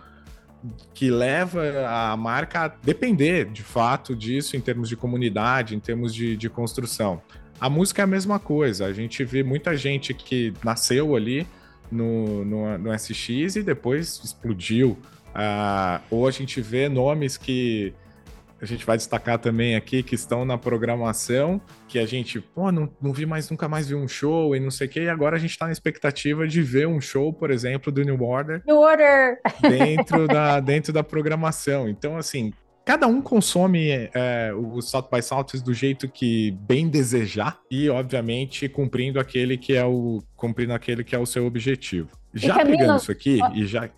que 0.93 1.11
leva 1.11 1.61
a 1.85 2.15
marca 2.15 2.61
a 2.61 2.67
depender 2.67 3.45
de 3.45 3.63
fato 3.63 4.15
disso 4.15 4.55
em 4.55 4.61
termos 4.61 4.87
de 4.87 4.95
comunidade, 4.95 5.75
em 5.75 5.79
termos 5.79 6.13
de, 6.13 6.37
de 6.37 6.49
construção. 6.49 7.21
A 7.59 7.69
música 7.69 8.01
é 8.01 8.03
a 8.03 8.07
mesma 8.07 8.39
coisa, 8.39 8.85
a 8.85 8.93
gente 8.93 9.23
vê 9.25 9.43
muita 9.43 9.75
gente 9.75 10.13
que 10.13 10.53
nasceu 10.63 11.15
ali 11.15 11.45
no, 11.91 12.45
no, 12.45 12.77
no 12.77 12.97
SX 12.97 13.57
e 13.57 13.63
depois 13.63 14.21
explodiu. 14.23 14.97
Uh, 15.33 16.01
ou 16.11 16.27
a 16.27 16.31
gente 16.31 16.61
vê 16.61 16.87
nomes 16.87 17.37
que 17.37 17.93
a 18.63 18.65
gente 18.65 18.85
vai 18.85 18.95
destacar 18.95 19.37
também 19.37 19.75
aqui 19.75 20.01
que 20.01 20.15
estão 20.15 20.45
na 20.45 20.57
programação, 20.57 21.59
que 21.85 21.99
a 21.99 22.05
gente, 22.05 22.39
pô, 22.39 22.71
não, 22.71 22.89
não 23.01 23.11
vi 23.11 23.25
mais, 23.25 23.49
nunca 23.49 23.67
mais 23.67 23.89
vi 23.89 23.95
um 23.95 24.07
show 24.07 24.55
e 24.55 24.59
não 24.59 24.71
sei 24.71 24.87
o 24.87 24.89
quê, 24.89 25.01
e 25.01 25.09
agora 25.09 25.35
a 25.35 25.39
gente 25.39 25.49
está 25.51 25.65
na 25.65 25.73
expectativa 25.73 26.47
de 26.47 26.61
ver 26.61 26.87
um 26.87 27.01
show, 27.01 27.33
por 27.33 27.51
exemplo, 27.51 27.91
do 27.91 28.01
New 28.03 28.23
Order. 28.23 28.63
New 28.65 28.79
Order! 28.79 29.39
Dentro 29.61 30.27
da, 30.27 30.61
dentro 30.61 30.93
da 30.93 31.03
programação. 31.03 31.89
Então, 31.89 32.15
assim, 32.15 32.53
cada 32.85 33.05
um 33.05 33.21
consome 33.21 33.89
é, 34.13 34.53
o 34.55 34.81
South 34.81 35.09
by 35.11 35.21
Southwest 35.21 35.61
do 35.61 35.73
jeito 35.73 36.07
que 36.07 36.51
bem 36.51 36.87
desejar 36.87 37.59
e, 37.69 37.89
obviamente, 37.89 38.69
cumprindo 38.69 39.19
aquele 39.19 39.57
que 39.57 39.73
é 39.73 39.83
o 39.83 40.23
cumprindo 40.37 40.71
aquele 40.71 41.03
que 41.03 41.13
é 41.13 41.19
o 41.19 41.25
seu 41.25 41.45
objetivo. 41.45 42.09
Já 42.33 42.63
pegando 42.65 42.95
isso 42.95 43.11
aqui 43.11 43.39
e 43.53 43.65
já 43.65 43.89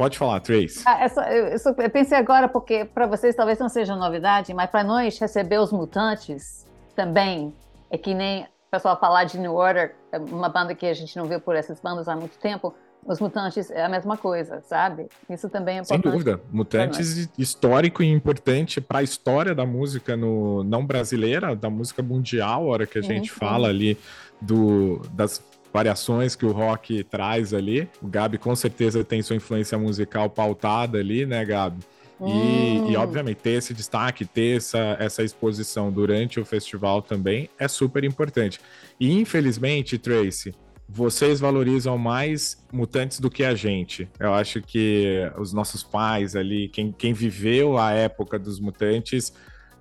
Pode 0.00 0.16
falar, 0.16 0.40
Trace. 0.40 0.82
Ah, 0.86 1.04
essa, 1.04 1.30
eu, 1.30 1.48
eu, 1.48 1.90
pensei 1.90 2.16
agora, 2.16 2.48
porque 2.48 2.86
para 2.86 3.06
vocês 3.06 3.36
talvez 3.36 3.58
não 3.58 3.68
seja 3.68 3.94
novidade, 3.94 4.54
mas 4.54 4.70
para 4.70 4.82
nós 4.82 5.18
receber 5.18 5.58
os 5.58 5.70
mutantes 5.70 6.66
também 6.96 7.54
é 7.90 7.98
que 7.98 8.14
nem 8.14 8.44
o 8.44 8.46
pessoal 8.70 8.98
falar 8.98 9.24
de 9.24 9.38
New 9.38 9.52
Order, 9.52 9.94
é 10.10 10.16
uma 10.16 10.48
banda 10.48 10.74
que 10.74 10.86
a 10.86 10.94
gente 10.94 11.14
não 11.18 11.26
viu 11.26 11.38
por 11.38 11.54
essas 11.54 11.78
bandas 11.80 12.08
há 12.08 12.16
muito 12.16 12.38
tempo. 12.38 12.74
Os 13.04 13.20
Mutantes 13.20 13.70
é 13.70 13.84
a 13.84 13.88
mesma 13.90 14.16
coisa, 14.16 14.62
sabe? 14.62 15.06
Isso 15.28 15.50
também 15.50 15.78
é 15.78 15.80
importante. 15.80 16.02
Sem 16.02 16.12
dúvida. 16.12 16.40
Mutantes 16.50 17.28
histórico 17.36 18.02
e 18.02 18.10
importante 18.10 18.80
para 18.80 19.00
a 19.00 19.02
história 19.02 19.54
da 19.54 19.66
música 19.66 20.16
no, 20.16 20.64
não 20.64 20.84
brasileira, 20.84 21.54
da 21.54 21.68
música 21.68 22.02
mundial, 22.02 22.62
a 22.62 22.72
hora 22.72 22.86
que 22.86 22.98
a 22.98 23.02
gente 23.02 23.30
fala 23.30 23.68
ali 23.68 23.98
do, 24.40 25.00
das 25.12 25.42
variações 25.72 26.34
que 26.34 26.44
o 26.44 26.52
rock 26.52 27.04
traz 27.04 27.54
ali. 27.54 27.88
O 28.02 28.08
Gabi 28.08 28.38
com 28.38 28.54
certeza 28.54 29.04
tem 29.04 29.22
sua 29.22 29.36
influência 29.36 29.78
musical 29.78 30.28
pautada 30.28 30.98
ali, 30.98 31.26
né, 31.26 31.44
Gabi? 31.44 31.84
E, 32.20 32.92
e, 32.92 32.96
hum. 32.96 33.00
obviamente, 33.00 33.38
ter 33.38 33.52
esse 33.52 33.72
destaque, 33.72 34.26
ter 34.26 34.58
essa, 34.58 34.96
essa 34.98 35.22
exposição 35.22 35.90
durante 35.90 36.38
o 36.38 36.44
festival 36.44 37.00
também 37.00 37.48
é 37.58 37.66
super 37.66 38.04
importante. 38.04 38.60
E 38.98 39.18
infelizmente, 39.18 39.96
Tracy, 39.96 40.54
vocês 40.86 41.40
valorizam 41.40 41.96
mais 41.96 42.62
mutantes 42.72 43.20
do 43.20 43.30
que 43.30 43.44
a 43.44 43.54
gente. 43.54 44.08
Eu 44.18 44.34
acho 44.34 44.60
que 44.60 45.30
os 45.38 45.52
nossos 45.52 45.82
pais 45.82 46.36
ali, 46.36 46.68
quem, 46.68 46.92
quem 46.92 47.14
viveu 47.14 47.78
a 47.78 47.92
época 47.92 48.38
dos 48.38 48.60
mutantes, 48.60 49.32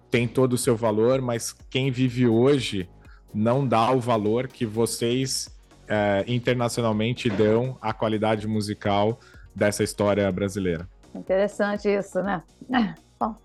tem 0.10 0.28
todo 0.28 0.54
o 0.54 0.58
seu 0.58 0.78
valor, 0.78 1.22
mas 1.22 1.54
quem 1.70 1.92
vive 1.92 2.28
hoje 2.28 2.88
não 3.34 3.68
dá 3.68 3.92
o 3.92 4.00
valor 4.00 4.48
que 4.48 4.66
vocês 4.66 5.50
é, 5.90 6.24
internacionalmente 6.28 7.30
dão 7.30 7.78
a 7.82 7.92
qualidade 7.92 8.48
musical 8.48 9.20
dessa 9.56 9.84
história 9.84 10.32
brasileira. 10.32 10.88
Interessante 11.14 11.90
isso, 11.90 12.22
né? 12.22 12.44
Bom. 13.20 13.36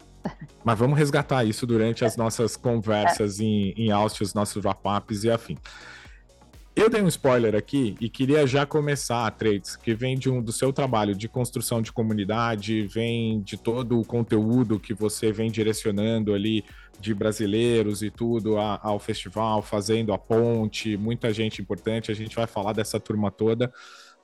Mas 0.62 0.78
vamos 0.78 0.98
resgatar 0.98 1.44
isso 1.44 1.66
durante 1.66 2.04
as 2.04 2.16
nossas 2.16 2.56
conversas 2.56 3.40
é. 3.40 3.42
em, 3.42 3.74
em 3.76 3.90
Austin, 3.90 4.24
os 4.24 4.34
nossos 4.34 4.64
wrap-ups 4.64 5.24
e 5.24 5.30
afim. 5.30 5.58
Eu 6.76 6.90
dei 6.90 7.00
um 7.00 7.06
spoiler 7.06 7.54
aqui 7.54 7.94
e 8.00 8.08
queria 8.08 8.44
já 8.48 8.66
começar, 8.66 9.30
Trades, 9.30 9.76
que 9.76 9.94
vem 9.94 10.18
de 10.18 10.28
um, 10.28 10.42
do 10.42 10.50
seu 10.50 10.72
trabalho 10.72 11.14
de 11.14 11.28
construção 11.28 11.80
de 11.80 11.92
comunidade, 11.92 12.84
vem 12.88 13.40
de 13.42 13.56
todo 13.56 14.00
o 14.00 14.04
conteúdo 14.04 14.80
que 14.80 14.92
você 14.92 15.30
vem 15.30 15.52
direcionando 15.52 16.34
ali 16.34 16.64
de 16.98 17.14
brasileiros 17.14 18.02
e 18.02 18.10
tudo 18.10 18.58
a, 18.58 18.80
ao 18.82 18.98
festival, 18.98 19.62
fazendo 19.62 20.12
a 20.12 20.18
ponte, 20.18 20.96
muita 20.96 21.32
gente 21.32 21.62
importante. 21.62 22.10
A 22.10 22.14
gente 22.14 22.34
vai 22.34 22.46
falar 22.46 22.72
dessa 22.72 22.98
turma 22.98 23.30
toda 23.30 23.72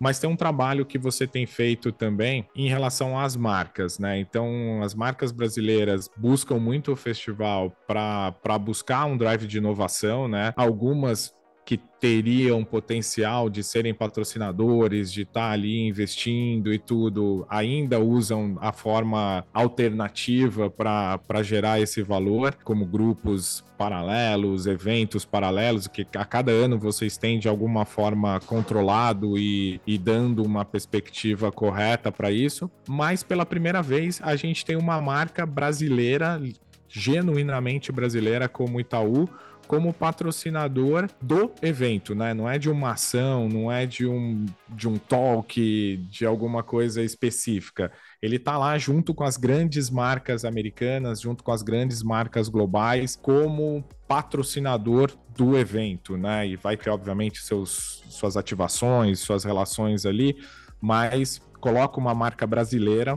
mas 0.01 0.19
tem 0.19 0.31
um 0.31 0.35
trabalho 0.35 0.87
que 0.87 0.97
você 0.97 1.27
tem 1.27 1.45
feito 1.45 1.93
também 1.93 2.49
em 2.57 2.67
relação 2.69 3.19
às 3.19 3.37
marcas, 3.37 3.99
né? 3.99 4.19
Então, 4.19 4.83
as 4.83 4.95
marcas 4.95 5.31
brasileiras 5.31 6.09
buscam 6.17 6.59
muito 6.59 6.91
o 6.91 6.97
festival 6.97 7.71
para 7.87 8.59
buscar 8.59 9.05
um 9.05 9.15
drive 9.15 9.47
de 9.47 9.59
inovação, 9.59 10.27
né? 10.27 10.55
Algumas 10.57 11.35
que 11.65 11.77
teriam 12.01 12.65
potencial 12.65 13.49
de 13.49 13.63
serem 13.63 13.95
patrocinadores, 13.95 15.13
de 15.13 15.23
estar 15.23 15.49
tá 15.49 15.51
ali 15.51 15.87
investindo 15.87 16.73
e 16.73 16.79
tudo, 16.79 17.47
ainda 17.49 18.01
usam 18.01 18.57
a 18.61 18.73
forma 18.73 19.45
alternativa 19.53 20.71
para 20.71 21.43
gerar 21.43 21.81
esse 21.81 22.03
valor, 22.03 22.57
como 22.65 22.85
grupos 22.87 23.65
paralelos, 23.79 24.67
eventos 24.67 25.25
paralelos, 25.25 25.87
que 25.87 26.07
a 26.17 26.25
cada 26.25 26.51
ano 26.51 26.79
vocês 26.79 27.17
têm 27.17 27.39
de 27.39 27.49
alguma 27.49 27.85
forma 27.85 28.41
controlado 28.41 29.39
e, 29.39 29.81
e 29.87 29.97
dando 29.97 30.43
uma 30.43 30.65
perspectiva 30.65 31.53
correta 31.53 32.11
para 32.11 32.31
isso. 32.31 32.71
Mas 32.89 33.23
pela 33.23 33.47
primeira 33.47 33.83
vez 33.83 34.21
a 34.23 34.35
gente 34.37 34.65
tem 34.65 34.77
uma 34.77 35.01
marca 35.01 35.47
brasileira, 35.47 36.41
genuinamente 36.89 37.93
brasileira, 37.93 38.49
como 38.49 38.81
Itaú 38.81 39.29
como 39.71 39.95
patrocinador 39.95 41.09
do 41.23 41.53
evento, 41.63 42.13
né? 42.13 42.35
Não 42.35 42.51
é 42.51 42.59
de 42.59 42.69
uma 42.69 42.91
ação, 42.91 43.49
não 43.49 43.71
é 43.71 43.87
de 43.87 44.05
um, 44.05 44.45
de 44.69 44.89
um 44.89 44.99
talk, 44.99 45.97
de 46.11 46.27
alguma 46.27 46.61
coisa 46.61 47.01
específica. 47.01 47.93
Ele 48.21 48.35
está 48.35 48.59
lá 48.59 48.77
junto 48.79 49.15
com 49.15 49.23
as 49.23 49.37
grandes 49.37 49.89
marcas 49.89 50.45
americanas, 50.45 51.21
junto 51.21 51.45
com 51.45 51.53
as 51.53 51.63
grandes 51.63 52.03
marcas 52.03 52.49
globais, 52.49 53.15
como 53.15 53.85
patrocinador 54.09 55.13
do 55.37 55.57
evento, 55.57 56.17
né? 56.17 56.49
E 56.49 56.57
vai 56.57 56.77
ter, 56.77 56.91
obviamente, 56.91 57.41
seus, 57.41 58.03
suas 58.09 58.37
ativações, 58.37 59.21
suas 59.21 59.45
relações 59.45 60.05
ali, 60.05 60.37
mas 60.81 61.41
coloca 61.61 62.01
uma 62.01 62.13
marca 62.13 62.45
brasileira 62.45 63.17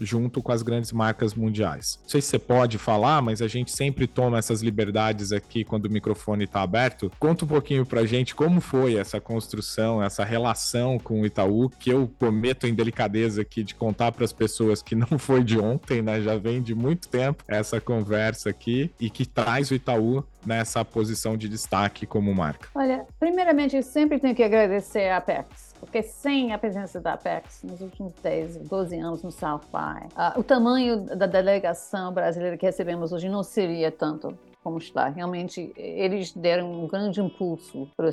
junto 0.00 0.42
com 0.42 0.52
as 0.52 0.62
grandes 0.62 0.92
marcas 0.92 1.34
mundiais. 1.34 1.98
Não 2.02 2.08
sei 2.08 2.20
se 2.20 2.28
você 2.28 2.38
pode 2.38 2.78
falar, 2.78 3.22
mas 3.22 3.42
a 3.42 3.48
gente 3.48 3.70
sempre 3.70 4.06
toma 4.06 4.38
essas 4.38 4.62
liberdades 4.62 5.32
aqui 5.32 5.64
quando 5.64 5.86
o 5.86 5.90
microfone 5.90 6.44
está 6.44 6.62
aberto. 6.62 7.10
Conta 7.18 7.44
um 7.44 7.48
pouquinho 7.48 7.84
para 7.84 8.04
gente 8.06 8.34
como 8.34 8.60
foi 8.60 8.96
essa 8.96 9.20
construção, 9.20 10.02
essa 10.02 10.24
relação 10.24 10.98
com 10.98 11.20
o 11.20 11.26
Itaú, 11.26 11.70
que 11.70 11.90
eu 11.90 12.10
prometo 12.18 12.66
em 12.66 12.74
delicadeza 12.74 13.42
aqui 13.42 13.62
de 13.62 13.74
contar 13.74 14.12
para 14.12 14.24
as 14.24 14.32
pessoas 14.32 14.82
que 14.82 14.94
não 14.94 15.18
foi 15.18 15.42
de 15.42 15.58
ontem, 15.58 16.02
né? 16.02 16.20
Já 16.20 16.36
vem 16.36 16.62
de 16.62 16.74
muito 16.74 17.08
tempo 17.08 17.44
essa 17.46 17.80
conversa 17.80 18.50
aqui 18.50 18.90
e 19.00 19.10
que 19.10 19.26
traz 19.26 19.70
o 19.70 19.74
Itaú 19.74 20.24
nessa 20.44 20.84
posição 20.84 21.36
de 21.36 21.48
destaque 21.48 22.06
como 22.06 22.34
marca. 22.34 22.68
Olha, 22.74 23.06
primeiramente 23.18 23.76
eu 23.76 23.82
sempre 23.82 24.18
tenho 24.18 24.34
que 24.34 24.42
agradecer 24.42 25.10
a 25.10 25.18
Apex 25.18 25.67
porque 25.78 26.02
sem 26.02 26.52
a 26.52 26.58
presença 26.58 27.00
da 27.00 27.14
Apex 27.14 27.62
nos 27.62 27.80
últimos 27.80 28.12
10, 28.22 28.58
12 28.58 28.98
anos 28.98 29.22
no 29.22 29.30
South 29.30 29.62
by, 29.72 30.06
uh, 30.14 30.38
o 30.38 30.42
tamanho 30.42 31.04
da 31.16 31.26
delegação 31.26 32.12
brasileira 32.12 32.56
que 32.56 32.66
recebemos 32.66 33.12
hoje 33.12 33.28
não 33.28 33.42
seria 33.42 33.90
tanto 33.90 34.36
como 34.62 34.78
está. 34.78 35.08
Realmente, 35.08 35.72
eles 35.76 36.32
deram 36.32 36.70
um 36.70 36.86
grande 36.86 37.20
impulso 37.20 37.88
para 37.96 38.10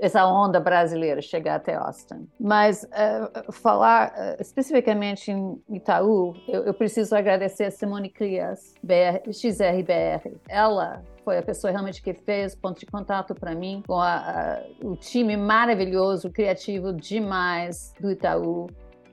essa 0.00 0.26
onda 0.26 0.58
brasileira 0.58 1.20
chegar 1.20 1.56
até 1.56 1.74
Austin. 1.74 2.26
Mas 2.40 2.84
uh, 2.84 3.52
falar 3.52 4.12
uh, 4.12 4.40
especificamente 4.40 5.30
em 5.30 5.60
Itaú, 5.68 6.34
eu, 6.48 6.64
eu, 6.64 6.74
preciso 6.74 7.14
agradecer 7.14 7.64
a 7.64 7.70
Simone 7.70 8.08
Crias, 8.08 8.74
BR, 8.82 9.30
XRBR. 9.30 10.38
Ela 10.48 11.02
foi 11.28 11.36
a 11.36 11.42
pessoa 11.42 11.70
realmente 11.70 12.00
que 12.00 12.14
fez 12.14 12.54
ponto 12.54 12.80
de 12.80 12.86
contato 12.86 13.34
para 13.34 13.54
mim 13.54 13.82
com 13.86 14.00
a, 14.00 14.16
a, 14.16 14.62
o 14.82 14.96
time 14.96 15.36
maravilhoso, 15.36 16.30
criativo 16.30 16.90
demais 16.90 17.92
do 18.00 18.10
Itaú 18.10 18.66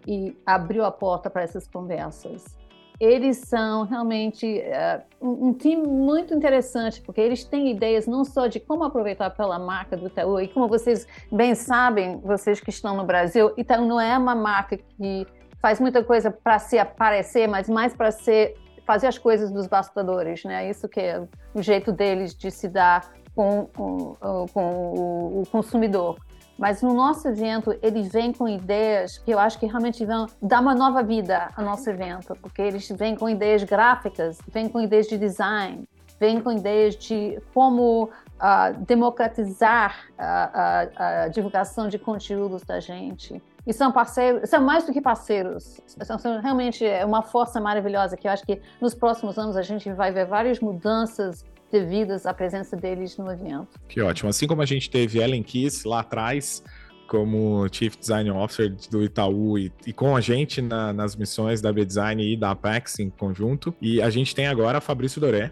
e 0.07 0.33
abriu 0.45 0.85
a 0.85 0.91
porta 0.91 1.29
para 1.29 1.41
essas 1.41 1.67
conversas. 1.67 2.57
eles 3.01 3.39
são 3.39 3.83
realmente 3.83 4.45
uh, 4.45 5.03
um, 5.21 5.49
um, 5.49 5.53
time 5.53 5.85
muito 5.85 6.33
interessante, 6.33 7.01
porque 7.01 7.19
eles 7.19 7.43
têm 7.43 7.69
ideias 7.69 8.07
não 8.07 8.23
só 8.23 8.47
de 8.47 8.61
como 8.61 8.85
aproveitar 8.85 9.31
pela 9.31 9.59
marca 9.59 9.97
do 9.97 10.07
Itaú, 10.07 10.39
e 10.39 10.47
como 10.47 10.69
vocês 10.69 11.05
bem 11.29 11.53
sabem, 11.53 12.21
vocês 12.21 12.61
que 12.61 12.69
estão 12.69 12.95
no 12.95 13.03
Brasil, 13.03 13.51
Itaú 13.57 13.85
não 13.85 13.99
é 13.99 14.17
uma 14.17 14.35
marca 14.35 14.77
que 14.77 15.27
faz 15.61 15.81
muita 15.81 16.01
coisa 16.01 16.31
para 16.31 16.59
se 16.59 16.79
aparecer, 16.79 17.45
mas 17.45 17.67
mais 17.67 17.93
para 17.93 18.09
ser 18.09 18.55
fazer 18.85 19.07
as 19.07 19.17
coisas 19.17 19.51
dos 19.51 19.67
bastidores, 19.67 20.43
né? 20.43 20.69
Isso 20.69 20.87
que 20.87 20.99
é 20.99 21.23
o 21.53 21.61
jeito 21.61 21.91
deles 21.91 22.35
de 22.35 22.51
se 22.51 22.67
dar 22.67 23.11
com, 23.35 23.65
com, 23.75 24.15
com 24.53 24.63
o, 24.63 25.41
o 25.41 25.43
consumidor. 25.51 26.17
Mas 26.57 26.81
no 26.81 26.93
nosso 26.93 27.27
evento, 27.27 27.77
eles 27.81 28.11
vêm 28.11 28.31
com 28.31 28.47
ideias 28.47 29.17
que 29.17 29.31
eu 29.31 29.37
acho 29.37 29.59
que 29.59 29.65
realmente 29.65 30.05
vão 30.05 30.25
dar 30.41 30.61
uma 30.61 30.73
nova 30.73 31.03
vida 31.03 31.49
ao 31.55 31.65
nosso 31.65 31.89
evento, 31.89 32.35
porque 32.41 32.61
eles 32.61 32.87
vêm 32.89 33.15
com 33.15 33.27
ideias 33.27 33.63
gráficas, 33.63 34.37
vêm 34.47 34.69
com 34.69 34.79
ideias 34.79 35.07
de 35.07 35.17
design, 35.17 35.87
vêm 36.17 36.39
com 36.39 36.51
ideias 36.53 36.95
de 36.95 37.37
como 37.53 38.05
uh, 38.05 38.85
democratizar 38.85 40.05
a, 40.17 40.85
a, 40.97 41.23
a, 41.23 41.27
divulgação 41.27 41.89
de 41.89 41.99
conteúdos 41.99 42.63
da 42.63 42.79
gente. 42.79 43.41
E 43.65 43.73
são 43.73 43.91
parceiros, 43.91 44.49
são 44.49 44.61
mais 44.61 44.85
do 44.85 44.93
que 44.93 45.01
parceiros, 45.01 45.81
são, 46.03 46.19
são 46.19 46.39
realmente 46.39 46.85
uma 47.03 47.23
força 47.23 47.59
maravilhosa 47.59 48.15
que 48.15 48.27
eu 48.27 48.31
acho 48.31 48.45
que 48.45 48.61
nos 48.79 48.93
próximos 48.93 49.37
anos 49.39 49.57
a 49.57 49.63
gente 49.63 49.91
vai 49.91 50.11
ver 50.11 50.25
várias 50.25 50.59
mudanças 50.59 51.43
devidas 51.71 52.25
à 52.25 52.33
presença 52.33 52.77
deles 52.77 53.17
no 53.17 53.31
evento. 53.31 53.79
Que 53.87 54.01
ótimo. 54.01 54.29
Assim 54.29 54.47
como 54.47 54.61
a 54.61 54.65
gente 54.65 54.89
teve 54.89 55.19
Ellen 55.19 55.41
Kiss 55.41 55.87
lá 55.87 56.01
atrás, 56.01 56.63
como 57.07 57.67
Chief 57.71 57.95
Design 57.97 58.31
Officer 58.31 58.73
do 58.89 59.03
Itaú 59.03 59.57
e, 59.57 59.71
e 59.85 59.93
com 59.93 60.15
a 60.15 60.21
gente 60.21 60.61
na, 60.61 60.93
nas 60.93 61.15
missões 61.15 61.61
da 61.61 61.71
B-Design 61.71 62.33
e 62.33 62.37
da 62.37 62.51
Apex 62.51 62.99
em 62.99 63.09
conjunto. 63.09 63.73
E 63.81 64.01
a 64.01 64.09
gente 64.09 64.33
tem 64.33 64.47
agora 64.47 64.79
Fabrício 64.79 65.19
Doré, 65.19 65.51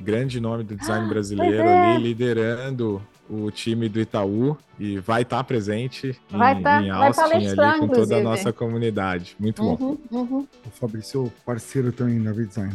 grande 0.00 0.40
nome 0.40 0.62
do 0.64 0.76
design 0.76 1.06
ah, 1.06 1.08
brasileiro 1.08 1.62
é. 1.62 1.94
ali, 1.94 2.02
liderando 2.02 3.02
o 3.28 3.50
time 3.50 3.88
do 3.88 4.00
Itaú 4.00 4.56
e 4.78 4.98
vai 4.98 5.22
estar 5.22 5.38
tá 5.38 5.44
presente 5.44 6.18
em, 6.30 6.62
tá, 6.62 6.82
em 6.82 6.90
Austin 6.90 7.22
ali 7.22 7.56
com 7.56 7.84
inclusive. 7.84 7.94
toda 7.94 8.16
a 8.16 8.22
nossa 8.22 8.52
comunidade. 8.52 9.36
Muito 9.38 9.62
uhum, 9.62 9.76
bom. 9.76 9.96
Uhum. 10.10 10.46
O 10.66 10.70
Fabrício, 10.70 11.32
parceiro 11.44 11.92
também 11.92 12.22
da 12.22 12.32
B-Design. 12.32 12.74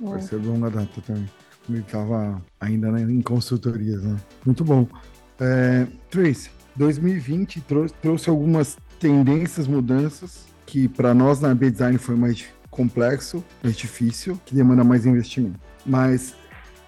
Uhum. 0.00 0.10
Parceiro 0.10 0.44
uhum. 0.44 0.52
longa 0.54 0.70
data 0.70 1.00
também 1.06 1.28
ele 1.68 1.80
estava 1.80 2.42
ainda 2.60 2.90
né, 2.90 3.02
em 3.02 3.20
consultorias, 3.20 4.02
né? 4.02 4.16
Muito 4.44 4.64
bom. 4.64 4.86
É, 5.40 5.86
Trace, 6.10 6.50
2020 6.76 7.60
trouxe, 7.62 7.94
trouxe 8.00 8.30
algumas 8.30 8.76
tendências, 8.98 9.66
mudanças, 9.66 10.46
que 10.66 10.88
para 10.88 11.12
nós 11.14 11.40
na 11.40 11.54
B-Design 11.54 11.98
foi 11.98 12.16
mais 12.16 12.44
complexo, 12.70 13.44
mais 13.62 13.76
difícil, 13.76 14.40
que 14.44 14.54
demanda 14.54 14.82
mais 14.82 15.04
investimento. 15.04 15.58
Mas 15.84 16.34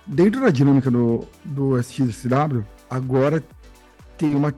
dentro 0.06 0.40
da 0.40 0.50
dinâmica 0.50 0.90
do, 0.90 1.26
do 1.44 1.78
SXSW, 1.78 2.64
agora 2.88 3.42
tem 4.16 4.34
uma 4.34 4.54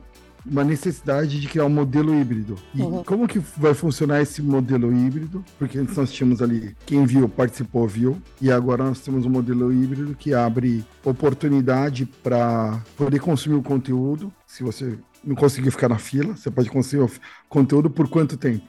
uma 0.49 0.63
necessidade 0.63 1.39
de 1.39 1.47
criar 1.47 1.65
um 1.65 1.69
modelo 1.69 2.15
híbrido. 2.15 2.55
E 2.73 2.81
uhum. 2.81 3.03
como 3.03 3.27
que 3.27 3.39
vai 3.57 3.73
funcionar 3.73 4.21
esse 4.21 4.41
modelo 4.41 4.95
híbrido? 4.95 5.43
Porque 5.59 5.77
antes 5.77 5.95
nós 5.97 6.11
tínhamos 6.11 6.41
ali, 6.41 6.75
quem 6.85 7.05
viu, 7.05 7.27
participou, 7.27 7.87
viu. 7.87 8.21
E 8.41 8.49
agora 8.49 8.83
nós 8.83 9.01
temos 9.01 9.25
um 9.25 9.29
modelo 9.29 9.71
híbrido 9.73 10.15
que 10.15 10.33
abre 10.33 10.85
oportunidade 11.03 12.05
para 12.23 12.81
poder 12.95 13.19
consumir 13.19 13.55
o 13.55 13.63
conteúdo. 13.63 14.31
Se 14.45 14.63
você 14.63 14.97
não 15.23 15.35
conseguir 15.35 15.71
ficar 15.71 15.89
na 15.89 15.97
fila, 15.97 16.35
você 16.35 16.49
pode 16.49 16.69
consumir 16.69 17.03
o 17.03 17.11
conteúdo 17.49 17.89
por 17.89 18.07
quanto 18.07 18.37
tempo? 18.37 18.65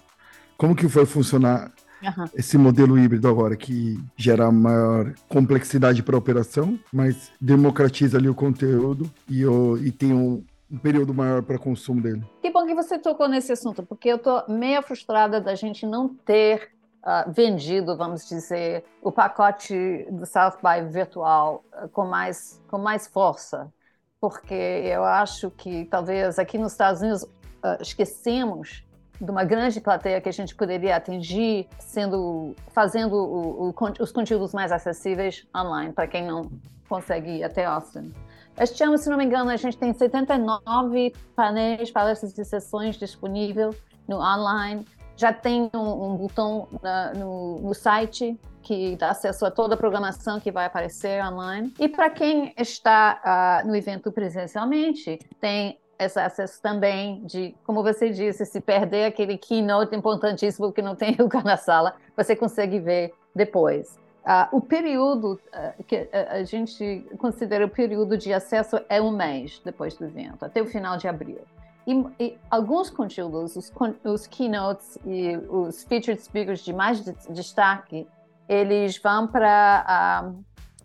Como 0.57 0.75
que 0.75 0.87
vai 0.87 1.07
funcionar 1.07 1.71
Uhum. 2.03 2.27
esse 2.35 2.57
modelo 2.57 2.99
híbrido 2.99 3.29
agora, 3.29 3.57
que 3.57 3.99
gera 4.17 4.51
maior 4.53 5.13
complexidade 5.29 6.03
para 6.03 6.15
a 6.15 6.19
operação, 6.19 6.79
mas 6.93 7.33
democratiza 7.41 8.19
ali 8.19 8.29
o 8.29 8.35
conteúdo 8.35 9.11
e, 9.29 9.45
o, 9.45 9.77
e 9.79 9.91
tem 9.91 10.13
um, 10.13 10.45
um 10.71 10.79
período 10.79 11.13
maior 11.13 11.43
para 11.43 11.59
consumo 11.59 12.01
dele. 12.01 12.23
Que 12.41 12.51
bom 12.51 12.67
que 12.67 12.75
você 12.75 12.99
tocou 12.99 13.29
nesse 13.29 13.53
assunto, 13.53 13.83
porque 13.83 14.09
eu 14.09 14.17
estou 14.17 14.45
meio 14.49 14.83
frustrada 14.83 15.41
da 15.41 15.55
gente 15.55 15.87
não 15.87 16.09
ter 16.09 16.71
uh, 17.03 17.31
vendido, 17.33 17.97
vamos 17.97 18.29
dizer, 18.29 18.85
o 19.03 19.11
pacote 19.11 20.07
do 20.11 20.27
South 20.27 20.59
by 20.63 20.89
virtual 20.89 21.65
uh, 21.83 21.89
com, 21.89 22.07
mais, 22.07 22.63
com 22.69 22.79
mais 22.79 23.07
força, 23.07 23.73
porque 24.21 24.55
eu 24.55 25.05
acho 25.05 25.51
que 25.51 25.85
talvez 25.87 26.39
aqui 26.39 26.59
nos 26.59 26.73
Estados 26.73 27.01
Unidos 27.01 27.23
uh, 27.23 27.81
esquecemos 27.81 28.85
de 29.21 29.31
uma 29.31 29.45
grande 29.45 29.81
plateia 29.81 30.21
que 30.21 30.29
a 30.29 30.33
gente 30.33 30.55
poderia 30.55 30.97
atingir 30.97 31.69
sendo 31.79 32.55
fazendo 32.69 33.15
o, 33.15 33.69
o, 33.69 33.75
os 34.01 34.13
conteúdos 34.13 34.53
mais 34.53 34.71
acessíveis 34.71 35.47
online 35.57 35.93
para 35.93 36.07
quem 36.07 36.27
não 36.27 36.51
consegue 36.89 37.39
ir 37.39 37.45
até 37.45 37.65
Austin. 37.65 38.13
Este 38.59 38.83
ano, 38.83 38.99
se 38.99 39.09
não 39.09 39.17
me 39.17 39.25
engano, 39.25 39.51
a 39.51 39.57
gente 39.57 39.77
tem 39.77 39.93
79 39.93 41.15
painéis, 41.37 41.91
palestras 41.91 42.37
e 42.37 42.45
sessões 42.45 42.97
disponíveis 42.97 43.77
no 44.09 44.17
online. 44.17 44.85
Já 45.17 45.33
tem 45.33 45.71
um, 45.75 45.79
um 45.79 46.17
botão 46.17 46.69
na, 46.83 47.13
no, 47.15 47.61
no 47.61 47.75
site 47.75 48.39
que 48.63 48.97
dá 48.97 49.11
acesso 49.11 49.47
a 49.47 49.51
toda 49.51 49.75
a 49.75 49.77
programação 49.77 50.41
que 50.41 50.51
vai 50.51 50.67
aparecer 50.67 51.25
online. 51.25 51.73
E 51.79 51.89
para 51.89 52.11
quem 52.11 52.53
está 52.59 53.63
uh, 53.65 53.67
no 53.67 53.77
evento 53.77 54.11
presencialmente, 54.11 55.19
tem 55.41 55.79
esse 55.99 56.19
acesso 56.19 56.61
também 56.63 57.25
de, 57.25 57.55
como 57.65 57.83
você 57.83 58.11
disse, 58.11 58.47
se 58.47 58.61
perder 58.61 59.07
aquele 59.07 59.37
keynote 59.37 59.95
importantíssimo 59.97 60.73
que 60.73 60.81
não 60.81 60.95
tem 60.95 61.17
lugar 61.19 61.45
na 61.45 61.57
sala, 61.57 61.95
você 62.17 62.37
consegue 62.37 62.79
ver 62.79 63.13
depois. 63.35 63.99
Uh, 64.25 64.57
o 64.59 64.61
período 64.61 65.41
uh, 65.55 65.85
que 65.85 65.97
uh, 65.97 66.09
a 66.33 66.45
gente 66.45 67.07
considera 67.19 67.65
o 67.65 67.69
período 67.69 68.17
de 68.17 68.33
acesso 68.33 68.79
é 68.89 69.01
um 69.01 69.11
mês 69.11 69.61
depois 69.65 69.95
do 69.95 70.05
evento, 70.05 70.45
até 70.45 70.61
o 70.61 70.67
final 70.67 70.99
de 70.99 71.09
abril. 71.09 71.41
E, 71.87 72.05
e 72.21 72.39
alguns 72.51 72.91
conteúdos, 72.91 73.57
os, 73.57 73.73
os, 74.05 74.27
keynotes 74.27 74.99
e 75.07 75.35
os 75.49 75.83
featured 75.85 76.21
speakers 76.21 76.63
de 76.63 76.75
mais 76.75 77.03
de, 77.03 77.15
destaque, 77.31 78.07
eles 78.47 78.99
vão 78.99 79.27
para 79.27 80.31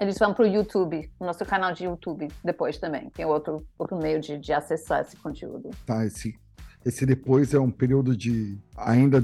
eles 0.04 0.18
vão 0.18 0.34
para 0.34 0.44
o 0.44 0.48
YouTube, 0.48 1.12
o 1.20 1.26
nosso 1.26 1.46
canal 1.46 1.74
de 1.74 1.86
YouTube 1.86 2.28
depois 2.44 2.78
também, 2.78 3.10
que 3.10 3.22
é 3.22 3.28
outro, 3.28 3.66
outro 3.78 3.98
meio 3.98 4.20
de, 4.20 4.38
de 4.38 4.54
acessar 4.54 5.02
esse 5.02 5.18
conteúdo. 5.18 5.70
Tá, 5.86 6.06
esse, 6.06 6.36
esse 6.86 7.06
depois 7.06 7.54
é 7.54 7.60
um 7.60 7.72
período 7.72 8.16
de 8.16 8.60
ainda 8.78 9.24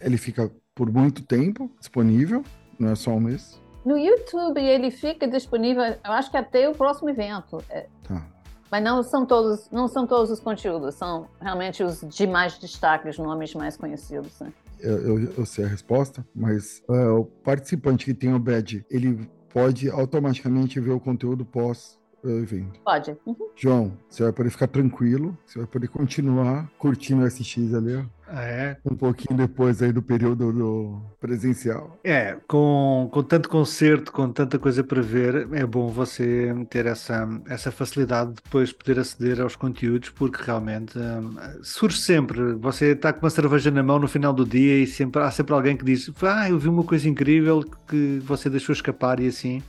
ele 0.00 0.16
fica 0.16 0.50
por 0.74 0.90
muito 0.90 1.22
tempo 1.22 1.70
disponível 1.78 2.42
não 2.80 2.90
é 2.90 2.94
só 2.94 3.12
um 3.12 3.20
mês? 3.20 3.60
No 3.84 3.96
YouTube 3.98 4.58
ele 4.58 4.90
fica 4.90 5.28
disponível, 5.28 5.82
eu 5.84 6.12
acho 6.12 6.30
que 6.30 6.36
até 6.36 6.68
o 6.68 6.74
próximo 6.74 7.10
evento. 7.10 7.62
É. 7.68 7.86
Tá. 8.02 8.26
Mas 8.70 8.82
não 8.82 9.02
são 9.02 9.26
todos, 9.26 9.68
não 9.70 9.86
são 9.88 10.06
todos 10.06 10.30
os 10.30 10.40
conteúdos, 10.40 10.94
são 10.94 11.26
realmente 11.40 11.82
os 11.82 12.00
de 12.00 12.26
mais 12.26 12.58
destaque, 12.58 13.08
os 13.08 13.18
nomes 13.18 13.52
mais 13.54 13.76
conhecidos. 13.76 14.40
Né? 14.40 14.52
Eu, 14.78 15.18
eu, 15.18 15.32
eu, 15.38 15.46
sei 15.46 15.64
a 15.64 15.68
resposta, 15.68 16.24
mas 16.34 16.82
uh, 16.88 17.18
o 17.18 17.24
participante 17.24 18.04
que 18.04 18.14
tem 18.14 18.32
o 18.32 18.38
badge, 18.38 18.84
ele 18.88 19.28
pode 19.52 19.90
automaticamente 19.90 20.80
ver 20.80 20.90
o 20.90 21.00
conteúdo 21.00 21.44
pós 21.44 21.98
evento. 22.24 22.80
Pode. 22.80 23.16
Uhum. 23.24 23.36
João, 23.56 23.92
você 24.08 24.22
vai 24.22 24.32
poder 24.32 24.50
ficar 24.50 24.66
tranquilo, 24.66 25.36
você 25.46 25.58
vai 25.58 25.66
poder 25.66 25.88
continuar 25.88 26.70
curtindo 26.78 27.22
o 27.22 27.30
SX 27.30 27.74
ali, 27.74 27.96
ó. 27.96 28.04
Ah, 28.32 28.44
é? 28.44 28.76
Um 28.84 28.94
pouquinho 28.94 29.36
depois 29.36 29.82
aí 29.82 29.92
do 29.92 30.00
período 30.00 30.52
do 30.52 31.02
presencial. 31.20 31.98
É, 32.04 32.36
com, 32.46 33.08
com 33.12 33.22
tanto 33.24 33.48
concerto, 33.48 34.12
com 34.12 34.30
tanta 34.30 34.56
coisa 34.56 34.84
para 34.84 35.02
ver, 35.02 35.48
é 35.52 35.66
bom 35.66 35.88
você 35.88 36.54
ter 36.70 36.86
essa, 36.86 37.28
essa 37.48 37.72
facilidade 37.72 38.30
de 38.30 38.36
depois 38.44 38.72
poder 38.72 39.00
aceder 39.00 39.40
aos 39.40 39.56
conteúdos, 39.56 40.10
porque 40.10 40.42
realmente 40.44 40.96
hum, 40.96 41.34
surge 41.62 41.98
sempre. 41.98 42.52
Você 42.54 42.92
está 42.92 43.12
com 43.12 43.24
uma 43.24 43.30
cerveja 43.30 43.70
na 43.70 43.82
mão 43.82 43.98
no 43.98 44.06
final 44.06 44.32
do 44.32 44.46
dia 44.46 44.76
e 44.76 44.86
sempre, 44.86 45.20
há 45.22 45.30
sempre 45.32 45.52
alguém 45.52 45.76
que 45.76 45.84
diz: 45.84 46.08
Ah, 46.22 46.48
eu 46.48 46.58
vi 46.58 46.68
uma 46.68 46.84
coisa 46.84 47.08
incrível 47.08 47.64
que 47.88 48.20
você 48.24 48.48
deixou 48.48 48.72
escapar 48.72 49.18
e 49.18 49.26
assim 49.26 49.60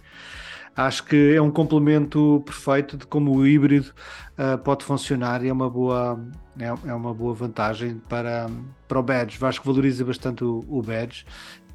acho 0.75 1.05
que 1.05 1.35
é 1.35 1.41
um 1.41 1.51
complemento 1.51 2.41
perfeito 2.45 2.97
de 2.97 3.05
como 3.05 3.35
o 3.35 3.45
híbrido 3.45 3.91
uh, 4.37 4.57
pode 4.57 4.85
funcionar 4.85 5.43
e 5.43 5.49
é 5.49 5.53
uma 5.53 5.69
boa, 5.69 6.19
é, 6.59 6.65
é, 6.65 6.93
uma 6.93 7.13
boa 7.13 7.33
vantagem 7.33 8.01
para, 8.07 8.49
para 8.87 8.99
o 8.99 9.03
badge. 9.03 9.43
Acho 9.43 9.61
que 9.61 9.67
valoriza 9.67 10.05
bastante 10.05 10.43
o, 10.43 10.63
o 10.67 10.81
badge 10.81 11.25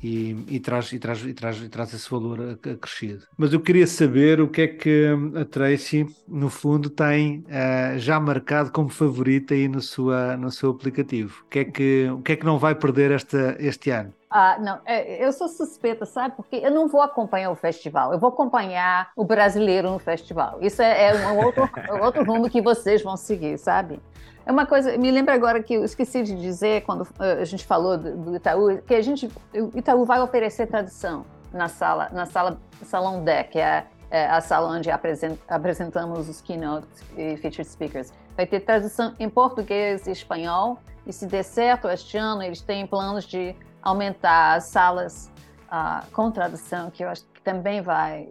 e, 0.02 0.36
e, 0.48 0.60
traz, 0.60 0.92
e, 0.92 0.98
traz, 0.98 1.24
e, 1.24 1.32
traz, 1.32 1.62
e 1.62 1.68
traz 1.68 1.92
esse 1.92 2.10
valor 2.10 2.58
acrescido. 2.62 3.24
Mas 3.36 3.52
eu 3.52 3.60
queria 3.60 3.86
saber 3.86 4.40
o 4.40 4.48
que 4.48 4.62
é 4.62 4.66
que 4.68 5.06
a 5.34 5.44
Tracy, 5.44 6.06
no 6.28 6.48
fundo, 6.48 6.90
tem 6.90 7.44
uh, 7.46 7.98
já 7.98 8.20
marcado 8.20 8.70
como 8.70 8.88
favorita 8.88 9.54
aí 9.54 9.68
no, 9.68 9.80
sua, 9.80 10.36
no 10.36 10.50
seu 10.50 10.70
aplicativo. 10.70 11.42
O 11.46 11.48
que 11.48 11.58
é 11.60 11.64
que, 11.64 12.08
o 12.10 12.22
que, 12.22 12.32
é 12.32 12.36
que 12.36 12.44
não 12.44 12.58
vai 12.58 12.74
perder 12.74 13.10
esta, 13.10 13.56
este 13.58 13.90
ano? 13.90 14.12
Ah, 14.28 14.58
não, 14.58 14.80
é, 14.84 15.24
eu 15.24 15.32
sou 15.32 15.48
suspeita, 15.48 16.04
sabe? 16.04 16.34
Porque 16.36 16.56
eu 16.56 16.70
não 16.70 16.88
vou 16.88 17.00
acompanhar 17.00 17.50
o 17.50 17.54
festival, 17.54 18.12
eu 18.12 18.18
vou 18.18 18.30
acompanhar 18.30 19.10
o 19.16 19.24
brasileiro 19.24 19.90
no 19.90 19.98
festival. 19.98 20.58
Isso 20.60 20.82
é, 20.82 21.10
é 21.10 21.28
um 21.28 21.44
outro, 21.44 21.68
outro 22.02 22.24
rumo 22.24 22.50
que 22.50 22.60
vocês 22.60 23.02
vão 23.02 23.16
seguir, 23.16 23.56
sabe? 23.58 24.00
É 24.44 24.52
uma 24.52 24.64
coisa, 24.64 24.96
me 24.96 25.10
lembra 25.10 25.34
agora 25.34 25.62
que 25.62 25.74
eu 25.74 25.84
esqueci 25.84 26.22
de 26.22 26.34
dizer 26.36 26.82
quando 26.82 27.02
uh, 27.02 27.40
a 27.40 27.44
gente 27.44 27.64
falou 27.64 27.98
do, 27.98 28.16
do, 28.16 28.36
Itaú, 28.36 28.80
que 28.82 28.94
a 28.94 29.02
gente, 29.02 29.28
o 29.52 29.76
Itaú 29.76 30.04
vai 30.04 30.20
oferecer 30.20 30.66
tradução 30.66 31.26
na 31.52 31.68
sala, 31.68 32.08
na 32.12 32.26
sala, 32.26 32.56
salão 32.84 33.24
DEC, 33.24 33.50
que 33.50 33.58
é, 33.58 33.84
é 34.08 34.26
a 34.26 34.40
sala 34.40 34.68
onde 34.68 34.88
apresent, 34.88 35.36
apresentamos 35.48 36.28
os 36.28 36.40
keynotes 36.40 37.02
e 37.16 37.36
featured 37.38 37.68
speakers. 37.68 38.12
Vai 38.36 38.46
ter 38.46 38.60
tradução 38.60 39.14
em 39.18 39.28
português 39.28 40.06
e 40.06 40.12
espanhol, 40.12 40.78
e 41.04 41.12
se 41.12 41.26
der 41.26 41.42
certo 41.42 41.88
este 41.88 42.16
ano, 42.16 42.42
eles 42.42 42.60
têm 42.60 42.86
planos 42.86 43.24
de 43.24 43.54
aumentar 43.86 44.54
as 44.56 44.64
salas 44.64 45.32
uh, 45.66 46.04
com 46.10 46.30
tradução, 46.30 46.90
que 46.90 47.04
eu 47.04 47.08
acho 47.08 47.22
que 47.32 47.40
também 47.40 47.80
vai, 47.80 48.28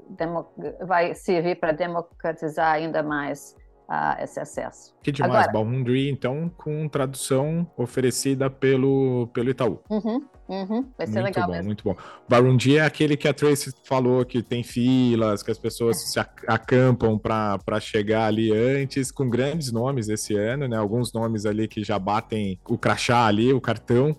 vai 0.86 1.16
servir 1.16 1.56
para 1.56 1.72
democratizar 1.72 2.74
ainda 2.74 3.02
mais 3.02 3.56
uh, 3.88 4.22
esse 4.22 4.38
acesso. 4.38 4.94
Que 5.02 5.14
demais, 5.14 5.50
Balmundri, 5.54 6.10
então, 6.10 6.52
com 6.58 6.90
tradução 6.90 7.66
oferecida 7.78 8.50
pelo, 8.50 9.30
pelo 9.34 9.50
Itaú. 9.50 9.80
Uhum, 9.90 10.26
uhum. 10.50 10.92
Vai 10.98 11.08
ser 11.08 11.22
muito 11.22 11.36
legal 11.36 11.48
bom, 11.48 11.54
mesmo. 11.54 11.68
Muito 11.68 11.84
bom. 11.86 11.96
Barundi 12.28 12.78
é 12.78 12.82
aquele 12.82 13.16
que 13.16 13.30
a 13.30 13.34
Tracy 13.34 13.74
falou 13.86 14.26
que 14.26 14.44
tem 14.44 14.62
filas, 14.62 15.42
que 15.42 15.52
as 15.52 15.58
pessoas 15.58 16.12
se 16.12 16.20
acampam 16.20 17.18
para 17.18 17.80
chegar 17.80 18.26
ali 18.26 18.52
antes, 18.52 19.10
com 19.10 19.30
grandes 19.30 19.72
nomes 19.72 20.10
esse 20.10 20.36
ano, 20.36 20.68
né? 20.68 20.76
Alguns 20.76 21.14
nomes 21.14 21.46
ali 21.46 21.66
que 21.66 21.82
já 21.82 21.98
batem 21.98 22.60
o 22.68 22.78
crachá 22.78 23.26
ali, 23.26 23.54
o 23.54 23.62
cartão 23.62 24.14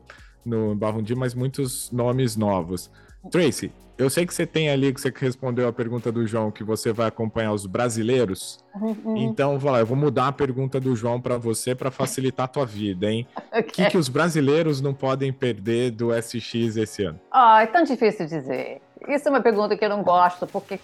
no 0.46 0.74
Barundi, 0.74 1.14
mas 1.14 1.34
muitos 1.34 1.90
nomes 1.90 2.36
novos. 2.36 2.90
Tracy, 3.30 3.72
eu 3.98 4.10
sei 4.10 4.26
que 4.26 4.34
você 4.34 4.46
tem 4.46 4.68
ali, 4.68 4.92
que 4.92 5.00
você 5.00 5.12
respondeu 5.14 5.66
a 5.66 5.72
pergunta 5.72 6.12
do 6.12 6.26
João, 6.26 6.50
que 6.50 6.62
você 6.62 6.92
vai 6.92 7.08
acompanhar 7.08 7.52
os 7.52 7.64
brasileiros. 7.66 8.58
Uhum. 8.74 8.96
uhum. 9.04 9.16
Então, 9.16 9.58
vou 9.58 9.72
lá, 9.72 9.80
eu 9.80 9.86
vou 9.86 9.96
mudar 9.96 10.28
a 10.28 10.32
pergunta 10.32 10.78
do 10.78 10.94
João 10.94 11.20
para 11.20 11.38
você 11.38 11.74
para 11.74 11.90
facilitar 11.90 12.44
a 12.44 12.48
tua 12.48 12.66
vida, 12.66 13.10
hein? 13.10 13.26
O 13.56 13.58
okay. 13.58 13.86
que, 13.86 13.90
que 13.92 13.98
os 13.98 14.08
brasileiros 14.08 14.82
não 14.82 14.92
podem 14.92 15.32
perder 15.32 15.90
do 15.90 16.10
SX 16.12 16.76
esse 16.76 17.04
ano? 17.04 17.18
Ah, 17.32 17.62
é 17.62 17.66
tão 17.66 17.84
difícil 17.84 18.26
dizer. 18.26 18.82
Isso 19.08 19.28
é 19.28 19.30
uma 19.30 19.40
pergunta 19.40 19.76
que 19.76 19.84
eu 19.84 19.88
não 19.88 20.02
gosto, 20.02 20.46
porque 20.46 20.78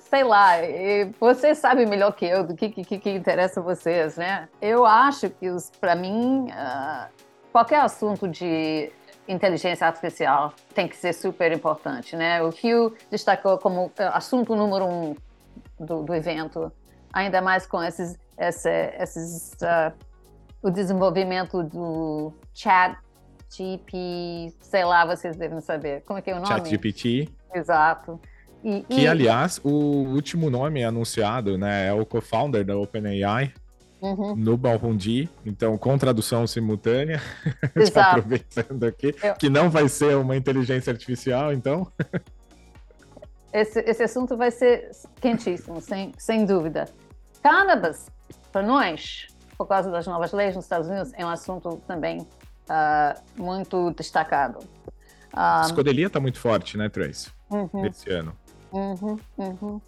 sei 0.00 0.24
lá, 0.24 0.54
vocês 1.20 1.58
sabem 1.58 1.86
melhor 1.86 2.12
que 2.12 2.24
eu 2.24 2.44
do 2.44 2.54
que, 2.54 2.68
que, 2.68 2.98
que 2.98 3.10
interessa 3.10 3.60
a 3.60 3.62
vocês, 3.62 4.16
né? 4.16 4.48
Eu 4.60 4.84
acho 4.84 5.30
que, 5.30 5.46
para 5.80 5.94
mim, 5.94 6.48
uh, 6.50 7.08
qualquer 7.52 7.80
assunto 7.80 8.28
de 8.28 8.90
inteligência 9.28 9.86
artificial 9.86 10.52
tem 10.74 10.86
que 10.88 10.96
ser 10.96 11.12
super 11.12 11.52
importante, 11.52 12.16
né? 12.16 12.42
O 12.42 12.48
Hugh 12.48 12.96
destacou 13.10 13.58
como 13.58 13.90
eh, 13.98 14.10
assunto 14.12 14.54
número 14.54 14.86
um 14.86 15.16
do, 15.78 16.02
do 16.02 16.14
evento, 16.14 16.72
ainda 17.12 17.40
mais 17.40 17.66
com 17.66 17.82
esses, 17.82 18.18
esse, 18.38 18.70
esses 18.98 19.52
uh, 19.62 19.92
o 20.62 20.70
desenvolvimento 20.70 21.62
do 21.62 22.32
chat 22.54 22.96
GP, 23.48 24.52
sei 24.60 24.84
lá, 24.84 25.04
vocês 25.06 25.36
devem 25.36 25.60
saber. 25.60 26.02
Como 26.02 26.18
é 26.18 26.22
que 26.22 26.30
é 26.30 26.34
o 26.34 26.36
nome? 26.36 26.48
Chat 26.48 26.68
GPT. 26.68 27.28
Exato. 27.54 28.20
E, 28.64 28.82
que, 28.82 29.02
e... 29.02 29.06
aliás, 29.06 29.60
o 29.62 29.70
último 29.70 30.50
nome 30.50 30.82
anunciado, 30.82 31.56
né, 31.56 31.86
é 31.86 31.92
o 31.92 32.04
co-founder 32.04 32.64
da 32.64 32.76
OpenAI, 32.76 33.52
Uhum. 34.06 34.36
no 34.36 34.56
Balrundi, 34.56 35.28
então 35.44 35.76
com 35.76 35.98
tradução 35.98 36.46
simultânea, 36.46 37.20
já 37.92 38.10
aproveitando 38.10 38.84
aqui, 38.84 39.14
Eu... 39.22 39.34
que 39.34 39.50
não 39.50 39.68
vai 39.68 39.88
ser 39.88 40.16
uma 40.16 40.36
inteligência 40.36 40.92
artificial, 40.92 41.52
então. 41.52 41.90
esse, 43.52 43.80
esse 43.80 44.02
assunto 44.02 44.36
vai 44.36 44.50
ser 44.50 44.90
quentíssimo, 45.20 45.80
sem, 45.80 46.12
sem 46.18 46.44
dúvida. 46.44 46.86
Cannabis, 47.42 48.06
para 48.52 48.62
nós, 48.62 49.26
por 49.56 49.66
causa 49.66 49.90
das 49.90 50.06
novas 50.06 50.32
leis 50.32 50.54
nos 50.54 50.64
Estados 50.64 50.88
Unidos, 50.88 51.12
é 51.14 51.24
um 51.24 51.30
assunto 51.30 51.80
também 51.86 52.20
uh, 52.20 53.20
muito 53.42 53.90
destacado. 53.92 54.58
Um, 55.34 55.38
a 55.38 55.62
escodelia 55.64 56.06
está 56.06 56.20
muito 56.20 56.38
forte, 56.38 56.76
né, 56.76 56.88
Trace? 56.88 57.30
Uhum. 57.50 57.86
Esse 57.86 58.10
ano. 58.10 58.36
Uhum, 58.72 59.18
uhum. 59.38 59.80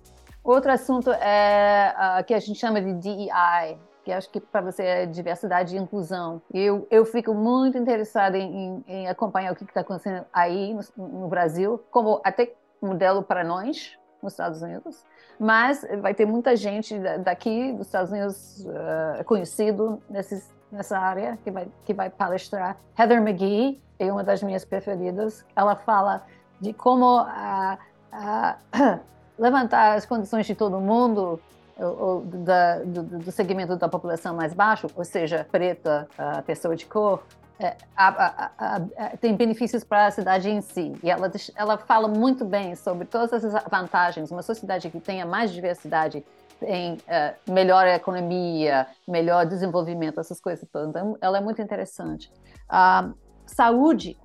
Outro 0.43 0.73
assunto 0.73 1.11
é 1.13 1.95
uh, 1.95 2.25
que 2.25 2.33
a 2.33 2.41
gente 2.41 2.59
chama 2.59 2.81
de 2.81 2.95
DEI, 2.95 3.79
que 4.09 4.13
acho 4.13 4.31
que 4.31 4.41
para 4.41 4.63
você 4.63 4.83
é 4.83 5.07
diversidade 5.07 5.77
e 5.77 5.79
inclusão. 5.79 6.41
Eu, 6.53 6.89
eu 6.91 7.05
fico 7.05 7.35
muito 7.35 7.77
interessada 7.77 8.39
em, 8.39 8.83
em, 8.89 9.07
acompanhar 9.07 9.53
o 9.53 9.55
que 9.55 9.65
está 9.65 9.83
acontecendo 9.83 10.25
aí 10.33 10.73
no, 10.97 11.07
no, 11.07 11.29
Brasil, 11.29 11.79
como 11.91 12.19
até 12.25 12.55
modelo 12.81 13.23
para 13.23 13.45
nós 13.45 13.99
nos 14.23 14.33
Estados 14.33 14.63
Unidos. 14.63 15.05
Mas 15.39 15.87
vai 16.01 16.15
ter 16.15 16.25
muita 16.25 16.57
gente 16.57 16.99
daqui 17.23 17.71
dos 17.75 17.87
Estados 17.87 18.11
Unidos 18.11 18.65
uh, 18.65 19.23
conhecido 19.25 20.03
nesses, 20.09 20.51
nessa 20.73 20.99
área 20.99 21.39
que 21.45 21.51
vai, 21.51 21.69
que 21.85 21.93
vai 21.93 22.09
palestrar. 22.09 22.79
Heather 22.99 23.21
McGee 23.21 23.79
é 23.99 24.11
uma 24.11 24.25
das 24.25 24.43
minhas 24.43 24.65
preferidas. 24.65 25.45
Ela 25.55 25.77
fala 25.77 26.25
de 26.59 26.73
como 26.73 27.21
uh, 27.21 27.75
uh, 28.17 29.01
levantar 29.39 29.99
as 29.99 30.07
condições 30.07 30.47
de 30.47 30.55
todo 30.55 30.81
mundo 30.81 31.39
ou, 31.79 32.21
da, 32.23 32.79
do, 32.81 33.03
do, 33.03 33.33
segmento 33.33 33.77
da 33.77 33.89
população 33.89 34.35
mais 34.35 34.53
baixo, 34.53 34.89
ou 34.95 35.05
seja, 35.05 35.47
preta, 35.51 36.09
a 36.19 36.43
pessoa 36.43 36.75
de 36.75 36.87
cor, 36.87 37.23
é, 37.61 37.77
a, 37.97 38.09
a, 38.09 38.77
a, 38.77 39.17
tem 39.17 39.35
benefícios 39.35 39.83
para 39.83 40.07
a 40.07 40.11
cidade 40.11 40.49
em 40.49 40.61
si. 40.61 40.93
E 41.03 41.11
ela, 41.11 41.31
ela 41.57 41.77
fala 41.79 42.07
muito 42.07 42.45
bem 42.45 42.75
sobre 42.77 43.05
todas 43.05 43.33
essas 43.33 43.53
vantagens. 43.69 44.31
Uma 44.31 44.43
sociedade 44.43 44.89
que 44.91 45.01
tenha 45.01 45.27
mais 45.27 45.51
diversidade 45.51 46.25
tem 46.61 46.95
uh, 46.95 47.53
melhor 47.53 47.87
economia, 47.87 48.87
melhor 49.07 49.47
desenvolvimento, 49.47 50.21
essas 50.21 50.41
coisas 50.41 50.69
todas. 50.73 50.89
Então, 50.89 51.17
ela 51.21 51.39
é 51.39 51.41
muito 51.41 51.61
interessante. 51.61 52.31
Uh, 52.71 53.13
saúde 53.47 54.17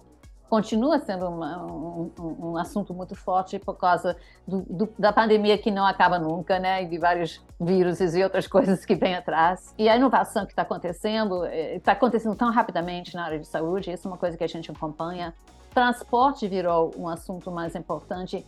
continua 0.54 1.00
sendo 1.00 1.28
uma, 1.28 1.66
um, 1.66 2.12
um, 2.20 2.58
assunto 2.58 2.94
muito 2.94 3.16
forte 3.16 3.58
por 3.58 3.76
causa 3.76 4.16
do, 4.48 4.62
do, 4.62 4.94
da 5.00 5.12
pandemia 5.12 5.58
que 5.58 5.72
não 5.72 5.84
acaba 5.84 6.20
nunca, 6.20 6.60
né? 6.60 6.84
E 6.84 6.86
de 6.86 7.00
vários 7.00 7.44
vírus 7.60 8.00
e 8.00 8.22
outras 8.22 8.46
coisas 8.46 8.86
que 8.86 8.94
vêm 8.94 9.16
atrás. 9.16 9.74
E 9.80 9.90
a 9.90 9.98
inovação 9.98 10.46
que 10.46 10.52
está 10.52 10.62
acontecendo, 10.62 11.44
está 11.48 11.92
eh, 11.92 11.96
acontecendo 11.96 12.36
tão 12.36 12.52
rapidamente 12.52 13.16
na 13.16 13.26
área 13.26 13.40
de 13.40 13.48
saúde, 13.48 13.92
isso 13.92 14.08
é 14.08 14.12
uma 14.12 14.18
coisa 14.18 14.38
que 14.38 14.44
a 14.44 14.48
gente 14.48 14.70
acompanha. 14.70 15.34
Transporte 15.74 16.48
virou 16.48 16.94
um 17.00 17.10
assunto 17.10 17.50
mais 17.50 17.76
importante, 17.76 18.46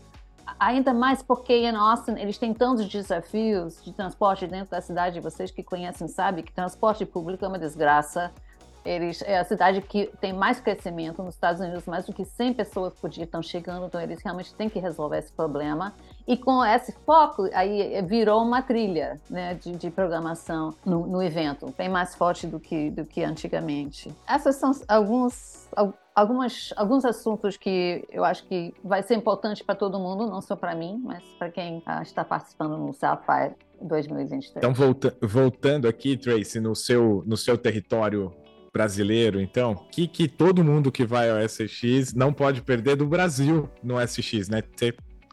ainda 0.60 0.94
mais 0.94 1.24
porque 1.24 1.54
em 1.54 1.76
Austin 1.76 2.18
eles 2.20 2.38
têm 2.38 2.54
tantos 2.54 2.88
desafios 2.88 3.84
de 3.84 3.92
transporte 3.92 4.46
dentro 4.46 4.70
da 4.70 4.80
cidade. 4.80 5.20
Vocês 5.20 5.50
que 5.50 5.64
conhecem 5.64 6.08
sabem 6.08 6.44
que 6.44 6.54
transporte 6.54 7.04
público 7.04 7.44
é 7.44 7.48
uma 7.48 7.58
desgraça. 7.58 8.32
Eles, 8.86 9.24
é 9.24 9.40
a 9.40 9.44
cidade 9.44 9.82
que 9.82 10.12
tem 10.22 10.32
mais 10.32 10.60
crescimento 10.60 11.24
nos 11.24 11.34
Estados 11.34 11.60
Unidos, 11.60 11.86
mais 11.88 12.06
do 12.06 12.14
que 12.14 12.24
100 12.24 12.54
pessoas 12.54 12.94
por 12.94 13.10
dia 13.10 13.24
estão 13.24 13.42
chegando, 13.42 13.88
então 13.88 14.00
eles 14.00 14.22
realmente 14.22 14.54
têm 14.54 14.70
que 14.70 14.78
resolver 14.78 15.18
esse 15.18 15.32
problema. 15.32 15.94
E 16.28 16.38
com 16.38 16.64
esse 16.64 16.92
foco, 17.06 17.50
aí 17.54 18.00
virou 18.04 18.44
uma 18.44 18.62
trilha 18.62 19.20
né, 19.28 19.56
de, 19.56 19.76
de 19.76 19.90
programação 19.90 20.76
no, 20.86 21.08
no, 21.08 21.24
evento, 21.24 21.74
bem 21.76 21.90
mais 21.90 22.14
forte 22.14 22.46
do 22.46 22.60
que, 22.60 22.92
do 22.92 23.06
que 23.06 23.24
antigamente. 23.24 24.16
Esses 24.30 24.56
são 24.56 24.72
alguns, 24.88 25.68
algumas, 26.14 26.72
alguns 26.76 27.06
assuntos 27.06 27.58
que 27.58 28.06
eu 28.12 28.24
acho 28.24 28.46
que 28.46 28.72
vai 28.84 29.02
ser 29.02 29.16
importante 29.16 29.64
para 29.64 29.74
todo 29.74 30.00
mundo, 30.00 30.28
não 30.30 30.42
só 30.42 30.56
para 30.56 30.76
mim, 30.76 31.02
mas 31.04 31.24
para 31.40 31.50
quem 31.50 31.82
ah, 31.88 32.04
está 32.04 32.24
participando 32.24 32.78
no 32.78 32.94
Sapphire 32.94 33.56
2023. 33.82 34.58
Então, 34.58 34.74
volta, 34.74 35.18
voltando 35.22 35.88
aqui, 35.88 36.16
Tracy, 36.16 36.60
no 36.60 36.76
seu, 36.76 37.24
no 37.26 37.36
seu 37.36 37.58
território 37.58 38.32
brasileiro, 38.76 39.40
então, 39.40 39.74
que 39.90 40.06
que 40.06 40.28
todo 40.28 40.62
mundo 40.62 40.92
que 40.92 41.06
vai 41.06 41.30
ao 41.30 41.38
SX 41.48 42.14
não 42.14 42.34
pode 42.34 42.62
perder 42.62 42.98
do 42.98 43.08
Brasil 43.08 43.70
no 43.82 43.96
SX, 44.06 44.50
né? 44.50 44.62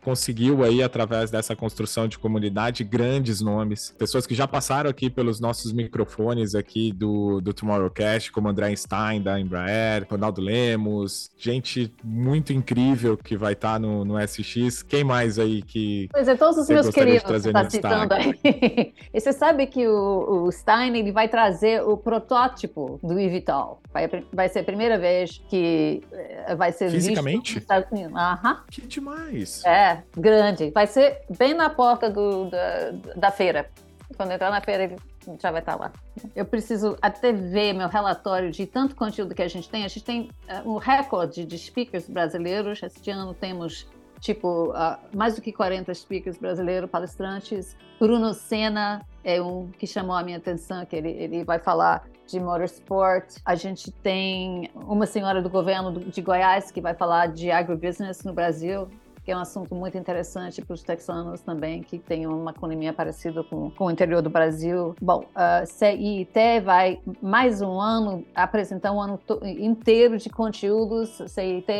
Conseguiu 0.02 0.62
aí, 0.64 0.82
através 0.82 1.30
dessa 1.30 1.54
construção 1.54 2.08
de 2.08 2.18
comunidade, 2.18 2.84
grandes 2.84 3.40
nomes, 3.40 3.94
pessoas 3.98 4.26
que 4.26 4.34
já 4.34 4.46
passaram 4.46 4.90
aqui 4.90 5.08
pelos 5.08 5.40
nossos 5.40 5.72
microfones 5.72 6.54
aqui 6.54 6.92
do, 6.92 7.40
do 7.40 7.54
Tomorrowcast, 7.54 8.32
como 8.32 8.48
André 8.48 8.66
Einstein, 8.66 9.22
da 9.22 9.38
Embraer, 9.38 10.06
Ronaldo 10.10 10.40
Lemos, 10.40 11.30
gente 11.38 11.92
muito 12.02 12.52
incrível 12.52 13.16
que 13.16 13.36
vai 13.36 13.52
estar 13.52 13.74
tá 13.74 13.78
no, 13.78 14.04
no 14.04 14.14
SX. 14.18 14.82
Quem 14.82 15.04
mais 15.04 15.38
aí 15.38 15.62
que. 15.62 16.08
Pois 16.12 16.26
é, 16.26 16.34
todos 16.34 16.58
os 16.58 16.68
meus 16.68 16.88
queridos 16.88 17.22
que 17.22 17.48
está 17.48 17.70
citando 17.70 18.14
aí. 18.14 18.34
e 19.14 19.20
você 19.20 19.32
sabe 19.32 19.66
que 19.66 19.86
o, 19.86 20.44
o, 20.46 20.52
Stein 20.52 20.96
ele 20.96 21.12
vai 21.12 21.28
trazer 21.28 21.82
o 21.82 21.96
protótipo 21.96 22.98
do 23.02 23.18
Evital. 23.18 23.80
Vai, 23.92 24.08
vai 24.32 24.48
ser 24.48 24.60
a 24.60 24.64
primeira 24.64 24.98
vez 24.98 25.42
que 25.48 26.02
eh, 26.12 26.54
vai 26.56 26.72
ser 26.72 26.90
Fisicamente? 26.90 27.54
visto 27.54 27.72
Unidos. 27.92 28.14
Aham. 28.14 28.62
Que 28.70 28.82
demais! 28.82 29.62
É, 29.64 29.91
grande. 30.16 30.70
Vai 30.70 30.86
ser 30.86 31.22
bem 31.38 31.54
na 31.54 31.70
porta 31.70 32.10
do, 32.10 32.50
da, 32.50 32.90
da 33.16 33.30
feira. 33.30 33.70
Quando 34.16 34.32
entrar 34.32 34.50
na 34.50 34.60
feira, 34.60 34.84
ele 34.84 34.96
já 35.40 35.50
vai 35.50 35.60
estar 35.60 35.76
lá. 35.76 35.92
Eu 36.34 36.44
preciso 36.44 36.96
até 37.00 37.32
ver 37.32 37.72
meu 37.72 37.88
relatório 37.88 38.50
de 38.50 38.66
tanto 38.66 38.94
conteúdo 38.94 39.34
que 39.34 39.42
a 39.42 39.48
gente 39.48 39.68
tem. 39.68 39.84
A 39.84 39.88
gente 39.88 40.04
tem 40.04 40.30
uh, 40.64 40.70
um 40.70 40.76
recorde 40.76 41.44
de 41.44 41.58
speakers 41.58 42.08
brasileiros. 42.08 42.82
Este 42.82 43.10
ano 43.10 43.34
temos 43.34 43.86
tipo, 44.20 44.70
uh, 44.70 44.98
mais 45.14 45.34
do 45.34 45.42
que 45.42 45.52
40 45.52 45.92
speakers 45.94 46.38
brasileiros, 46.38 46.88
palestrantes. 46.88 47.76
Bruno 47.98 48.32
Senna 48.32 49.02
é 49.24 49.42
um 49.42 49.68
que 49.78 49.86
chamou 49.86 50.14
a 50.14 50.22
minha 50.22 50.38
atenção, 50.38 50.84
que 50.86 50.94
ele, 50.94 51.10
ele 51.10 51.44
vai 51.44 51.58
falar 51.58 52.04
de 52.26 52.38
motorsport. 52.38 53.36
A 53.44 53.54
gente 53.54 53.90
tem 53.90 54.70
uma 54.74 55.06
senhora 55.06 55.42
do 55.42 55.50
governo 55.50 55.92
de 55.92 56.22
Goiás 56.22 56.70
que 56.70 56.80
vai 56.80 56.94
falar 56.94 57.28
de 57.28 57.50
agribusiness 57.50 58.22
no 58.22 58.32
Brasil 58.32 58.88
que 59.24 59.30
é 59.30 59.36
um 59.36 59.40
assunto 59.40 59.74
muito 59.74 59.96
interessante 59.96 60.60
para 60.62 60.74
os 60.74 60.82
texanos 60.82 61.40
também, 61.40 61.82
que 61.82 61.98
tem 61.98 62.26
uma 62.26 62.50
economia 62.50 62.92
parecida 62.92 63.42
com, 63.44 63.70
com 63.70 63.86
o 63.86 63.90
interior 63.90 64.20
do 64.20 64.28
Brasil. 64.28 64.96
Bom, 65.00 65.24
CIT 65.64 66.60
vai 66.64 67.00
mais 67.20 67.62
um 67.62 67.80
ano 67.80 68.24
apresentar 68.34 68.92
um 68.92 69.00
ano 69.00 69.20
inteiro 69.58 70.18
de 70.18 70.28
conteúdos. 70.28 71.22
CIT, 71.28 71.72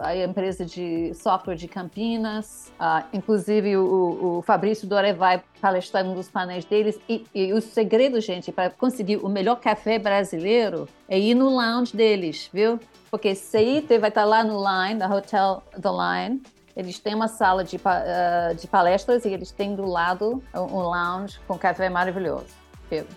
a 0.00 0.16
empresa 0.16 0.64
de 0.64 1.14
software 1.14 1.54
de 1.54 1.68
Campinas, 1.68 2.72
uh, 2.80 3.06
inclusive 3.12 3.76
o, 3.76 4.38
o 4.38 4.42
Fabrício 4.42 4.88
Dore 4.88 5.12
vai 5.12 5.42
palestrar 5.60 6.04
em 6.04 6.08
um 6.08 6.14
dos 6.14 6.28
painéis 6.28 6.64
deles. 6.64 6.98
E, 7.08 7.24
e 7.32 7.52
o 7.52 7.60
segredo, 7.60 8.20
gente, 8.20 8.50
para 8.50 8.70
conseguir 8.70 9.18
o 9.18 9.28
melhor 9.28 9.56
café 9.56 9.98
brasileiro 9.98 10.88
é 11.08 11.18
ir 11.18 11.34
no 11.34 11.56
lounge 11.56 11.96
deles, 11.96 12.50
viu? 12.52 12.80
Porque 13.10 13.34
CIT 13.34 13.98
vai 13.98 14.08
estar 14.08 14.24
lá 14.24 14.42
no 14.42 14.58
Line, 14.58 14.98
da 14.98 15.08
Hotel 15.08 15.62
The 15.80 15.88
Line, 15.88 16.42
eles 16.78 17.00
têm 17.00 17.12
uma 17.12 17.26
sala 17.26 17.64
de, 17.64 17.76
uh, 17.76 18.54
de 18.54 18.68
palestras 18.68 19.24
e 19.24 19.30
eles 19.30 19.50
têm 19.50 19.74
do 19.74 19.84
lado 19.84 20.40
um 20.54 20.78
lounge 20.78 21.40
com 21.48 21.58
café 21.58 21.90
maravilhoso. 21.90 22.46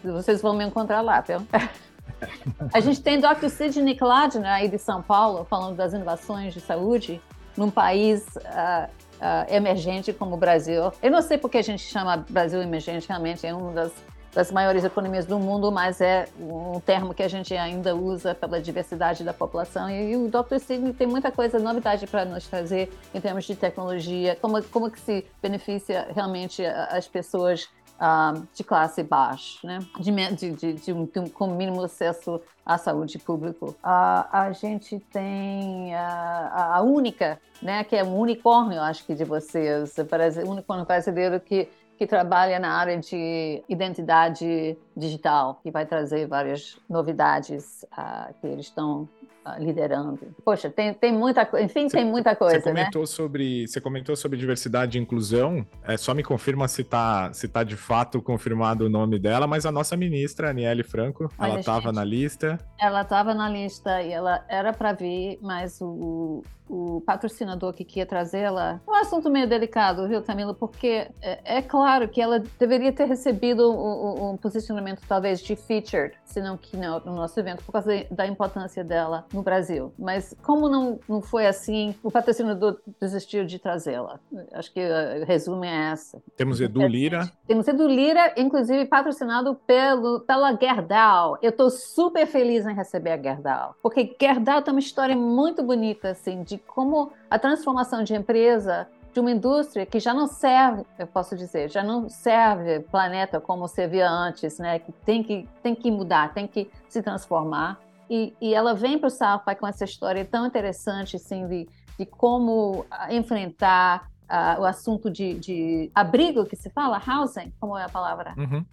Vocês 0.03 0.41
vão 0.41 0.55
me 0.55 0.65
encontrar 0.65 1.01
lá, 1.01 1.21
viu? 1.21 1.45
A 2.73 2.79
gente 2.79 3.01
tem 3.01 3.19
Dr. 3.19 3.49
Sidney 3.49 3.95
Cladner 3.95 4.51
aí 4.51 4.67
de 4.67 4.79
São 4.79 5.01
Paulo, 5.01 5.45
falando 5.45 5.75
das 5.75 5.93
inovações 5.93 6.55
de 6.55 6.59
saúde 6.59 7.21
num 7.55 7.69
país 7.69 8.25
uh, 8.35 8.89
uh, 8.89 9.53
emergente 9.53 10.11
como 10.11 10.35
o 10.35 10.37
Brasil. 10.37 10.91
Eu 11.01 11.11
não 11.11 11.21
sei 11.21 11.37
porque 11.37 11.59
a 11.59 11.61
gente 11.61 11.83
chama 11.83 12.25
Brasil 12.29 12.61
emergente, 12.63 13.07
realmente 13.07 13.45
é 13.45 13.53
uma 13.53 13.71
das 13.73 13.91
das 14.33 14.51
maiores 14.51 14.83
economias 14.83 15.25
do 15.25 15.37
mundo, 15.37 15.71
mas 15.71 15.99
é 15.99 16.27
um 16.39 16.79
termo 16.79 17.13
que 17.13 17.21
a 17.21 17.27
gente 17.27 17.53
ainda 17.55 17.95
usa 17.95 18.33
pela 18.33 18.61
diversidade 18.61 19.23
da 19.23 19.33
população. 19.33 19.89
E, 19.89 20.15
o 20.15 20.29
Dr. 20.29 20.57
Sidney 20.59 20.93
tem 20.93 21.07
muita 21.07 21.31
coisa, 21.31 21.59
novidade 21.59 22.07
para 22.07 22.23
nos 22.23 22.47
trazer 22.47 22.91
em 23.13 23.19
termos 23.19 23.45
de 23.45 23.55
tecnologia, 23.55 24.37
como, 24.41 24.63
como 24.63 24.89
que 24.89 24.99
se 24.99 25.25
beneficia 25.41 26.07
realmente 26.13 26.65
as 26.65 27.07
pessoas 27.07 27.69
uh, 28.01 28.47
de 28.53 28.63
classe 28.63 29.03
baixa, 29.03 29.59
né? 29.65 29.79
de, 29.99 30.11
de, 30.11 30.51
de, 30.51 30.73
de, 30.73 30.93
um, 30.93 31.09
um, 31.17 31.29
com 31.29 31.47
mínimo 31.47 31.83
acesso 31.83 32.41
à 32.65 32.77
saúde 32.77 33.19
pública. 33.19 33.65
Uh, 33.65 33.75
a 33.83 34.51
gente 34.53 34.99
tem 35.11 35.93
a, 35.93 36.75
a 36.75 36.81
única, 36.81 37.39
né, 37.61 37.83
que 37.83 37.95
é 37.95 38.03
um 38.03 38.17
unicórnio, 38.17 38.81
acho 38.81 39.05
que 39.05 39.13
de 39.13 39.23
vocês, 39.23 39.95
o 39.97 40.49
unicórnio 40.49 40.85
brasileiro 40.85 41.39
que 41.39 41.69
que 42.01 42.07
trabalha 42.07 42.57
na 42.57 42.73
área 42.73 42.97
de 42.97 43.61
identidade 43.69 44.75
digital, 44.97 45.59
que 45.61 45.69
vai 45.69 45.85
trazer 45.85 46.25
várias 46.25 46.75
novidades 46.89 47.85
uh, 47.91 48.33
que 48.41 48.47
eles 48.47 48.65
estão 48.65 49.07
uh, 49.45 49.63
liderando. 49.63 50.19
Poxa, 50.43 50.67
tem, 50.67 50.95
tem 50.95 51.13
muita 51.13 51.45
coisa, 51.45 51.63
enfim, 51.63 51.87
tem 51.87 52.03
muita 52.03 52.35
coisa, 52.35 52.59
você 52.59 52.73
né? 52.73 52.81
comentou 52.85 53.01
né? 53.01 53.05
Sobre, 53.05 53.67
você 53.67 53.79
comentou 53.79 54.15
sobre 54.15 54.35
diversidade 54.39 54.97
e 54.97 55.01
inclusão, 55.01 55.63
é, 55.83 55.95
só 55.95 56.15
me 56.15 56.23
confirma 56.23 56.67
se 56.67 56.81
está 56.81 57.31
se 57.33 57.47
tá 57.47 57.63
de 57.63 57.75
fato 57.75 58.19
confirmado 58.19 58.87
o 58.87 58.89
nome 58.89 59.19
dela, 59.19 59.45
mas 59.45 59.67
a 59.67 59.71
nossa 59.71 59.95
ministra, 59.95 60.49
Aniele 60.49 60.81
Franco, 60.81 61.31
Olha, 61.37 61.51
ela 61.51 61.59
estava 61.59 61.91
na 61.91 62.03
lista. 62.03 62.57
Ela 62.79 63.03
estava 63.03 63.35
na 63.35 63.47
lista 63.47 64.01
e 64.01 64.11
ela 64.11 64.43
era 64.49 64.73
para 64.73 64.91
vir, 64.91 65.37
mas 65.39 65.79
o, 65.79 66.41
o 66.71 67.01
patrocinador 67.01 67.73
que 67.73 67.83
queria 67.83 68.05
trazê-la. 68.05 68.79
É 68.87 68.89
um 68.89 68.95
assunto 68.95 69.29
meio 69.29 69.47
delicado, 69.47 70.07
viu, 70.07 70.21
Camila? 70.21 70.53
Porque 70.53 71.09
é, 71.21 71.57
é 71.57 71.61
claro 71.61 72.07
que 72.07 72.21
ela 72.21 72.41
deveria 72.57 72.93
ter 72.93 73.05
recebido 73.05 73.69
um, 73.69 74.31
um, 74.31 74.37
posicionamento 74.37 75.01
talvez 75.05 75.41
de 75.41 75.57
featured, 75.57 76.15
se 76.23 76.39
não 76.39 76.55
que 76.55 76.77
não, 76.77 77.01
no 77.01 77.13
nosso 77.13 77.37
evento, 77.37 77.61
por 77.65 77.73
causa 77.73 77.91
da 78.09 78.25
importância 78.25 78.85
dela 78.85 79.25
no 79.33 79.43
Brasil. 79.43 79.93
Mas 79.99 80.33
como 80.41 80.69
não, 80.69 80.97
não 81.09 81.21
foi 81.21 81.45
assim, 81.45 81.93
o 82.01 82.09
patrocinador 82.09 82.79
desistiu 83.01 83.45
de 83.45 83.59
trazê-la. 83.59 84.17
Acho 84.53 84.71
que 84.71 84.79
o 84.79 85.25
resumo 85.25 85.65
é 85.65 85.91
essa. 85.91 86.23
Temos 86.37 86.61
Edu 86.61 86.87
Lira. 86.87 87.29
Temos 87.45 87.67
Edu 87.67 87.85
Lira, 87.85 88.33
inclusive 88.37 88.85
patrocinado 88.85 89.55
pelo, 89.67 90.21
pela 90.21 90.55
Gerdau. 90.55 91.37
Eu 91.41 91.49
estou 91.49 91.69
super 91.69 92.25
feliz 92.25 92.65
em 92.65 92.73
receber 92.73 93.11
a 93.11 93.21
Gerdau, 93.21 93.75
porque 93.83 94.15
Gerdau 94.19 94.61
tem 94.61 94.73
uma 94.73 94.79
história 94.79 95.17
muito 95.17 95.61
bonita, 95.61 96.11
assim, 96.11 96.43
de 96.43 96.60
como 96.67 97.11
a 97.29 97.37
transformação 97.37 98.03
de 98.03 98.15
empresa 98.15 98.87
de 99.13 99.19
uma 99.19 99.31
indústria 99.31 99.85
que 99.85 99.99
já 99.99 100.13
não 100.13 100.27
serve, 100.27 100.85
eu 100.97 101.05
posso 101.05 101.35
dizer, 101.35 101.69
já 101.69 101.83
não 101.83 102.07
serve 102.07 102.79
planeta 102.79 103.41
como 103.41 103.67
servia 103.67 104.09
antes, 104.09 104.57
né? 104.57 104.79
Que 104.79 104.91
tem 104.91 105.21
que 105.21 105.47
tem 105.61 105.75
que 105.75 105.91
mudar, 105.91 106.33
tem 106.33 106.47
que 106.47 106.69
se 106.87 107.01
transformar. 107.01 107.79
E, 108.09 108.33
e 108.41 108.53
ela 108.53 108.73
vem 108.73 108.97
para 108.97 109.07
o 109.07 109.09
Safai 109.09 109.55
com 109.55 109.67
essa 109.67 109.85
história 109.85 110.25
tão 110.25 110.45
interessante, 110.45 111.15
assim, 111.15 111.47
de, 111.47 111.69
de 111.97 112.05
como 112.05 112.85
ah, 112.91 113.13
enfrentar 113.13 114.09
uh, 114.31 114.61
o 114.61 114.65
assunto 114.65 115.09
de, 115.09 115.35
de, 115.35 115.91
abrigo 115.95 116.45
que 116.45 116.55
se 116.55 116.69
fala, 116.69 117.01
housing, 117.05 117.53
como 117.59 117.77
é 117.77 117.83
a 117.83 117.89
palavra? 117.89 118.33
Uhum. 118.37 118.65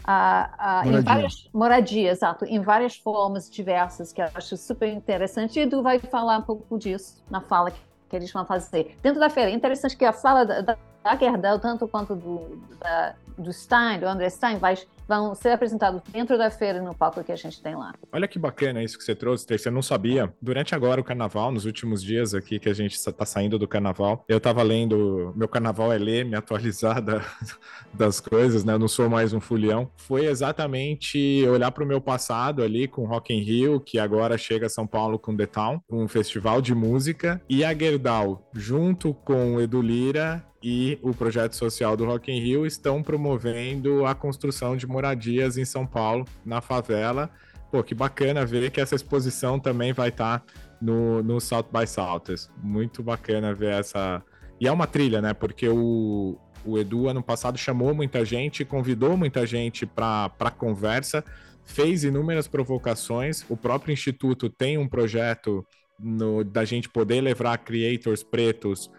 Uh, 0.00 0.88
em 0.88 1.00
várias 1.02 1.48
moradia, 1.52 2.10
exato, 2.10 2.44
em 2.44 2.60
várias 2.60 2.96
formas 2.96 3.50
diversas 3.50 4.12
que 4.12 4.20
eu 4.20 4.26
acho 4.34 4.56
super 4.56 4.88
interessante. 4.88 5.58
E 5.58 5.62
Edu 5.62 5.82
vai 5.82 5.98
falar 5.98 6.38
um 6.38 6.42
pouco 6.42 6.78
disso 6.78 7.22
na 7.30 7.40
fala 7.40 7.70
que, 7.70 7.80
que 8.08 8.16
eles 8.16 8.32
vão 8.32 8.44
fazer 8.44 8.96
dentro 9.02 9.20
da 9.20 9.28
feira. 9.28 9.50
É 9.50 9.54
interessante 9.54 9.96
que 9.96 10.04
a 10.04 10.12
fala 10.12 10.44
da, 10.44 10.60
da 10.62 10.78
da 11.02 11.16
Gerdau, 11.16 11.58
tanto 11.58 11.88
quanto 11.88 12.14
do, 12.14 12.60
da, 12.78 13.14
do 13.38 13.52
Stein, 13.52 13.98
do 13.98 14.06
André 14.06 14.28
Stein, 14.28 14.58
vai, 14.58 14.76
vão 15.10 15.34
ser 15.34 15.48
apresentados 15.50 16.00
dentro 16.12 16.38
da 16.38 16.48
feira 16.52 16.78
e 16.78 16.80
no 16.80 16.94
palco 16.94 17.24
que 17.24 17.32
a 17.32 17.36
gente 17.36 17.60
tem 17.60 17.74
lá. 17.74 17.92
Olha 18.12 18.28
que 18.28 18.38
bacana 18.38 18.80
isso 18.80 18.96
que 18.96 19.02
você 19.02 19.12
trouxe, 19.12 19.44
Tracy. 19.44 19.66
Eu 19.66 19.72
não 19.72 19.82
sabia. 19.82 20.32
Durante 20.40 20.72
agora 20.72 21.00
o 21.00 21.04
carnaval, 21.04 21.50
nos 21.50 21.64
últimos 21.64 22.00
dias 22.00 22.32
aqui 22.32 22.60
que 22.60 22.68
a 22.68 22.72
gente 22.72 22.94
está 22.94 23.26
saindo 23.26 23.58
do 23.58 23.66
carnaval, 23.66 24.24
eu 24.28 24.38
estava 24.38 24.62
lendo. 24.62 25.32
Meu 25.36 25.48
carnaval 25.48 25.92
é 25.92 25.98
ler, 25.98 26.24
me 26.24 26.36
atualizar 26.36 27.02
da, 27.02 27.24
das 27.92 28.20
coisas, 28.20 28.64
né? 28.64 28.74
Eu 28.74 28.78
não 28.78 28.86
sou 28.86 29.10
mais 29.10 29.32
um 29.32 29.40
fulião. 29.40 29.90
Foi 29.96 30.26
exatamente 30.26 31.44
olhar 31.48 31.72
para 31.72 31.82
o 31.82 31.86
meu 31.86 32.00
passado 32.00 32.62
ali 32.62 32.86
com 32.86 33.04
Rock 33.04 33.34
in 33.34 33.40
Rio, 33.40 33.80
que 33.80 33.98
agora 33.98 34.38
chega 34.38 34.66
a 34.66 34.70
São 34.70 34.86
Paulo 34.86 35.18
com 35.18 35.36
The 35.36 35.46
Town, 35.46 35.80
um 35.90 36.06
festival 36.06 36.62
de 36.62 36.72
música, 36.72 37.42
e 37.48 37.64
a 37.64 37.74
Gerdau, 37.74 38.48
junto 38.54 39.12
com 39.12 39.60
Edu 39.60 39.82
Lira 39.82 40.44
e 40.62 40.98
o 41.02 41.14
projeto 41.14 41.56
social 41.56 41.96
do 41.96 42.04
Rock 42.04 42.30
in 42.30 42.40
Rio 42.40 42.66
estão 42.66 43.02
promovendo 43.02 44.04
a 44.04 44.14
construção 44.14 44.76
de 44.76 44.86
moradias 44.86 45.56
em 45.56 45.64
São 45.64 45.86
Paulo, 45.86 46.26
na 46.44 46.60
favela. 46.60 47.30
Pô, 47.70 47.82
que 47.82 47.94
bacana 47.94 48.44
ver 48.44 48.70
que 48.70 48.80
essa 48.80 48.94
exposição 48.94 49.58
também 49.58 49.92
vai 49.92 50.10
estar 50.10 50.40
tá 50.40 50.44
no, 50.80 51.22
no 51.22 51.40
South 51.40 51.68
by 51.72 51.86
Southwest. 51.86 52.50
Muito 52.62 53.02
bacana 53.02 53.54
ver 53.54 53.72
essa. 53.72 54.22
E 54.60 54.66
é 54.66 54.72
uma 54.72 54.86
trilha, 54.86 55.22
né? 55.22 55.32
Porque 55.32 55.68
o, 55.68 56.36
o 56.64 56.78
Edu, 56.78 57.08
ano 57.08 57.22
passado, 57.22 57.56
chamou 57.56 57.94
muita 57.94 58.24
gente, 58.24 58.64
convidou 58.64 59.16
muita 59.16 59.46
gente 59.46 59.86
para 59.86 60.50
conversa, 60.58 61.24
fez 61.64 62.04
inúmeras 62.04 62.46
provocações. 62.46 63.44
O 63.48 63.56
próprio 63.56 63.92
Instituto 63.92 64.50
tem 64.50 64.76
um 64.76 64.88
projeto 64.88 65.64
no, 65.98 66.44
da 66.44 66.64
gente 66.64 66.88
poder 66.88 67.20
levar 67.22 67.56
creators 67.58 68.22
pretos 68.22 68.90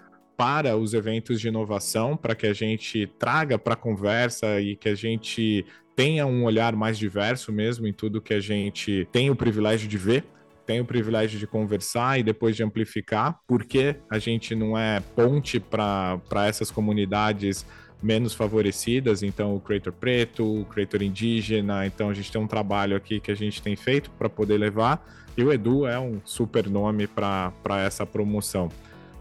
para 0.41 0.75
os 0.75 0.95
eventos 0.95 1.39
de 1.39 1.49
inovação, 1.49 2.17
para 2.17 2.33
que 2.33 2.47
a 2.47 2.53
gente 2.53 3.05
traga 3.19 3.59
para 3.59 3.75
a 3.75 3.77
conversa 3.77 4.59
e 4.59 4.75
que 4.75 4.89
a 4.89 4.95
gente 4.95 5.63
tenha 5.95 6.25
um 6.25 6.45
olhar 6.45 6.75
mais 6.75 6.97
diverso 6.97 7.51
mesmo 7.51 7.85
em 7.85 7.93
tudo 7.93 8.19
que 8.19 8.33
a 8.33 8.39
gente 8.39 9.07
tem 9.11 9.29
o 9.29 9.35
privilégio 9.35 9.87
de 9.87 9.99
ver 9.99 10.23
tem 10.65 10.79
o 10.79 10.85
privilégio 10.85 11.37
de 11.37 11.45
conversar 11.45 12.19
e 12.19 12.23
depois 12.23 12.55
de 12.55 12.63
amplificar, 12.63 13.39
porque 13.47 13.95
a 14.09 14.17
gente 14.17 14.55
não 14.55 14.75
é 14.75 14.99
ponte 15.15 15.59
para 15.59 16.47
essas 16.47 16.71
comunidades 16.71 17.63
menos 18.01 18.33
favorecidas, 18.33 19.21
então 19.21 19.55
o 19.55 19.59
creator 19.59 19.93
preto, 19.93 20.61
o 20.61 20.65
creator 20.65 21.03
indígena, 21.03 21.85
então 21.85 22.09
a 22.09 22.13
gente 22.15 22.31
tem 22.31 22.41
um 22.41 22.47
trabalho 22.47 22.95
aqui 22.95 23.19
que 23.19 23.31
a 23.31 23.35
gente 23.35 23.61
tem 23.61 23.75
feito 23.75 24.09
para 24.11 24.29
poder 24.29 24.57
levar, 24.57 25.05
e 25.37 25.43
o 25.43 25.53
Edu 25.53 25.85
é 25.85 25.99
um 25.99 26.19
super 26.23 26.67
nome 26.67 27.05
para 27.05 27.53
essa 27.85 28.07
promoção 28.07 28.69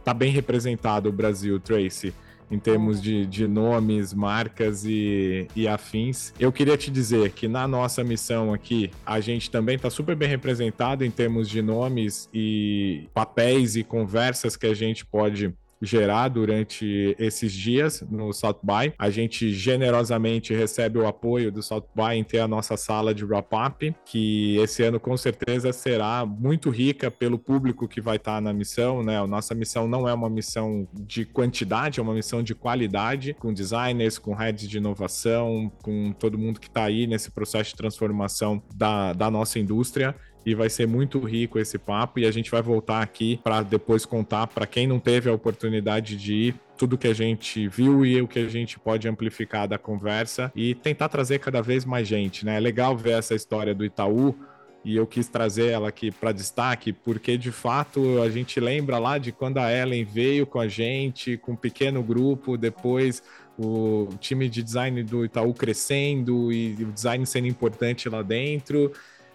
tá 0.05 0.15
bem 0.15 0.31
representado 0.33 1.09
o 1.09 1.13
Brasil, 1.13 1.59
Tracy, 1.61 2.13
em 2.51 2.59
termos 2.59 3.01
de, 3.01 3.25
de 3.27 3.47
nomes, 3.47 4.13
marcas 4.13 4.85
e, 4.85 5.47
e 5.55 5.69
afins. 5.69 6.35
Eu 6.39 6.51
queria 6.51 6.77
te 6.77 6.91
dizer 6.91 7.31
que 7.31 7.47
na 7.47 7.69
nossa 7.69 8.03
missão 8.03 8.53
aqui, 8.53 8.91
a 9.07 9.21
gente 9.21 9.51
também 9.51 9.77
está 9.77 9.89
super 9.89 10.17
bem 10.17 10.29
representado 10.29 11.05
em 11.05 11.11
termos 11.11 11.49
de 11.49 11.63
nomes 11.63 12.29
e 12.35 13.09
papéis 13.15 13.77
e 13.77 13.85
conversas 13.85 14.57
que 14.57 14.67
a 14.67 14.75
gente 14.75 15.07
pode 15.07 15.55
gerar 15.81 16.29
durante 16.29 17.17
esses 17.19 17.53
dias 17.53 18.05
no 18.11 18.33
South 18.33 18.61
By. 18.63 18.93
A 18.99 19.11
gente 19.11 19.53
generosamente 19.53 20.55
recebe 20.55 20.99
o 20.99 21.07
apoio 21.07 21.51
do 21.51 21.63
South 21.63 21.87
By 21.95 22.17
em 22.17 22.25
ter 22.25 22.41
a 22.41 22.49
nossa 22.49 22.77
sala 22.77 23.15
de 23.15 23.25
wrap-up, 23.25 23.95
que 24.05 24.57
esse 24.59 24.83
ano 24.83 25.01
com 25.01 25.17
certeza 25.17 25.73
será 25.73 26.27
muito 26.27 26.71
rica 26.71 27.11
pelo 27.11 27.39
público 27.39 27.89
que 27.89 28.01
vai 28.01 28.17
estar 28.17 28.41
na 28.41 28.53
missão, 28.53 29.03
né? 29.03 29.19
A 29.19 29.27
nossa 29.27 29.55
missão 29.55 29.89
não 29.89 30.09
é 30.09 30.13
uma 30.13 30.29
missão 30.29 30.87
de 30.93 31.25
quantidade, 31.25 32.01
é 32.01 32.03
uma 32.03 32.15
missão 32.15 32.43
de 32.43 32.55
qualidade, 32.55 33.35
com 33.35 33.53
designers, 33.53 34.19
com 34.19 34.35
heads 34.35 34.69
de 34.69 34.79
inovação, 34.79 35.73
com 35.83 36.13
todo 36.13 36.39
mundo 36.39 36.61
que 36.61 36.69
está 36.69 36.85
aí 36.85 37.07
nesse 37.07 37.31
processo 37.31 37.71
de 37.71 37.77
transformação 37.77 38.63
da, 38.75 39.13
da 39.13 39.31
nossa 39.31 39.59
indústria 39.59 40.15
e 40.45 40.55
vai 40.55 40.71
ser 40.71 40.87
muito 40.87 41.19
rico 41.21 41.59
esse 41.59 41.79
papo 41.79 42.19
e 42.19 42.27
a 42.27 42.31
gente 42.31 42.51
vai 42.51 42.63
voltar 42.63 43.03
aqui 43.03 43.41
para 43.43 43.63
depois 43.63 44.05
contar 44.05 44.47
para 44.47 44.67
quem 44.67 44.87
não 44.87 44.99
teve 44.99 45.29
a 45.29 45.33
oportunidade 45.33 46.17
de 46.17 46.35
ir 46.35 46.55
tudo 46.77 46.97
que 46.97 47.09
a 47.09 47.15
gente 47.15 47.69
viu 47.69 48.07
e 48.07 48.23
o 48.23 48.27
que 48.27 48.39
a 48.39 48.49
gente 48.49 48.79
pode 48.79 49.07
amplificar 49.07 49.69
da 49.69 49.77
conversa 49.77 50.51
e 50.57 50.75
tentar 50.75 51.11
trazer 51.11 51.39
cada 51.39 51.61
vez 51.61 51.85
mais 51.85 52.09
gente, 52.09 52.47
né? 52.47 52.57
É 52.57 52.61
legal 52.61 52.97
ver 52.97 53.19
essa 53.19 53.35
história 53.35 53.75
do 53.75 53.85
Itaú 53.85 54.35
e 54.83 54.97
eu 54.97 55.07
quis 55.07 55.29
trazer 55.29 55.67
ela 55.67 55.89
aqui 55.89 56.11
para 56.11 56.33
destaque 56.33 56.91
porque 56.91 57.37
de 57.37 57.53
fato 57.53 58.23
a 58.23 58.31
gente 58.31 58.59
lembra 58.59 58.99
lá 58.99 59.19
de 59.19 59.31
quando 59.31 59.59
a 59.59 59.71
Ellen 59.71 60.05
veio 60.05 60.47
com 60.47 60.59
a 60.59 60.69
gente, 60.69 61.37
com 61.37 61.53
um 61.53 61.57
pequeno 61.57 62.03
grupo, 62.03 62.57
depois 62.57 63.23
o 63.59 64.09
time 64.19 64.49
de 64.49 64.63
design 64.63 65.03
do 65.03 65.23
Itaú 65.23 65.53
crescendo 65.53 66.51
e 66.51 66.73
o 66.83 66.93
design 66.93 67.27
sendo 67.27 67.47
importante 67.47 68.09
lá 68.09 68.23
dentro. 68.23 68.91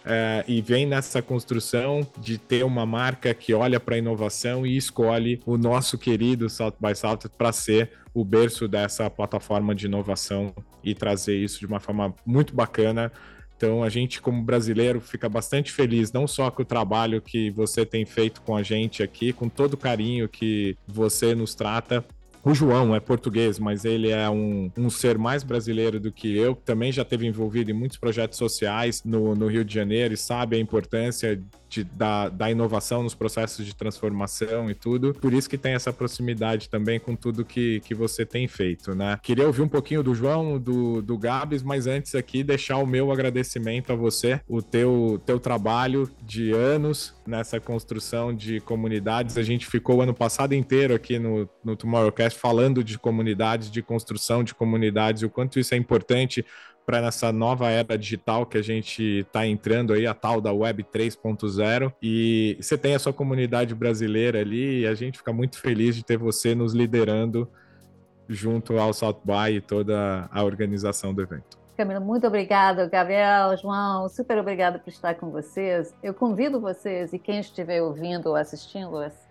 Uh, 0.06 0.45
e 0.47 0.62
vem 0.62 0.86
nessa 0.86 1.20
construção 1.20 2.08
de 2.20 2.38
ter 2.38 2.64
uma 2.64 2.86
marca 2.86 3.34
que 3.34 3.56
olha 3.56 3.80
para 3.80 3.95
a 3.95 3.97
inovação 3.97 4.64
e 4.64 4.78
escolhe 4.78 5.41
o 5.47 5.58
nosso 5.58 5.97
querido 5.97 6.47
South 6.47 6.76
by 6.80 6.95
South 6.95 7.28
para 7.36 7.51
ser 7.51 7.89
o 8.14 8.24
berço 8.24 8.68
dessa 8.68 9.10
plataforma 9.10 9.74
de 9.74 9.88
inovação 9.88 10.53
e 10.84 10.93
trazer 10.93 11.36
isso 11.38 11.60
de 11.60 11.66
uma 11.66 11.80
forma 11.80 12.14
muito 12.24 12.53
bacana. 12.53 13.12
Então 13.58 13.84
a 13.84 13.89
gente, 13.89 14.22
como 14.22 14.43
brasileiro, 14.43 15.01
fica 15.01 15.28
bastante 15.28 15.72
feliz, 15.72 16.12
não 16.12 16.28
só 16.28 16.51
com 16.51 16.62
o 16.62 16.66
trabalho 16.66 17.20
que 17.20 17.49
você 17.49 17.84
tem 17.84 18.06
feito 18.06 18.41
com 18.41 18.56
a 18.56 18.62
gente 18.62 19.01
aqui, 19.01 19.34
com 19.34 19.49
todo 19.49 19.74
o 19.74 19.78
carinho 19.78 20.30
que 20.30 20.78
você 20.88 21.34
nos 21.34 21.56
trata, 21.56 22.06
o 22.45 22.53
João 22.53 22.95
é 22.95 22.99
português, 22.99 23.57
mas 23.57 23.85
ele 23.85 24.11
é 24.11 24.29
um, 24.29 24.71
um 24.77 24.87
ser 24.87 25.17
mais 25.17 25.43
brasileiro 25.43 25.99
do 25.99 26.11
que 26.11 26.37
eu. 26.37 26.55
Também 26.55 26.91
já 26.91 27.03
teve 27.03 27.25
envolvido 27.25 27.71
em 27.71 27.73
muitos 27.73 27.97
projetos 27.97 28.37
sociais 28.37 29.03
no, 29.03 29.33
no 29.33 29.47
Rio 29.47 29.65
de 29.65 29.73
Janeiro 29.73 30.13
e 30.13 30.17
sabe 30.17 30.55
a 30.55 30.59
importância 30.59 31.41
de, 31.76 31.84
da, 31.84 32.30
da 32.30 32.49
inovação 32.49 33.03
nos 33.03 33.13
processos 33.13 33.65
de 33.65 33.76
transformação 33.76 34.69
e 34.69 34.76
tudo. 34.76 35.13
Por 35.13 35.34
isso 35.34 35.49
que 35.49 35.57
tem 35.57 35.73
essa 35.73 35.91
proximidade 35.91 36.69
também 36.69 36.99
com 36.99 37.15
tudo 37.15 37.43
que, 37.43 37.82
que 37.82 37.93
você 37.93 38.26
tem 38.26 38.47
feito, 38.47 38.95
né? 38.95 39.19
Queria 39.21 39.45
ouvir 39.45 39.61
um 39.61 39.67
pouquinho 39.67 40.01
do 40.01 40.15
João, 40.15 40.57
do, 40.57 41.01
do 41.01 41.17
Gabs, 41.17 41.63
mas 41.63 41.88
antes 41.88 42.15
aqui 42.15 42.43
deixar 42.43 42.78
o 42.78 42.86
meu 42.86 43.11
agradecimento 43.11 43.91
a 43.91 43.95
você, 43.95 44.39
o 44.47 44.61
teu, 44.61 45.21
teu 45.26 45.39
trabalho 45.39 46.09
de 46.21 46.51
anos 46.51 47.13
nessa 47.28 47.59
construção 47.59 48.34
de 48.34 48.61
comunidades. 48.61 49.38
A 49.38 49.43
gente 49.43 49.65
ficou 49.65 49.97
o 49.97 50.01
ano 50.01 50.13
passado 50.13 50.53
inteiro 50.53 50.93
aqui 50.93 51.19
no, 51.19 51.49
no 51.63 51.76
Tomorrowcast 51.76 52.39
falando 52.39 52.84
de 52.84 52.97
comunidades, 52.97 53.69
de 53.69 53.82
construção 53.82 54.43
de 54.43 54.53
comunidades, 54.53 55.23
o 55.23 55.30
quanto 55.30 55.59
isso 55.59 55.73
é 55.73 55.78
importante 55.78 56.45
para 56.86 57.01
nessa 57.01 57.31
nova 57.31 57.69
era 57.69 57.97
digital 57.97 58.45
que 58.45 58.57
a 58.57 58.61
gente 58.61 59.21
está 59.21 59.45
entrando 59.45 59.93
aí, 59.93 60.05
a 60.05 60.13
tal 60.13 60.39
da 60.39 60.53
Web 60.53 60.83
3.0. 60.83 61.91
E 62.01 62.57
você 62.61 62.77
tem 62.77 62.93
a 62.93 62.99
sua 62.99 63.11
comunidade 63.11 63.73
brasileira 63.73 64.39
ali 64.39 64.81
e 64.81 64.88
a 64.88 64.93
gente 64.93 65.17
fica 65.17 65.33
muito 65.33 65.59
feliz 65.59 65.95
de 65.95 66.03
ter 66.03 66.17
você 66.17 66.53
nos 66.53 66.73
liderando 66.73 67.49
junto 68.27 68.77
ao 68.77 68.93
South 68.93 69.21
By 69.23 69.55
e 69.55 69.61
toda 69.61 70.29
a 70.31 70.43
organização 70.43 71.13
do 71.13 71.21
evento. 71.21 71.57
Camila, 71.75 71.99
muito 71.99 72.25
obrigada, 72.25 72.88
Gabriel, 72.88 73.57
João, 73.57 74.07
super 74.07 74.38
obrigada 74.38 74.79
por 74.79 74.89
estar 74.89 75.15
com 75.15 75.29
vocês. 75.29 75.93
Eu 76.01 76.13
convido 76.13 76.59
vocês 76.59 77.11
e 77.11 77.19
quem 77.19 77.39
estiver 77.39 77.81
ouvindo 77.81 78.27
ou 78.27 78.36
assistindo 78.36 79.01
essa, 79.01 79.27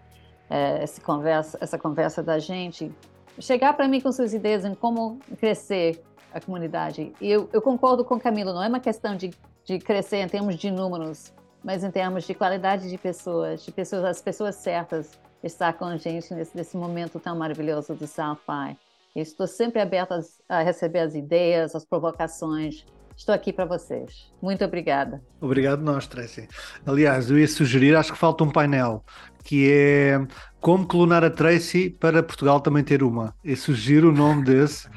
é, 0.51 0.85
conversa, 1.03 1.57
essa 1.61 1.79
conversa 1.79 2.23
da 2.23 2.39
gente, 2.39 2.93
chegar 3.39 3.73
para 3.73 3.89
mim 3.89 3.99
com 4.01 4.13
suas 4.13 4.35
ideias 4.35 4.65
em 4.65 4.75
como 4.75 5.19
crescer 5.39 6.03
a 6.35 6.41
comunidade. 6.41 7.15
E 7.21 7.31
eu, 7.31 7.49
eu 7.53 7.63
concordo 7.63 8.05
com 8.05 8.17
o 8.17 8.21
Camilo, 8.21 8.53
não 8.53 8.63
é 8.63 8.69
uma 8.69 8.81
questão 8.81 9.17
de, 9.17 9.31
de 9.65 9.79
crescer 9.79 10.17
em 10.17 10.29
termos 10.29 10.57
de 10.57 10.71
números, 10.71 11.33
mas 11.63 11.85
em 11.85 11.91
termos 11.91 12.25
de 12.25 12.35
qualidade 12.35 12.91
de 12.91 12.99
pessoas, 12.99 13.65
de 13.65 13.71
pessoas, 13.71 14.05
as 14.05 14.21
pessoas 14.21 14.57
certas 14.57 15.19
estar 15.43 15.73
com 15.75 15.85
a 15.85 15.97
gente 15.97 16.35
nesse, 16.35 16.57
nesse 16.57 16.77
momento 16.77 17.21
tão 17.21 17.37
maravilhoso 17.37 17.95
do 17.95 18.07
South 18.07 18.39
By. 18.49 18.77
estou 19.15 19.47
sempre 19.47 19.81
aberta 19.81 20.21
a 20.49 20.63
receber 20.63 21.01
as 21.01 21.15
ideias, 21.15 21.75
as 21.75 21.85
provocações. 21.85 22.85
Estou 23.17 23.35
aqui 23.35 23.53
para 23.53 23.65
vocês. 23.65 24.33
Muito 24.43 24.65
obrigada. 24.65 25.23
Obrigado 25.41 25.83
nós, 25.83 26.07
Tracy. 26.07 26.49
Aliás, 26.85 27.31
eu 27.31 27.39
ia 27.39 27.49
sugerir, 27.49 27.95
acho 27.95 28.13
que 28.13 28.19
falta 28.19 28.45
um 28.45 28.51
painel, 28.51 29.05
que 29.45 29.71
é 29.71 30.21
como 30.61 30.87
clonar 30.87 31.23
a 31.23 31.31
Tracy 31.31 31.91
para 31.91 32.23
Portugal 32.23 32.61
também 32.61 32.83
ter 32.83 33.03
uma. 33.03 33.35
E 33.45 33.55
sugiro 33.55 34.09
o 34.09 34.13
nome 34.13 34.45
desse, 34.45 34.89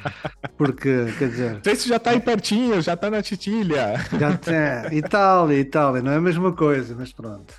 porque, 0.57 1.05
quer 1.20 1.30
dizer. 1.30 1.61
Tracy 1.61 1.89
já 1.89 1.97
está 1.97 2.11
aí 2.11 2.20
pertinho, 2.20 2.82
já 2.82 2.93
está 2.93 3.11
na 3.11 3.22
titilha. 3.22 3.95
Já 4.18 4.38
tem. 4.38 4.97
Itália, 4.97 5.59
Itália, 5.59 6.01
não 6.01 6.11
é 6.11 6.15
a 6.15 6.22
mesma 6.22 6.53
coisa, 6.53 6.95
mas 6.97 7.11
pronto. 7.11 7.53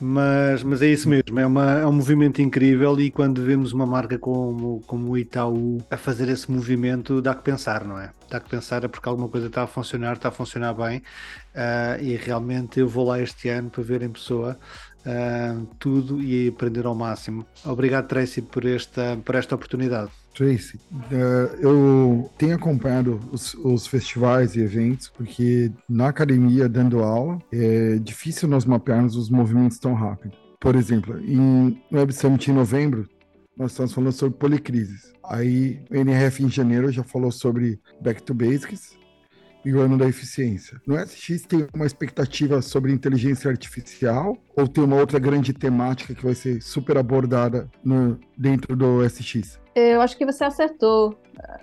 Mas, 0.00 0.62
mas 0.64 0.82
é 0.82 0.88
isso 0.88 1.08
mesmo, 1.08 1.38
é, 1.38 1.46
uma, 1.46 1.70
é 1.78 1.86
um 1.86 1.92
movimento 1.92 2.42
incrível 2.42 2.98
e 3.00 3.12
quando 3.12 3.42
vemos 3.44 3.72
uma 3.72 3.86
marca 3.86 4.18
como, 4.18 4.82
como 4.86 5.12
o 5.12 5.16
Itaú 5.16 5.78
a 5.88 5.96
fazer 5.96 6.28
esse 6.28 6.50
movimento, 6.50 7.22
dá 7.22 7.32
que 7.34 7.42
pensar, 7.42 7.84
não 7.84 7.98
é? 7.98 8.10
Dá 8.28 8.40
que 8.40 8.50
pensar 8.50 8.82
é 8.84 8.88
porque 8.88 9.08
alguma 9.08 9.28
coisa 9.28 9.46
está 9.46 9.62
a 9.62 9.66
funcionar, 9.68 10.14
está 10.14 10.28
a 10.28 10.32
funcionar 10.32 10.74
bem 10.74 10.98
uh, 10.98 12.02
e 12.02 12.16
realmente 12.16 12.80
eu 12.80 12.88
vou 12.88 13.06
lá 13.06 13.20
este 13.20 13.48
ano 13.48 13.70
para 13.70 13.82
ver 13.84 14.02
em 14.02 14.10
pessoa 14.10 14.58
uh, 15.06 15.66
tudo 15.78 16.20
e 16.20 16.48
aprender 16.48 16.86
ao 16.86 16.94
máximo. 16.94 17.46
Obrigado, 17.64 18.08
Tracy, 18.08 18.42
por 18.42 18.64
esta, 18.66 19.16
por 19.24 19.36
esta 19.36 19.54
oportunidade. 19.54 20.10
Tracy, 20.34 20.78
uh, 20.92 21.56
eu 21.60 22.30
tenho 22.36 22.56
acompanhado 22.56 23.20
os, 23.30 23.54
os, 23.54 23.86
festivais 23.86 24.56
e 24.56 24.60
eventos, 24.60 25.08
porque 25.08 25.70
na 25.88 26.08
academia, 26.08 26.68
dando 26.68 27.02
aula, 27.02 27.38
é 27.52 27.96
difícil 27.96 28.48
nós 28.48 28.64
mapearmos 28.64 29.16
os 29.16 29.30
movimentos 29.30 29.78
tão 29.78 29.94
rápido. 29.94 30.36
Por 30.60 30.74
exemplo, 30.74 31.18
em 31.20 31.80
Web 31.92 32.12
Summit 32.12 32.50
em 32.50 32.54
novembro, 32.54 33.08
nós 33.56 33.70
estamos 33.70 33.92
falando 33.92 34.12
sobre 34.12 34.36
policrises. 34.36 35.12
Aí, 35.24 35.80
o 35.90 35.94
NRF 35.94 36.42
em 36.42 36.50
janeiro 36.50 36.90
já 36.90 37.04
falou 37.04 37.30
sobre 37.30 37.80
Back 38.02 38.22
to 38.22 38.34
Basics, 38.34 38.96
e 39.64 39.72
o 39.72 39.80
ano 39.80 39.96
da 39.96 40.06
eficiência. 40.06 40.80
No 40.86 40.98
SX 40.98 41.42
tem 41.48 41.66
uma 41.72 41.86
expectativa 41.86 42.60
sobre 42.60 42.92
inteligência 42.92 43.50
artificial 43.50 44.36
ou 44.54 44.68
tem 44.68 44.84
uma 44.84 44.96
outra 44.96 45.18
grande 45.18 45.52
temática 45.52 46.14
que 46.14 46.22
vai 46.22 46.34
ser 46.34 46.62
super 46.62 46.98
abordada 46.98 47.70
no, 47.82 48.20
dentro 48.36 48.76
do 48.76 49.02
SX? 49.08 49.58
Eu 49.74 50.00
acho 50.00 50.16
que 50.16 50.24
você 50.24 50.44
acertou, 50.44 51.18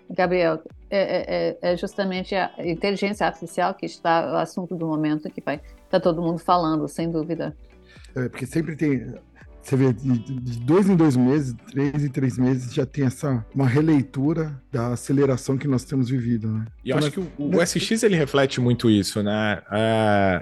Gabriel. 0.10 0.62
É, 0.90 1.00
é, 1.00 1.58
é, 1.62 1.74
é 1.74 1.78
justamente 1.78 2.36
a 2.36 2.52
inteligência 2.60 3.26
artificial 3.26 3.74
que 3.74 3.86
está 3.86 4.34
o 4.34 4.36
assunto 4.36 4.76
do 4.76 4.86
momento 4.86 5.30
que 5.30 5.40
vai 5.40 5.62
está 5.86 6.00
todo 6.00 6.22
mundo 6.22 6.38
falando, 6.38 6.88
sem 6.88 7.10
dúvida. 7.10 7.56
É, 8.16 8.28
porque 8.28 8.46
sempre 8.46 8.76
tem 8.76 9.14
você 9.62 9.76
vê, 9.76 9.94
de, 9.94 10.60
dois 10.60 10.90
em 10.90 10.96
dois 10.96 11.16
meses, 11.16 11.56
três 11.72 12.04
em 12.04 12.10
três 12.10 12.38
meses, 12.38 12.74
já 12.74 12.86
tem 12.86 13.06
essa 13.06 13.46
uma 13.54 13.68
releitura 13.68 14.60
da 14.72 14.94
aceleração 14.94 15.58
que 15.58 15.68
nós 15.68 15.84
temos 15.84 16.10
vivido, 16.10 16.48
né? 16.48 16.66
E 16.84 16.90
eu 16.90 16.98
então, 16.98 17.08
acho 17.08 17.12
que 17.12 17.42
o, 17.42 17.58
o, 17.58 17.66
SX 17.66 18.04
ele 18.04 18.16
reflete 18.16 18.60
muito 18.60 18.90
isso, 18.90 19.22
né? 19.22 19.62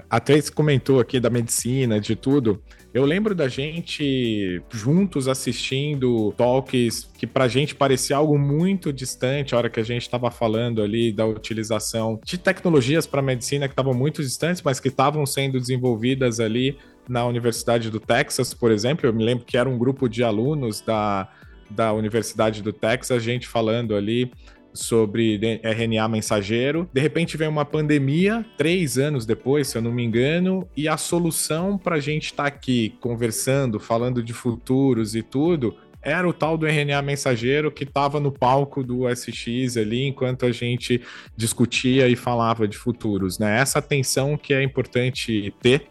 A 0.08 0.20
Thais 0.20 0.48
comentou 0.48 1.00
aqui 1.00 1.20
da 1.20 1.28
medicina, 1.28 2.00
de 2.00 2.16
tudo. 2.16 2.62
Eu 2.92 3.04
lembro 3.04 3.36
da 3.36 3.46
gente 3.46 4.60
juntos 4.72 5.28
assistindo 5.28 6.32
talks 6.36 7.08
que 7.16 7.26
pra 7.26 7.46
gente 7.46 7.74
parecia 7.74 8.16
algo 8.16 8.36
muito 8.36 8.92
distante, 8.92 9.54
a 9.54 9.58
hora 9.58 9.70
que 9.70 9.78
a 9.78 9.84
gente 9.84 10.02
estava 10.02 10.28
falando 10.30 10.82
ali 10.82 11.12
da 11.12 11.24
utilização 11.24 12.18
de 12.24 12.36
tecnologias 12.36 13.06
para 13.06 13.22
medicina 13.22 13.68
que 13.68 13.72
estavam 13.72 13.94
muito 13.94 14.22
distantes, 14.22 14.60
mas 14.62 14.80
que 14.80 14.88
estavam 14.88 15.24
sendo 15.24 15.60
desenvolvidas 15.60 16.40
ali 16.40 16.76
na 17.10 17.26
Universidade 17.26 17.90
do 17.90 17.98
Texas, 17.98 18.54
por 18.54 18.70
exemplo. 18.70 19.04
Eu 19.04 19.12
me 19.12 19.24
lembro 19.24 19.44
que 19.44 19.58
era 19.58 19.68
um 19.68 19.76
grupo 19.76 20.08
de 20.08 20.22
alunos 20.22 20.80
da, 20.80 21.28
da 21.68 21.92
Universidade 21.92 22.62
do 22.62 22.72
Texas, 22.72 23.16
a 23.16 23.20
gente 23.20 23.48
falando 23.48 23.96
ali 23.96 24.30
sobre 24.72 25.40
RNA 25.64 26.08
mensageiro. 26.08 26.88
De 26.92 27.00
repente 27.00 27.36
vem 27.36 27.48
uma 27.48 27.64
pandemia, 27.64 28.46
três 28.56 28.96
anos 28.96 29.26
depois, 29.26 29.66
se 29.66 29.76
eu 29.76 29.82
não 29.82 29.90
me 29.90 30.04
engano, 30.04 30.68
e 30.76 30.86
a 30.86 30.96
solução 30.96 31.76
para 31.76 31.96
a 31.96 32.00
gente 32.00 32.26
estar 32.26 32.44
tá 32.44 32.48
aqui 32.48 32.94
conversando, 33.00 33.80
falando 33.80 34.22
de 34.22 34.32
futuros 34.32 35.16
e 35.16 35.22
tudo, 35.22 35.76
era 36.00 36.28
o 36.28 36.32
tal 36.32 36.56
do 36.56 36.64
RNA 36.64 37.02
mensageiro 37.02 37.72
que 37.72 37.82
estava 37.82 38.20
no 38.20 38.30
palco 38.30 38.84
do 38.84 39.02
SX 39.12 39.76
ali 39.76 40.06
enquanto 40.06 40.46
a 40.46 40.52
gente 40.52 41.02
discutia 41.36 42.06
e 42.08 42.14
falava 42.14 42.68
de 42.68 42.78
futuros, 42.78 43.36
né? 43.36 43.58
Essa 43.58 43.80
atenção 43.80 44.38
que 44.38 44.54
é 44.54 44.62
importante 44.62 45.52
ter 45.60 45.90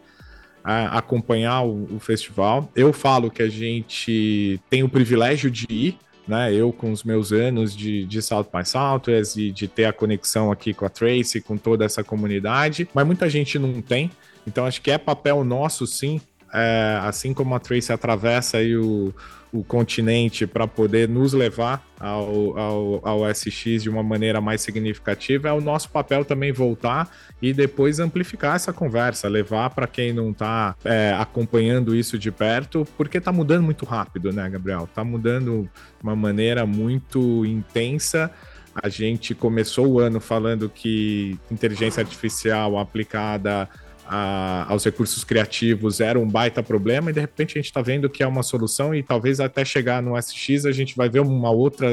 a 0.62 0.98
acompanhar 0.98 1.62
o, 1.62 1.96
o, 1.96 1.98
festival. 1.98 2.70
Eu 2.74 2.92
falo 2.92 3.30
que 3.30 3.42
a 3.42 3.48
gente 3.48 4.60
tem 4.68 4.82
o 4.82 4.88
privilégio 4.88 5.50
de 5.50 5.66
ir, 5.70 5.98
né? 6.26 6.52
Eu 6.52 6.72
com 6.72 6.92
os 6.92 7.02
meus 7.02 7.32
anos 7.32 7.74
de, 7.74 8.04
de 8.04 8.22
South 8.22 8.48
by 8.52 8.66
Southwest 8.66 9.36
e 9.36 9.50
de 9.50 9.66
ter 9.66 9.86
a 9.86 9.92
conexão 9.92 10.52
aqui 10.52 10.74
com 10.74 10.84
a 10.84 10.88
Tracy, 10.88 11.40
com 11.40 11.56
toda 11.56 11.84
essa 11.84 12.04
comunidade, 12.04 12.88
mas 12.94 13.06
muita 13.06 13.28
gente 13.28 13.58
não 13.58 13.80
tem. 13.80 14.10
Então 14.46 14.66
acho 14.66 14.80
que 14.80 14.90
é 14.90 14.98
papel 14.98 15.44
nosso, 15.44 15.86
sim, 15.86 16.20
é, 16.52 16.98
assim 17.02 17.32
como 17.32 17.54
a 17.54 17.58
Tracy 17.58 17.92
atravessa 17.92 18.58
aí 18.58 18.76
o, 18.76 19.14
o 19.52 19.64
continente 19.64 20.46
para 20.46 20.66
poder 20.66 21.08
nos 21.08 21.32
levar 21.32 21.84
ao, 21.98 22.56
ao, 22.56 23.08
ao, 23.08 23.34
SX 23.34 23.82
de 23.82 23.90
uma 23.90 24.02
maneira 24.02 24.40
mais 24.40 24.60
significativa, 24.60 25.48
é 25.48 25.52
o 25.52 25.60
nosso 25.60 25.90
papel 25.90 26.24
também 26.24 26.52
voltar 26.52 27.10
e 27.42 27.52
depois 27.52 27.98
amplificar 27.98 28.56
essa 28.56 28.72
conversa, 28.72 29.28
levar 29.28 29.70
para 29.70 29.86
quem 29.86 30.12
não 30.12 30.30
está 30.30 30.74
é, 30.84 31.14
acompanhando 31.18 31.94
isso 31.94 32.18
de 32.18 32.30
perto, 32.30 32.86
porque 32.96 33.18
está 33.18 33.32
mudando 33.32 33.64
muito 33.64 33.84
rápido, 33.84 34.32
né, 34.32 34.48
Gabriel? 34.48 34.84
Está 34.84 35.04
mudando 35.04 35.68
de 35.98 36.02
uma 36.02 36.16
maneira 36.16 36.64
muito 36.64 37.44
intensa. 37.44 38.30
A 38.74 38.88
gente 38.88 39.34
começou 39.34 39.86
o 39.86 39.98
ano 39.98 40.20
falando 40.20 40.70
que 40.70 41.38
inteligência 41.50 42.00
artificial 42.00 42.78
aplicada 42.78 43.68
a, 44.12 44.66
aos 44.68 44.84
recursos 44.84 45.22
criativos 45.22 46.00
era 46.00 46.18
um 46.18 46.26
baita 46.26 46.64
problema, 46.64 47.10
e 47.10 47.12
de 47.12 47.20
repente 47.20 47.52
a 47.56 47.60
gente 47.60 47.66
está 47.66 47.80
vendo 47.80 48.10
que 48.10 48.24
é 48.24 48.26
uma 48.26 48.42
solução, 48.42 48.92
e 48.92 49.04
talvez 49.04 49.38
até 49.38 49.64
chegar 49.64 50.02
no 50.02 50.20
SX 50.20 50.66
a 50.66 50.72
gente 50.72 50.96
vai 50.96 51.08
ver 51.08 51.20
uma 51.20 51.50
outra, 51.50 51.88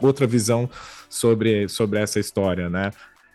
outra 0.00 0.24
visão 0.24 0.70
sobre, 1.10 1.68
sobre 1.68 1.98
essa 1.98 2.20
história, 2.20 2.70
né? 2.70 2.92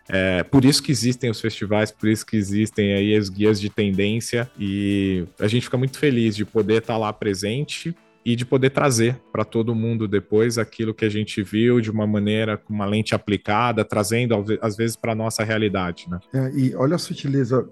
É, 0.08 0.42
por 0.42 0.64
isso 0.64 0.82
que 0.82 0.90
existem 0.90 1.28
os 1.28 1.38
festivais, 1.38 1.90
por 1.90 2.08
isso 2.08 2.24
que 2.24 2.34
existem 2.34 2.94
aí 2.94 3.14
as 3.14 3.28
guias 3.28 3.60
de 3.60 3.68
tendência, 3.68 4.50
e 4.58 5.26
a 5.38 5.46
gente 5.46 5.64
fica 5.64 5.76
muito 5.76 5.98
feliz 5.98 6.34
de 6.34 6.46
poder 6.46 6.78
estar 6.78 6.94
tá 6.94 6.98
lá 6.98 7.12
presente 7.12 7.94
e 8.24 8.34
de 8.34 8.46
poder 8.46 8.70
trazer 8.70 9.20
para 9.30 9.44
todo 9.44 9.74
mundo 9.74 10.08
depois 10.08 10.56
aquilo 10.56 10.94
que 10.94 11.04
a 11.04 11.10
gente 11.10 11.42
viu 11.42 11.78
de 11.78 11.90
uma 11.90 12.06
maneira 12.06 12.56
com 12.56 12.72
uma 12.72 12.86
lente 12.86 13.14
aplicada, 13.14 13.84
trazendo 13.84 14.34
às 14.62 14.76
vezes 14.78 14.96
para 14.96 15.14
nossa 15.14 15.44
realidade, 15.44 16.06
né? 16.08 16.18
É, 16.32 16.50
e 16.58 16.74
olha 16.74 16.96
a 16.96 16.98
sutileza 16.98 17.68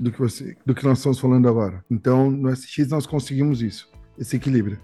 do 0.00 0.10
que, 0.10 0.18
você, 0.18 0.56
do 0.64 0.74
que 0.74 0.84
nós 0.84 0.98
estamos 0.98 1.18
falando 1.18 1.46
agora. 1.46 1.84
Então, 1.90 2.30
no 2.30 2.50
SX 2.50 2.88
nós 2.88 3.06
conseguimos 3.06 3.60
isso, 3.60 3.88
esse 4.18 4.36
equilíbrio. 4.36 4.78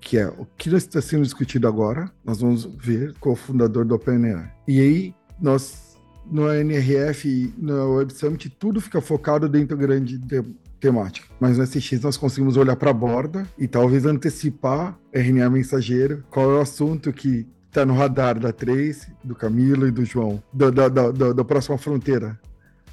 Que 0.00 0.18
é 0.18 0.26
o 0.26 0.46
que 0.56 0.74
está 0.74 1.00
sendo 1.00 1.22
discutido 1.22 1.68
agora, 1.68 2.10
nós 2.24 2.40
vamos 2.40 2.64
ver 2.64 3.14
com 3.20 3.32
o 3.32 3.36
fundador 3.36 3.84
do 3.84 3.94
OpenAI. 3.94 4.50
E 4.66 4.80
aí, 4.80 5.14
nós, 5.40 5.96
no 6.26 6.52
NRF 6.52 7.54
no 7.56 7.96
Web 7.96 8.12
Summit, 8.12 8.50
tudo 8.50 8.80
fica 8.80 9.00
focado 9.00 9.48
dentro 9.48 9.76
da 9.76 9.82
grande 9.82 10.18
te 10.18 10.42
temática. 10.80 11.28
Mas 11.38 11.58
no 11.58 11.66
SX 11.66 12.00
nós 12.00 12.16
conseguimos 12.16 12.56
olhar 12.56 12.74
para 12.74 12.90
a 12.90 12.94
borda 12.94 13.46
e 13.58 13.68
talvez 13.68 14.06
antecipar 14.06 14.98
RNA 15.12 15.50
mensageiro, 15.50 16.24
qual 16.30 16.50
é 16.50 16.54
o 16.54 16.60
assunto 16.60 17.12
que 17.12 17.46
está 17.68 17.84
no 17.84 17.92
radar 17.92 18.40
da 18.40 18.50
Trace, 18.50 19.12
do 19.22 19.34
Camilo 19.34 19.86
e 19.86 19.90
do 19.90 20.06
João, 20.06 20.42
da 20.52 21.44
próxima 21.44 21.76
fronteira 21.76 22.40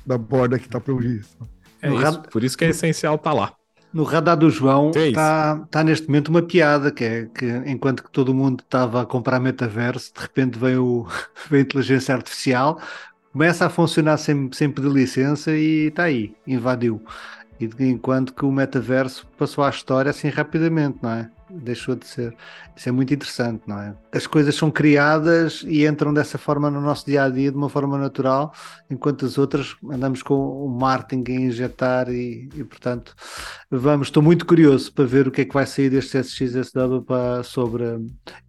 da 0.08 0.18
borda 0.18 0.58
que 0.58 0.70
tá 0.70 0.80
previsto. 0.80 1.38
É 1.82 1.90
isso, 1.90 1.98
rad... 1.98 2.28
por 2.30 2.44
isso 2.44 2.58
que 2.58 2.64
é 2.66 2.70
essencial 2.70 3.16
estar 3.16 3.32
tá 3.32 3.36
lá. 3.36 3.54
No 3.94 4.04
radar 4.04 4.38
do 4.38 4.50
João 4.50 4.92
está 4.92 5.58
tá 5.70 5.84
neste 5.84 6.08
momento 6.08 6.30
uma 6.30 6.42
piada, 6.42 6.92
que 6.92 7.04
é 7.04 7.26
que 7.26 7.46
enquanto 7.66 8.04
que 8.04 8.12
todo 8.12 8.34
mundo 8.34 8.62
estava 8.62 9.02
a 9.02 9.06
comprar 9.06 9.40
metaverso, 9.40 10.14
de 10.14 10.22
repente 10.22 10.58
veio, 10.58 11.06
veio 11.50 11.62
a 11.62 11.66
inteligência 11.66 12.16
artificial, 12.16 12.80
começa 13.32 13.66
a 13.66 13.70
funcionar 13.70 14.18
sem, 14.18 14.50
sem 14.54 14.70
pedir 14.70 14.90
licença 14.90 15.52
e 15.52 15.88
está 15.88 16.04
aí, 16.04 16.34
invadiu. 16.46 17.02
E 17.60 17.70
enquanto 17.80 18.34
que 18.34 18.46
o 18.46 18.52
metaverso 18.52 19.28
passou 19.38 19.64
à 19.64 19.70
história 19.70 20.10
assim 20.10 20.30
rapidamente, 20.30 21.00
não 21.02 21.12
é? 21.12 21.32
Deixou 21.50 21.96
de 21.96 22.06
ser. 22.06 22.36
Isso 22.76 22.90
é 22.90 22.92
muito 22.92 23.14
interessante, 23.14 23.64
não 23.68 23.80
é? 23.80 23.96
As 24.12 24.28
coisas 24.28 24.56
são 24.56 24.70
criadas 24.70 25.64
e 25.68 25.86
entram 25.86 26.14
dessa 26.14 26.38
forma 26.38 26.70
no 26.70 26.82
nosso 26.82 27.06
dia 27.06 27.24
a 27.24 27.30
dia, 27.30 27.52
de 27.52 27.58
uma 27.58 27.70
forma 27.70 27.98
natural, 27.98 28.54
enquanto 28.90 29.26
as 29.26 29.38
outras 29.38 29.76
andamos 29.90 30.22
com 30.22 30.36
o 30.36 30.70
marketing 30.70 31.32
a 31.32 31.42
injetar 31.42 32.10
e, 32.10 32.50
e 32.56 32.64
portanto, 32.64 33.16
vamos. 33.70 34.08
Estou 34.08 34.24
muito 34.24 34.46
curioso 34.46 34.92
para 34.92 35.06
ver 35.06 35.28
o 35.28 35.32
que 35.32 35.42
é 35.42 35.46
que 35.46 35.54
vai 35.54 35.66
sair 35.66 35.90
deste 35.90 36.18
SXSW 36.18 37.02
para, 37.06 37.44
sobre 37.44 37.84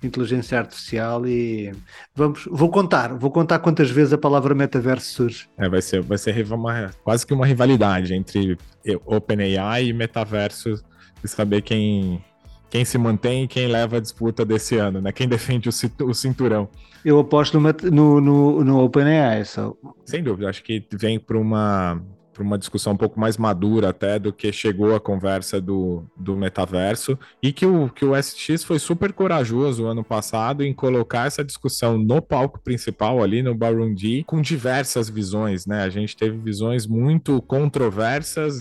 inteligência 0.02 0.58
artificial 0.58 1.26
e 1.26 1.72
vamos. 2.14 2.48
Vou 2.50 2.70
contar, 2.70 3.14
vou 3.14 3.30
contar 3.30 3.58
quantas 3.58 3.90
vezes 3.90 4.12
a 4.12 4.18
palavra 4.18 4.54
metaverso 4.54 5.12
surge. 5.12 5.48
É, 5.56 5.68
vai 5.68 5.82
ser, 5.82 6.02
vai 6.02 6.18
ser 6.18 6.52
uma, 6.52 6.90
quase 7.02 7.26
que 7.26 7.34
uma 7.34 7.46
rivalidade 7.46 8.14
entre 8.14 8.56
OpenAI 9.04 9.86
e 9.86 9.92
metaverso 9.92 10.82
e 11.22 11.28
saber 11.28 11.62
quem 11.62 12.22
quem 12.70 12.84
se 12.84 12.98
mantém 12.98 13.44
e 13.44 13.48
quem 13.48 13.66
leva 13.66 13.96
a 13.96 14.00
disputa 14.00 14.44
desse 14.44 14.76
ano, 14.76 15.00
né? 15.00 15.12
Quem 15.12 15.28
defende 15.28 15.68
o, 15.68 16.14
cinturão. 16.14 16.68
Eu 17.04 17.18
aposto 17.18 17.58
no, 17.58 18.20
no, 18.20 18.64
no, 18.64 18.84
OpenAI. 18.84 19.44
Só. 19.44 19.74
Sem 20.04 20.22
dúvida, 20.22 20.48
acho 20.48 20.62
que 20.62 20.84
vem 20.92 21.18
para 21.18 21.38
uma 21.38 22.02
para 22.38 22.44
uma 22.44 22.58
discussão 22.58 22.92
um 22.92 22.96
pouco 22.96 23.18
mais 23.18 23.36
madura 23.36 23.88
até 23.88 24.16
do 24.16 24.32
que 24.32 24.52
chegou 24.52 24.94
a 24.94 25.00
conversa 25.00 25.60
do, 25.60 26.04
do 26.16 26.36
metaverso 26.36 27.18
e 27.42 27.52
que 27.52 27.66
o, 27.66 27.88
que 27.88 28.04
o 28.04 28.14
SX 28.14 28.62
foi 28.62 28.78
super 28.78 29.12
corajoso 29.12 29.86
ano 29.86 30.04
passado 30.04 30.62
em 30.62 30.72
colocar 30.72 31.26
essa 31.26 31.44
discussão 31.44 31.98
no 31.98 32.22
palco 32.22 32.60
principal 32.60 33.22
ali 33.22 33.42
no 33.42 33.54
Baron 33.56 33.92
D 33.92 34.22
com 34.24 34.40
diversas 34.40 35.10
visões, 35.10 35.66
né? 35.66 35.82
A 35.82 35.88
gente 35.88 36.16
teve 36.16 36.38
visões 36.38 36.86
muito 36.86 37.42
controversas, 37.42 38.60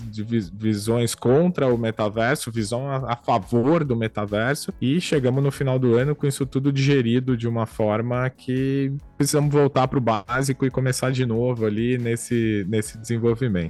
visões 0.52 1.14
contra 1.14 1.72
o 1.72 1.78
metaverso, 1.78 2.50
visão 2.50 2.90
a, 2.90 3.12
a 3.12 3.16
favor 3.16 3.84
do 3.84 3.94
metaverso 3.94 4.72
e 4.80 5.00
chegamos 5.00 5.42
no 5.42 5.52
final 5.52 5.78
do 5.78 5.94
ano 5.94 6.16
com 6.16 6.26
isso 6.26 6.44
tudo 6.44 6.72
digerido 6.72 7.36
de 7.36 7.46
uma 7.46 7.66
forma 7.66 8.28
que 8.30 8.92
precisamos 9.16 9.52
voltar 9.52 9.86
para 9.86 9.98
o 9.98 10.02
básico 10.02 10.66
e 10.66 10.70
começar 10.70 11.12
de 11.12 11.24
novo 11.24 11.64
ali 11.64 11.96
nesse, 11.96 12.66
nesse 12.68 12.98
desenvolvimento. 12.98 13.67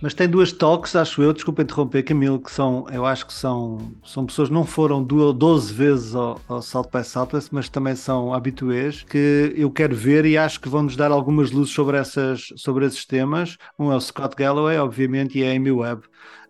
Mas 0.00 0.14
tem 0.14 0.28
duas 0.28 0.52
talks, 0.52 0.94
acho 0.94 1.20
eu, 1.22 1.32
desculpa 1.32 1.62
interromper, 1.62 2.04
Camilo, 2.04 2.40
que 2.40 2.52
são, 2.52 2.86
eu 2.92 3.04
acho 3.04 3.26
que 3.26 3.32
são, 3.32 3.92
são 4.04 4.24
pessoas 4.24 4.48
que 4.48 4.54
não 4.54 4.64
foram 4.64 5.02
12 5.02 5.74
vezes 5.74 6.14
ao, 6.14 6.40
ao 6.48 6.62
Salt 6.62 6.88
by 6.92 7.02
Southwest, 7.02 7.48
mas 7.50 7.68
também 7.68 7.96
são 7.96 8.32
habituês, 8.32 9.02
que 9.02 9.52
eu 9.56 9.70
quero 9.72 9.96
ver 9.96 10.24
e 10.24 10.38
acho 10.38 10.60
que 10.60 10.68
vão 10.68 10.84
nos 10.84 10.94
dar 10.94 11.10
algumas 11.10 11.50
luzes 11.50 11.74
sobre, 11.74 11.96
essas, 11.96 12.52
sobre 12.56 12.86
esses 12.86 13.04
temas. 13.04 13.56
Um 13.76 13.90
é 13.90 13.96
o 13.96 14.00
Scott 14.00 14.36
Galloway, 14.36 14.78
obviamente, 14.78 15.36
e 15.36 15.44
a 15.44 15.50
Amy 15.50 15.72
Webb. 15.72 16.02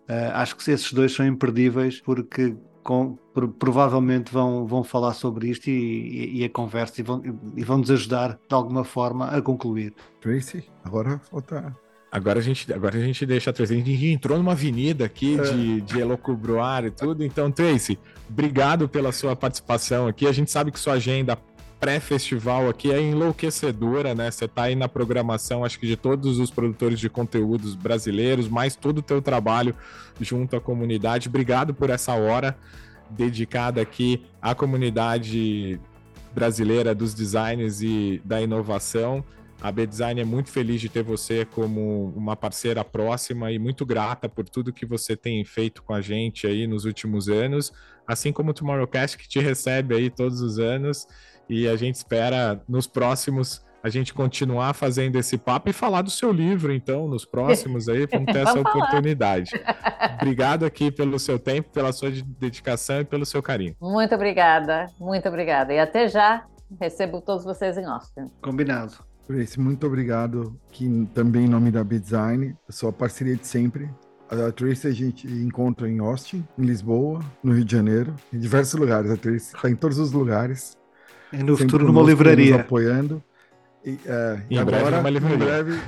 Uh, 0.07 0.31
acho 0.33 0.55
que 0.55 0.69
esses 0.69 0.93
dois 0.93 1.13
são 1.13 1.25
imperdíveis 1.25 2.01
porque 2.01 2.55
com, 2.83 3.17
provavelmente 3.57 4.31
vão, 4.31 4.65
vão 4.65 4.83
falar 4.83 5.13
sobre 5.13 5.49
isto 5.49 5.69
e, 5.69 5.71
e, 5.71 6.41
e 6.41 6.43
a 6.43 6.49
conversa 6.49 7.01
e 7.01 7.03
vão, 7.03 7.21
e 7.55 7.63
vão 7.63 7.79
nos 7.79 7.91
ajudar 7.91 8.39
de 8.47 8.55
alguma 8.55 8.83
forma 8.83 9.27
a 9.27 9.41
concluir. 9.41 9.93
Tracy, 10.21 10.63
agora 10.83 11.19
falta 11.29 11.75
Agora 12.11 12.39
a 12.39 12.41
gente, 12.41 12.71
agora 12.73 12.97
a 12.97 13.01
gente 13.01 13.25
deixa 13.25 13.51
atrás. 13.51 13.69
A 13.69 13.75
gente 13.75 14.05
entrou 14.07 14.37
numa 14.37 14.53
avenida 14.53 15.05
aqui 15.05 15.39
é. 15.39 15.43
de, 15.43 15.81
de 15.81 15.99
elocubroar 15.99 16.85
e 16.85 16.91
tudo. 16.91 17.23
Então, 17.23 17.51
Tracy, 17.51 17.99
obrigado 18.27 18.89
pela 18.89 19.11
sua 19.11 19.35
participação 19.35 20.07
aqui. 20.07 20.25
A 20.25 20.31
gente 20.31 20.49
sabe 20.49 20.71
que 20.71 20.79
sua 20.79 20.93
agenda 20.93 21.37
pré-festival 21.79 22.67
aqui 22.67 22.91
é 22.91 22.99
enlouquecedora, 22.99 24.13
né? 24.13 24.29
Você 24.29 24.47
tá 24.47 24.63
aí 24.63 24.75
na 24.75 24.89
programação, 24.89 25.63
acho 25.63 25.79
que 25.79 25.87
de 25.87 25.95
todos 25.95 26.37
os 26.39 26.51
produtores 26.51 26.99
de 26.99 27.09
conteúdos 27.09 27.73
brasileiros, 27.75 28.49
mais 28.49 28.75
todo 28.75 28.97
o 28.97 29.01
teu 29.01 29.21
trabalho 29.21 29.73
junto 30.19 30.55
à 30.55 30.61
comunidade. 30.61 31.29
Obrigado 31.29 31.73
por 31.73 31.89
essa 31.89 32.13
hora 32.13 32.57
dedicada 33.09 33.81
aqui 33.81 34.25
à 34.41 34.53
comunidade 34.53 35.79
brasileira 36.33 36.93
dos 36.93 37.13
designs 37.13 37.81
e 37.81 38.21
da 38.25 38.41
inovação. 38.41 39.23
A 39.61 39.71
B-Design 39.71 40.21
é 40.21 40.25
muito 40.25 40.49
feliz 40.49 40.79
de 40.79 40.87
ter 40.87 41.03
você 41.03 41.45
como 41.45 42.13
uma 42.15 42.35
parceira 42.35 42.83
próxima 42.83 43.51
e 43.51 43.59
muito 43.59 43.85
grata 43.85 44.29
por 44.29 44.47
tudo 44.47 44.71
que 44.71 44.85
você 44.85 45.17
tem 45.17 45.43
feito 45.43 45.83
com 45.83 45.93
a 45.93 46.01
gente 46.01 46.47
aí 46.47 46.65
nos 46.65 46.85
últimos 46.85 47.27
anos, 47.27 47.73
assim 48.07 48.31
como 48.31 48.51
o 48.51 48.53
Tomorrowcast 48.53 49.17
que 49.17 49.27
te 49.27 49.39
recebe 49.39 49.95
aí 49.95 50.09
todos 50.09 50.41
os 50.41 50.59
anos 50.59 51.07
e 51.49 51.67
a 51.67 51.75
gente 51.75 51.95
espera 51.95 52.61
nos 52.69 52.87
próximos 52.87 53.61
a 53.81 53.89
gente 53.89 54.13
continuar 54.13 54.73
fazendo 54.73 55.15
esse 55.17 55.37
papo 55.37 55.69
e 55.69 55.73
falar 55.73 56.01
do 56.01 56.09
seu 56.09 56.31
livro, 56.31 56.73
então, 56.73 57.07
nos 57.07 57.25
próximos 57.25 57.87
aí, 57.87 58.05
vamos 58.05 58.31
ter 58.31 58.39
essa 58.45 58.59
oportunidade. 58.59 59.51
Obrigado 60.21 60.65
aqui 60.65 60.91
pelo 60.91 61.17
seu 61.17 61.39
tempo, 61.39 61.69
pela 61.71 61.91
sua 61.93 62.11
dedicação 62.11 63.01
e 63.01 63.05
pelo 63.05 63.25
seu 63.25 63.41
carinho. 63.41 63.75
Muito 63.81 64.13
obrigada, 64.13 64.87
muito 64.99 65.27
obrigada. 65.29 65.73
E 65.73 65.79
até 65.79 66.07
já, 66.09 66.45
recebo 66.79 67.21
todos 67.21 67.45
vocês 67.45 67.77
em 67.77 67.85
Austin. 67.85 68.29
Combinado. 68.41 69.08
Tracy, 69.29 69.59
muito 69.59 69.85
obrigado, 69.85 70.59
que 70.71 71.07
também 71.13 71.45
em 71.45 71.47
nome 71.47 71.69
da 71.69 71.83
B-Design, 71.83 72.57
sua 72.67 72.91
parceria 72.91 73.35
de 73.35 73.45
sempre. 73.45 73.87
A 74.27 74.51
Tracy 74.51 74.87
a 74.87 74.91
gente 74.91 75.27
encontra 75.27 75.87
em 75.87 75.99
Austin, 75.99 76.43
em 76.57 76.63
Lisboa, 76.63 77.19
no 77.43 77.53
Rio 77.53 77.63
de 77.63 77.71
Janeiro, 77.71 78.15
em 78.33 78.39
diversos 78.39 78.73
lugares. 78.73 79.11
A 79.11 79.17
Tracy 79.17 79.55
está 79.55 79.69
em 79.69 79.75
todos 79.75 79.99
os 79.99 80.11
lugares. 80.11 80.75
E 81.31 81.43
no 81.43 81.55
futuro 81.55 81.85
numa 81.85 82.01
livraria. 82.01 82.55
apoiando. 82.55 83.23
E, 83.85 83.99
é, 84.03 84.41
e 84.49 84.57
agora, 84.57 84.99
breve, 84.99 85.17
em 85.19 85.37
breve, 85.37 85.79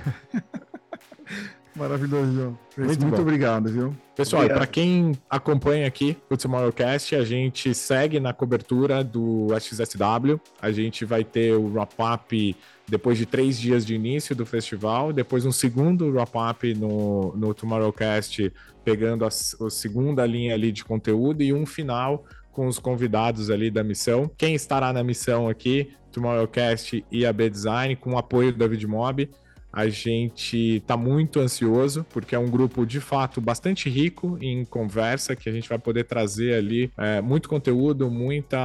Maravilhoso, 1.76 2.34
João. 2.34 2.60
Muito, 2.78 3.02
muito 3.02 3.22
obrigado, 3.22 3.72
viu? 3.72 3.96
Pessoal, 4.16 4.46
para 4.48 4.68
quem 4.68 5.14
acompanha 5.30 5.88
aqui 5.88 6.18
o 6.30 6.36
Tomorrowcast, 6.36 7.16
a 7.16 7.24
gente 7.24 7.74
segue 7.74 8.20
na 8.20 8.34
cobertura 8.34 9.04
do 9.04 9.48
SXSW. 9.56 10.40
A 10.62 10.72
gente 10.72 11.06
vai 11.06 11.24
ter 11.24 11.54
o 11.54 11.72
wrap-up 11.74 12.56
depois 12.88 13.18
de 13.18 13.26
três 13.26 13.58
dias 13.58 13.86
de 13.86 13.96
início 13.96 14.36
do 14.36 14.46
festival, 14.46 15.14
depois 15.14 15.46
um 15.46 15.52
segundo 15.52 16.12
wrap-up 16.12 16.74
no, 16.74 17.34
no 17.38 17.54
Tomorrowcast, 17.54 18.52
pegando 18.84 19.24
a, 19.24 19.30
a 19.30 19.70
segunda 19.70 20.26
linha 20.26 20.54
ali 20.54 20.72
de 20.72 20.84
conteúdo 20.84 21.42
e 21.42 21.54
um 21.54 21.66
final 21.66 22.26
com 22.52 22.68
os 22.68 22.78
convidados 22.78 23.50
ali 23.50 23.72
da 23.72 23.84
missão. 23.84 24.30
Quem 24.38 24.54
estará 24.56 24.92
na 24.92 25.04
missão 25.04 25.48
aqui, 25.48 25.94
Tomorrowcast 26.12 27.06
e 27.10 27.26
a 27.26 27.32
B 27.32 27.50
Design, 27.50 27.96
com 27.96 28.12
o 28.12 28.18
apoio 28.18 28.54
da 28.54 28.68
Vidmob. 28.68 29.30
A 29.72 29.88
gente 29.88 30.78
está 30.78 30.98
muito 30.98 31.40
ansioso, 31.40 32.06
porque 32.12 32.36
é 32.36 32.40
um 32.40 32.50
grupo 32.50 32.86
de 32.86 33.00
fato 33.00 33.40
bastante 33.40 33.90
rico 33.90 34.38
em 34.42 34.66
conversa, 34.66 35.36
que 35.36 35.50
a 35.50 35.52
gente 35.52 35.70
vai 35.70 35.80
poder 35.80 36.04
trazer 36.04 36.56
ali 36.56 36.92
é, 36.98 37.22
muito 37.22 37.48
conteúdo, 37.48 38.10
muita. 38.10 38.58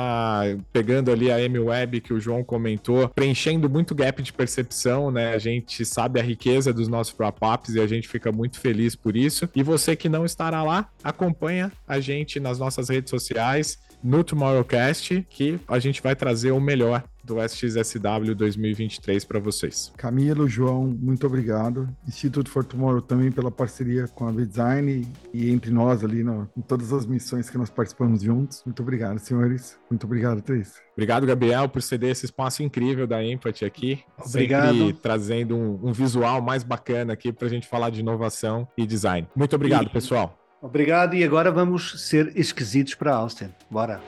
pegando 0.72 1.10
ali 1.10 1.30
a 1.30 1.40
M-Web 1.40 2.00
que 2.00 2.12
o 2.12 2.20
João 2.20 2.42
comentou, 2.42 3.08
preenchendo 3.08 3.68
muito 3.68 3.94
gap 3.94 4.22
de 4.22 4.32
percepção, 4.32 5.10
né? 5.10 5.34
A 5.34 5.38
gente 5.38 5.84
sabe 5.84 6.20
a 6.20 6.22
riqueza 6.22 6.72
dos 6.72 6.88
nossos 6.88 7.14
wrap-ups 7.18 7.74
e 7.74 7.80
a 7.80 7.86
gente 7.86 8.08
fica 8.08 8.32
muito 8.32 8.58
feliz 8.58 8.94
por 8.94 9.16
isso. 9.16 9.48
E 9.54 9.62
você 9.62 9.94
que 9.94 10.08
não 10.08 10.24
estará 10.24 10.62
lá, 10.62 10.88
acompanha 11.02 11.70
a 11.86 12.00
gente 12.00 12.40
nas 12.40 12.58
nossas 12.58 12.88
redes 12.88 13.10
sociais 13.10 13.78
no 14.02 14.22
Tomorrowcast, 14.22 15.26
que 15.28 15.58
a 15.66 15.78
gente 15.78 16.02
vai 16.02 16.14
trazer 16.14 16.52
o 16.52 16.60
melhor 16.60 17.02
do 17.26 17.42
SXSW 17.42 18.34
2023 18.34 19.24
para 19.24 19.40
vocês. 19.40 19.92
Camilo, 19.96 20.48
João, 20.48 20.86
muito 20.86 21.26
obrigado. 21.26 21.88
Instituto 22.06 22.48
for 22.48 22.64
Tomorrow 22.64 23.02
também 23.02 23.32
pela 23.32 23.50
parceria 23.50 24.06
com 24.06 24.28
a 24.28 24.30
V-Design 24.30 25.06
e 25.34 25.50
entre 25.50 25.72
nós 25.72 26.04
ali 26.04 26.22
no, 26.22 26.48
em 26.56 26.62
todas 26.62 26.92
as 26.92 27.04
missões 27.04 27.50
que 27.50 27.58
nós 27.58 27.68
participamos 27.68 28.22
juntos. 28.22 28.62
Muito 28.64 28.80
obrigado, 28.80 29.18
senhores. 29.18 29.76
Muito 29.90 30.04
obrigado, 30.04 30.40
Thaís. 30.40 30.74
Obrigado, 30.92 31.26
Gabriel, 31.26 31.68
por 31.68 31.82
ceder 31.82 32.10
esse 32.10 32.24
espaço 32.24 32.62
incrível 32.62 33.06
da 33.06 33.22
Empathy 33.22 33.64
aqui. 33.64 34.04
Obrigado. 34.24 34.78
Sempre 34.78 34.92
trazendo 34.94 35.56
um, 35.56 35.88
um 35.88 35.92
visual 35.92 36.40
mais 36.40 36.62
bacana 36.62 37.12
aqui 37.12 37.32
para 37.32 37.48
a 37.48 37.50
gente 37.50 37.66
falar 37.66 37.90
de 37.90 38.00
inovação 38.00 38.68
e 38.78 38.86
design. 38.86 39.28
Muito 39.34 39.56
obrigado, 39.56 39.86
e... 39.86 39.90
pessoal. 39.90 40.38
Obrigado, 40.62 41.14
e 41.14 41.22
agora 41.22 41.50
vamos 41.50 42.06
ser 42.08 42.32
esquisitos 42.34 42.94
para 42.94 43.14
Austin. 43.14 43.50
Bora! 43.70 44.00